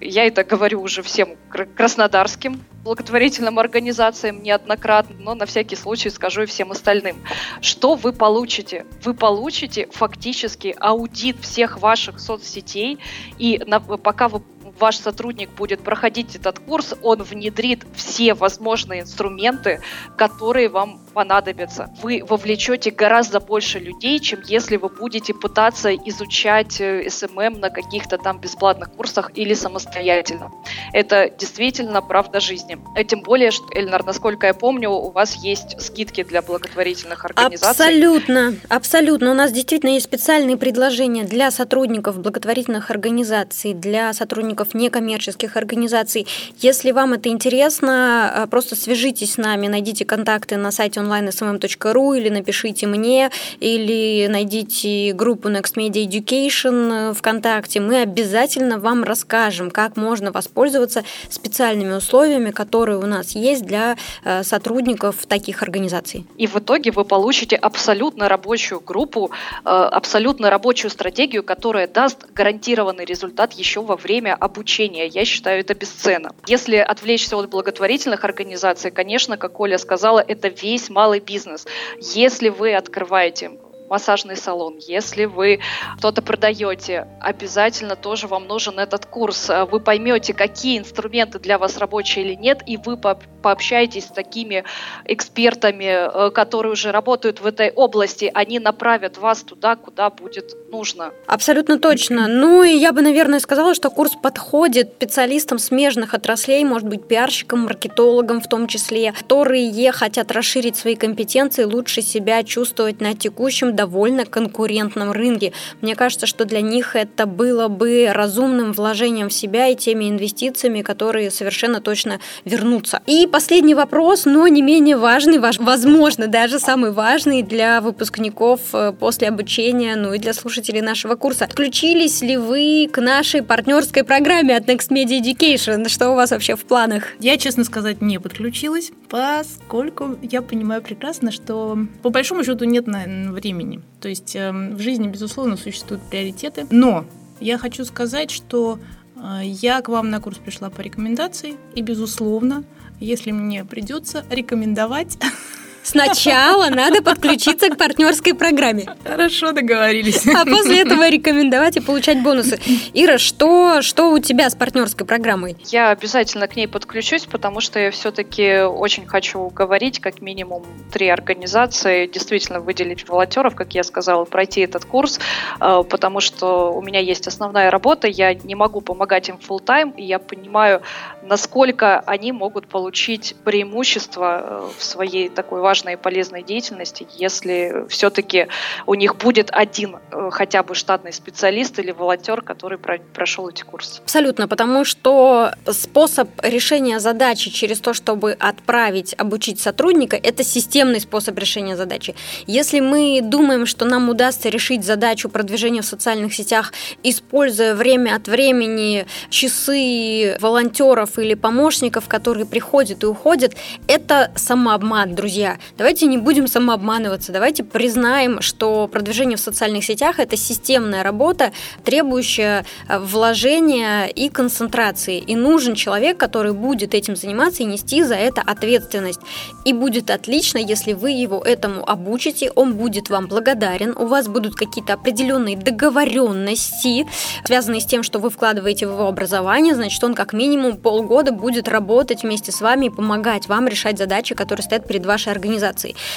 Я 0.00 0.26
это 0.26 0.44
говорю 0.44 0.80
уже 0.80 1.02
всем 1.02 1.36
краснодарским 1.50 2.60
благотворительным 2.84 3.58
организациям 3.58 4.42
неоднократно, 4.44 5.16
но 5.18 5.34
на 5.34 5.44
всякий 5.44 5.74
случай 5.74 6.08
скажу 6.08 6.42
и 6.42 6.46
всем 6.46 6.70
остальным. 6.70 7.16
Что 7.60 7.96
вы 7.96 8.12
получите? 8.12 8.86
Вы 9.02 9.14
получите 9.14 9.88
фактически 9.90 10.76
аудит 10.78 11.38
всех 11.40 11.80
ваших 11.80 12.20
соцсетей, 12.20 12.98
и 13.38 13.60
на, 13.66 13.80
пока 13.80 14.28
вы 14.28 14.42
ваш 14.78 14.98
сотрудник 14.98 15.50
будет 15.50 15.80
проходить 15.80 16.36
этот 16.36 16.58
курс, 16.60 16.94
он 17.02 17.22
внедрит 17.22 17.84
все 17.94 18.34
возможные 18.34 19.02
инструменты, 19.02 19.80
которые 20.16 20.68
вам 20.68 21.00
понадобятся. 21.18 21.90
Вы 22.00 22.22
вовлечете 22.24 22.92
гораздо 22.92 23.40
больше 23.40 23.80
людей, 23.80 24.20
чем 24.20 24.40
если 24.46 24.76
вы 24.76 24.88
будете 24.88 25.34
пытаться 25.34 25.92
изучать 25.92 26.80
SMM 26.80 27.40
э, 27.40 27.46
эм 27.46 27.54
эм 27.54 27.60
на 27.60 27.70
каких-то 27.70 28.18
там 28.18 28.38
бесплатных 28.40 28.92
курсах 28.92 29.32
или 29.34 29.54
самостоятельно. 29.54 30.52
Это 30.92 31.28
действительно 31.36 32.02
правда 32.02 32.38
жизни. 32.38 32.78
И 32.96 33.04
тем 33.04 33.22
более, 33.22 33.50
что, 33.50 33.64
Эльнар, 33.74 34.04
насколько 34.06 34.46
я 34.46 34.54
помню, 34.54 34.90
у 34.90 35.10
вас 35.10 35.34
есть 35.34 35.80
скидки 35.80 36.22
для 36.22 36.40
благотворительных 36.40 37.24
организаций. 37.24 37.68
Абсолютно, 37.68 38.54
абсолютно. 38.68 39.32
У 39.32 39.34
нас 39.34 39.50
действительно 39.50 39.90
есть 39.90 40.06
специальные 40.06 40.56
предложения 40.56 41.24
для 41.24 41.50
сотрудников 41.50 42.20
благотворительных 42.20 42.92
организаций, 42.92 43.74
для 43.74 44.12
сотрудников 44.12 44.72
некоммерческих 44.72 45.56
организаций. 45.56 46.28
Если 46.58 46.92
вам 46.92 47.14
это 47.14 47.28
интересно, 47.28 48.32
э, 48.36 48.46
просто 48.46 48.76
свяжитесь 48.76 49.32
с 49.32 49.36
нами, 49.36 49.66
найдите 49.66 50.04
контакты 50.04 50.56
на 50.56 50.70
сайте 50.70 51.07
online.smm.ru 51.08 52.18
или 52.18 52.28
напишите 52.28 52.86
мне, 52.86 53.30
или 53.60 54.26
найдите 54.28 55.12
группу 55.12 55.48
Next 55.48 55.74
Media 55.76 56.06
Education 56.06 57.14
ВКонтакте. 57.14 57.80
Мы 57.80 58.02
обязательно 58.02 58.78
вам 58.78 59.04
расскажем, 59.04 59.70
как 59.70 59.96
можно 59.96 60.32
воспользоваться 60.32 61.04
специальными 61.30 61.94
условиями, 61.94 62.50
которые 62.50 62.98
у 62.98 63.06
нас 63.06 63.34
есть 63.34 63.64
для 63.64 63.96
э, 64.24 64.42
сотрудников 64.42 65.26
таких 65.26 65.62
организаций. 65.62 66.26
И 66.36 66.46
в 66.46 66.56
итоге 66.56 66.90
вы 66.90 67.04
получите 67.04 67.56
абсолютно 67.56 68.28
рабочую 68.28 68.80
группу, 68.80 69.30
э, 69.64 69.68
абсолютно 69.68 70.50
рабочую 70.50 70.90
стратегию, 70.90 71.42
которая 71.42 71.88
даст 71.88 72.26
гарантированный 72.34 73.04
результат 73.04 73.52
еще 73.52 73.80
во 73.82 73.96
время 73.96 74.34
обучения. 74.34 75.06
Я 75.06 75.24
считаю 75.24 75.60
это 75.60 75.74
бесценно. 75.74 76.32
Если 76.46 76.76
отвлечься 76.76 77.36
от 77.36 77.50
благотворительных 77.50 78.24
организаций, 78.24 78.90
конечно, 78.90 79.36
как 79.36 79.60
Оля 79.60 79.78
сказала, 79.78 80.20
это 80.20 80.48
весь 80.48 80.90
малый 80.98 81.20
бизнес. 81.20 81.64
Если 82.00 82.48
вы 82.48 82.74
открываете 82.74 83.52
массажный 83.88 84.36
салон, 84.36 84.78
если 84.78 85.26
вы 85.26 85.60
что-то 85.98 86.22
продаете, 86.22 87.06
обязательно 87.20 87.94
тоже 87.94 88.26
вам 88.26 88.48
нужен 88.48 88.80
этот 88.80 89.06
курс. 89.06 89.48
Вы 89.70 89.78
поймете, 89.78 90.34
какие 90.34 90.76
инструменты 90.76 91.38
для 91.38 91.56
вас 91.56 91.78
рабочие 91.78 92.24
или 92.24 92.34
нет, 92.34 92.62
и 92.66 92.76
вы 92.76 92.96
пообщаетесь 92.96 94.06
с 94.06 94.12
такими 94.12 94.64
экспертами, 95.04 95.84
э, 95.84 96.30
которые 96.32 96.72
уже 96.72 96.90
работают 96.90 97.40
в 97.40 97.46
этой 97.46 97.70
области. 97.70 98.28
Они 98.34 98.58
направят 98.58 99.18
вас 99.18 99.44
туда, 99.44 99.76
куда 99.76 100.10
будет 100.10 100.56
нужно. 100.70 101.12
Абсолютно 101.26 101.78
точно. 101.78 102.28
Ну 102.28 102.62
и 102.62 102.72
я 102.72 102.92
бы, 102.92 103.02
наверное, 103.02 103.40
сказала, 103.40 103.74
что 103.74 103.90
курс 103.90 104.12
подходит 104.20 104.92
специалистам 104.96 105.58
смежных 105.58 106.14
отраслей, 106.14 106.64
может 106.64 106.88
быть, 106.88 107.06
пиарщикам, 107.06 107.60
маркетологам 107.60 108.40
в 108.40 108.48
том 108.48 108.66
числе, 108.66 109.12
которые 109.12 109.92
хотят 109.92 110.30
расширить 110.32 110.76
свои 110.76 110.96
компетенции, 110.96 111.64
лучше 111.64 112.02
себя 112.02 112.42
чувствовать 112.42 113.00
на 113.00 113.14
текущем 113.14 113.74
довольно 113.74 114.24
конкурентном 114.24 115.12
рынке. 115.12 115.52
Мне 115.80 115.94
кажется, 115.94 116.26
что 116.26 116.44
для 116.44 116.60
них 116.60 116.94
это 116.94 117.26
было 117.26 117.68
бы 117.68 118.08
разумным 118.12 118.72
вложением 118.72 119.28
в 119.28 119.32
себя 119.32 119.68
и 119.68 119.76
теми 119.76 120.08
инвестициями, 120.08 120.82
которые 120.82 121.30
совершенно 121.30 121.80
точно 121.80 122.20
вернутся. 122.44 123.02
И 123.06 123.26
последний 123.26 123.74
вопрос, 123.74 124.24
но 124.24 124.46
не 124.48 124.62
менее 124.62 124.96
важный, 124.96 125.38
возможно, 125.38 126.26
даже 126.26 126.58
самый 126.58 126.92
важный 126.92 127.42
для 127.42 127.80
выпускников 127.80 128.60
э, 128.72 128.92
после 128.92 129.28
обучения, 129.28 129.96
ну 129.96 130.12
и 130.12 130.18
для 130.18 130.34
слушателей 130.34 130.57
нашего 130.82 131.14
курса. 131.14 131.46
Подключились 131.46 132.20
ли 132.22 132.36
вы 132.36 132.88
к 132.92 133.00
нашей 133.00 133.42
партнерской 133.42 134.04
программе 134.04 134.56
от 134.56 134.68
Next 134.68 134.90
Media 134.90 135.20
Education? 135.20 135.88
Что 135.88 136.10
у 136.10 136.14
вас 136.14 136.30
вообще 136.30 136.56
в 136.56 136.64
планах? 136.64 137.04
Я, 137.20 137.36
честно 137.38 137.64
сказать, 137.64 138.02
не 138.02 138.18
подключилась, 138.18 138.92
поскольку 139.08 140.16
я 140.22 140.42
понимаю 140.42 140.82
прекрасно, 140.82 141.30
что 141.30 141.78
по 142.02 142.10
большому 142.10 142.44
счету 142.44 142.64
нет 142.64 142.86
времени. 142.86 143.80
То 144.00 144.08
есть 144.08 144.34
эм, 144.36 144.76
в 144.76 144.80
жизни, 144.80 145.08
безусловно, 145.08 145.56
существуют 145.56 146.02
приоритеты. 146.08 146.66
Но 146.70 147.04
я 147.40 147.58
хочу 147.58 147.84
сказать, 147.84 148.30
что 148.30 148.78
э, 149.16 149.40
я 149.44 149.80
к 149.82 149.88
вам 149.88 150.10
на 150.10 150.20
курс 150.20 150.38
пришла 150.38 150.70
по 150.70 150.80
рекомендации, 150.80 151.56
и, 151.74 151.82
безусловно, 151.82 152.64
если 153.00 153.30
мне 153.30 153.64
придется 153.64 154.24
рекомендовать 154.30 155.18
Сначала 155.88 156.68
надо 156.68 157.02
подключиться 157.02 157.70
к 157.70 157.78
партнерской 157.78 158.34
программе. 158.34 158.86
Хорошо 159.04 159.52
договорились. 159.52 160.26
А 160.26 160.44
после 160.44 160.82
этого 160.82 161.08
рекомендовать 161.08 161.78
и 161.78 161.80
получать 161.80 162.22
бонусы. 162.22 162.60
Ира, 162.92 163.16
что, 163.16 163.80
что 163.80 164.10
у 164.10 164.18
тебя 164.18 164.50
с 164.50 164.54
партнерской 164.54 165.06
программой? 165.06 165.56
Я 165.64 165.90
обязательно 165.90 166.46
к 166.46 166.56
ней 166.56 166.68
подключусь, 166.68 167.24
потому 167.24 167.60
что 167.60 167.78
я 167.78 167.90
все-таки 167.90 168.60
очень 168.60 169.06
хочу 169.06 169.48
говорить 169.48 169.98
как 169.98 170.20
минимум 170.20 170.66
три 170.92 171.08
организации, 171.08 172.06
действительно 172.06 172.60
выделить 172.60 173.08
волонтеров, 173.08 173.54
как 173.54 173.74
я 173.74 173.82
сказала, 173.82 174.26
пройти 174.26 174.60
этот 174.60 174.84
курс, 174.84 175.18
э, 175.58 175.82
потому 175.88 176.20
что 176.20 176.70
у 176.72 176.82
меня 176.82 177.00
есть 177.00 177.26
основная 177.26 177.70
работа, 177.70 178.08
я 178.08 178.34
не 178.34 178.54
могу 178.54 178.82
помогать 178.82 179.30
им 179.30 179.36
full 179.36 179.64
time 179.64 179.94
и 179.96 180.04
я 180.04 180.18
понимаю, 180.18 180.82
насколько 181.22 182.00
они 182.00 182.32
могут 182.32 182.66
получить 182.68 183.34
преимущество 183.44 184.40
э, 184.42 184.68
в 184.78 184.84
своей 184.84 185.28
такой 185.30 185.60
важной 185.60 185.77
важной 185.78 185.92
и 185.94 185.96
полезной 185.96 186.42
деятельности, 186.42 187.06
если 187.16 187.86
все-таки 187.88 188.48
у 188.86 188.94
них 188.94 189.16
будет 189.16 189.48
один 189.52 189.96
э, 190.10 190.30
хотя 190.32 190.62
бы 190.62 190.74
штатный 190.74 191.12
специалист 191.12 191.78
или 191.78 191.92
волонтер, 191.92 192.42
который 192.42 192.78
прошел 192.78 193.48
эти 193.48 193.62
курсы. 193.62 194.00
Абсолютно, 194.02 194.48
потому 194.48 194.84
что 194.84 195.52
способ 195.66 196.28
решения 196.42 196.98
задачи 196.98 197.50
через 197.50 197.80
то, 197.80 197.94
чтобы 197.94 198.32
отправить, 198.32 199.14
обучить 199.18 199.60
сотрудника, 199.60 200.16
это 200.16 200.42
системный 200.42 201.00
способ 201.00 201.38
решения 201.38 201.76
задачи. 201.76 202.14
Если 202.46 202.80
мы 202.80 203.20
думаем, 203.22 203.66
что 203.66 203.84
нам 203.84 204.08
удастся 204.08 204.48
решить 204.48 204.84
задачу 204.84 205.28
продвижения 205.28 205.82
в 205.82 205.86
социальных 205.86 206.34
сетях, 206.34 206.72
используя 207.04 207.74
время 207.74 208.16
от 208.16 208.26
времени 208.26 209.06
часы 209.30 210.36
волонтеров 210.40 211.18
или 211.18 211.34
помощников, 211.34 212.08
которые 212.08 212.46
приходят 212.46 213.04
и 213.04 213.06
уходят, 213.06 213.54
это 213.86 214.32
самообман, 214.34 215.14
друзья. 215.14 215.57
Давайте 215.76 216.06
не 216.06 216.18
будем 216.18 216.46
самообманываться, 216.46 217.32
давайте 217.32 217.64
признаем, 217.64 218.40
что 218.40 218.88
продвижение 218.88 219.36
в 219.36 219.40
социальных 219.40 219.84
сетях– 219.84 220.18
это 220.18 220.36
системная 220.36 221.02
работа, 221.02 221.52
требующая 221.84 222.64
э, 222.88 222.98
вложения 222.98 224.06
и 224.06 224.28
концентрации. 224.28 225.18
И 225.18 225.36
нужен 225.36 225.74
человек, 225.74 226.16
который 226.16 226.52
будет 226.52 226.94
этим 226.94 227.16
заниматься 227.16 227.62
и 227.62 227.66
нести 227.66 228.02
за 228.02 228.14
это 228.14 228.40
ответственность. 228.40 229.20
И 229.64 229.72
будет 229.72 230.10
отлично, 230.10 230.58
если 230.58 230.92
вы 230.92 231.10
его 231.10 231.42
этому 231.42 231.88
обучите, 231.88 232.50
он 232.54 232.74
будет 232.74 233.10
вам 233.10 233.26
благодарен, 233.26 233.94
у 233.96 234.06
вас 234.06 234.28
будут 234.28 234.54
какие-то 234.54 234.94
определенные 234.94 235.56
договоренности, 235.56 237.06
связанные 237.44 237.80
с 237.80 237.86
тем, 237.86 238.02
что 238.02 238.18
вы 238.18 238.30
вкладываете 238.30 238.86
в 238.86 238.92
его 238.92 239.06
образование, 239.06 239.74
значит, 239.74 240.02
он 240.02 240.14
как 240.14 240.32
минимум 240.32 240.76
полгода 240.76 241.32
будет 241.32 241.68
работать 241.68 242.22
вместе 242.22 242.52
с 242.52 242.60
вами 242.60 242.86
и 242.86 242.90
помогать 242.90 243.48
вам 243.48 243.66
решать 243.68 243.98
задачи, 243.98 244.34
которые 244.34 244.64
стоят 244.64 244.86
перед 244.86 245.04
вашей 245.04 245.32
организацией. 245.32 245.47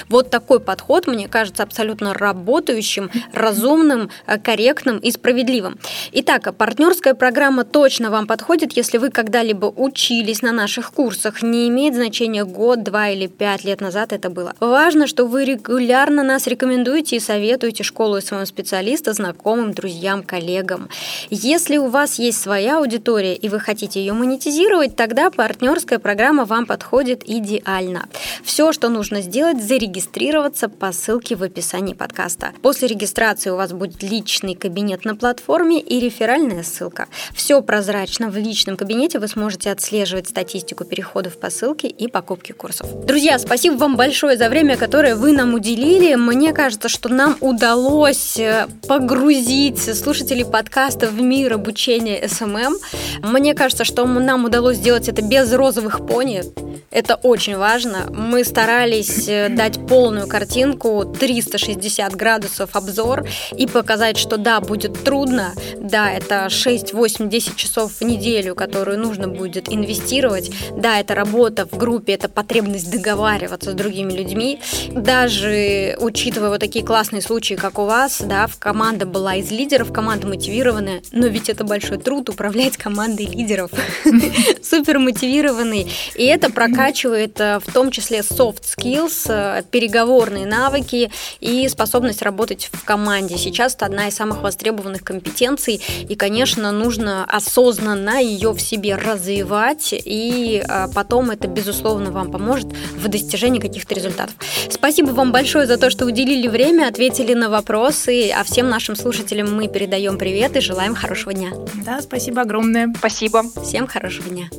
Вот 0.09 0.29
такой 0.29 0.59
подход, 0.59 1.07
мне 1.07 1.27
кажется, 1.27 1.63
абсолютно 1.63 2.13
работающим, 2.13 3.09
разумным, 3.33 4.09
э, 4.27 4.37
корректным 4.37 4.97
и 4.97 5.11
справедливым. 5.11 5.79
Итак, 6.11 6.55
партнерская 6.55 7.13
программа 7.13 7.63
точно 7.63 8.09
вам 8.09 8.27
подходит, 8.27 8.73
если 8.73 8.97
вы 8.97 9.09
когда-либо 9.09 9.65
учились 9.65 10.41
на 10.41 10.51
наших 10.51 10.91
курсах. 10.91 11.41
Не 11.41 11.67
имеет 11.69 11.95
значения 11.95 12.45
год, 12.45 12.83
два 12.83 13.09
или 13.09 13.27
пять 13.27 13.63
лет 13.63 13.81
назад 13.81 14.13
это 14.13 14.29
было. 14.29 14.53
Важно, 14.59 15.07
что 15.07 15.25
вы 15.25 15.45
регулярно 15.45 16.23
нас 16.23 16.47
рекомендуете 16.47 17.15
и 17.15 17.19
советуете 17.19 17.83
школу 17.83 18.17
и 18.17 18.21
своего 18.21 18.45
специалиста 18.45 19.13
знакомым, 19.13 19.73
друзьям, 19.73 20.23
коллегам. 20.23 20.89
Если 21.29 21.77
у 21.77 21.87
вас 21.87 22.19
есть 22.19 22.41
своя 22.41 22.77
аудитория 22.77 23.35
и 23.35 23.49
вы 23.49 23.59
хотите 23.59 23.99
ее 23.99 24.13
монетизировать, 24.13 24.95
тогда 24.95 25.29
партнерская 25.29 25.99
программа 25.99 26.45
вам 26.45 26.65
подходит 26.65 27.23
идеально. 27.25 28.07
Все, 28.43 28.71
что 28.71 28.89
нужно 28.89 29.20
сделать, 29.21 29.63
зарегистрироваться 29.63 30.69
по 30.69 30.91
ссылке 30.91 31.35
в 31.35 31.43
описании 31.43 31.93
подкаста. 31.93 32.51
После 32.61 32.87
регистрации 32.87 33.49
у 33.49 33.55
вас 33.55 33.71
будет 33.71 34.03
личный 34.03 34.55
кабинет 34.55 35.05
на 35.05 35.15
платформе 35.15 35.79
и 35.79 35.99
реферальная 35.99 36.63
ссылка. 36.63 37.07
Все 37.33 37.61
прозрачно. 37.61 38.29
В 38.29 38.37
личном 38.37 38.77
кабинете 38.77 39.19
вы 39.19 39.27
сможете 39.27 39.71
отслеживать 39.71 40.27
статистику 40.27 40.85
переходов 40.85 41.39
по 41.39 41.49
ссылке 41.49 41.87
и 41.87 42.07
покупки 42.07 42.51
курсов. 42.51 43.05
Друзья, 43.05 43.39
спасибо 43.39 43.75
вам 43.75 43.95
большое 43.95 44.37
за 44.37 44.49
время, 44.49 44.77
которое 44.77 45.15
вы 45.15 45.31
нам 45.31 45.53
уделили. 45.53 46.15
Мне 46.15 46.53
кажется, 46.53 46.89
что 46.89 47.09
нам 47.09 47.37
удалось 47.39 48.37
э, 48.37 48.67
погрузить 48.87 49.79
слушателей 49.79 50.45
подкаста 50.45 51.07
в 51.07 51.21
мир 51.21 51.53
обучения 51.53 52.27
SMM. 52.27 52.75
Мне 53.21 53.53
кажется, 53.53 53.85
что 53.85 54.05
нам 54.05 54.45
удалось 54.45 54.77
сделать 54.77 55.07
это 55.07 55.21
без 55.21 55.51
розовых 55.53 56.05
пони. 56.05 56.43
Это 56.91 57.15
очень 57.15 57.57
важно. 57.57 58.07
Мы 58.09 58.43
старались 58.43 59.10
э, 59.27 59.49
дать 59.49 59.85
полную 59.87 60.27
картинку, 60.27 61.05
360 61.05 62.15
градусов 62.15 62.75
обзор 62.75 63.27
и 63.55 63.67
показать, 63.67 64.17
что 64.17 64.37
да, 64.37 64.59
будет 64.59 65.03
трудно, 65.03 65.53
да, 65.79 66.11
это 66.11 66.49
6, 66.49 66.93
8, 66.93 67.29
10 67.29 67.55
часов 67.55 67.93
в 67.99 68.01
неделю, 68.03 68.55
которую 68.55 68.99
нужно 68.99 69.27
будет 69.27 69.71
инвестировать, 69.71 70.51
да, 70.75 70.99
это 70.99 71.15
работа 71.15 71.67
в 71.67 71.77
группе, 71.77 72.13
это 72.13 72.29
потребность 72.29 72.91
договариваться 72.91 73.71
с 73.71 73.73
другими 73.73 74.11
людьми. 74.13 74.59
Даже 74.91 75.97
учитывая 75.99 76.49
вот 76.49 76.59
такие 76.59 76.85
классные 76.85 77.21
случаи, 77.21 77.55
как 77.55 77.79
у 77.79 77.85
вас, 77.85 78.21
да, 78.21 78.47
в 78.47 78.57
команда 78.57 79.05
была 79.05 79.35
из 79.35 79.51
лидеров, 79.51 79.91
команда 79.91 80.27
мотивированная, 80.27 81.01
но 81.11 81.27
ведь 81.27 81.49
это 81.49 81.63
большой 81.63 81.97
труд 81.97 82.29
управлять 82.29 82.77
командой 82.77 83.25
лидеров, 83.25 83.71
супер 84.63 84.99
мотивированный, 84.99 85.91
и 86.15 86.25
это 86.25 86.51
прокачивает 86.51 87.39
э, 87.39 87.59
в 87.59 87.71
том 87.71 87.91
числе 87.91 88.19
soft 88.19 88.63
skills, 88.63 89.00
э, 89.27 89.63
переговорные 89.69 90.45
навыки 90.45 91.11
и 91.39 91.67
способность 91.67 92.21
работать 92.21 92.69
в 92.71 92.83
команде. 92.83 93.37
Сейчас 93.37 93.75
это 93.75 93.85
одна 93.85 94.07
из 94.07 94.15
самых 94.15 94.41
востребованных 94.41 95.03
компетенций, 95.03 95.81
и, 96.07 96.15
конечно, 96.15 96.71
нужно 96.71 97.25
осознанно 97.25 98.21
ее 98.21 98.51
в 98.51 98.59
себе 98.59 98.95
развивать, 98.95 99.89
и 99.93 100.63
э, 100.67 100.87
потом 100.93 101.31
это, 101.31 101.47
безусловно, 101.47 102.11
вам 102.11 102.31
поможет 102.31 102.67
в 102.95 103.07
достижении 103.07 103.59
каких-то 103.59 103.95
результатов. 103.95 104.35
Спасибо 104.69 105.09
вам 105.09 105.31
большое 105.31 105.65
за 105.67 105.77
то, 105.77 105.89
что 105.89 106.05
уделили 106.05 106.47
время, 106.47 106.87
ответили 106.87 107.33
на 107.33 107.49
вопросы, 107.49 108.31
а 108.31 108.43
всем 108.43 108.69
нашим 108.69 108.95
слушателям 108.95 109.55
мы 109.55 109.67
передаем 109.67 110.17
привет 110.17 110.55
и 110.57 110.61
желаем 110.61 110.95
хорошего 110.95 111.33
дня. 111.33 111.51
Да, 111.85 112.01
спасибо 112.01 112.41
огромное. 112.41 112.93
Спасибо. 112.97 113.43
Всем 113.63 113.87
хорошего 113.87 114.29
дня. 114.29 114.49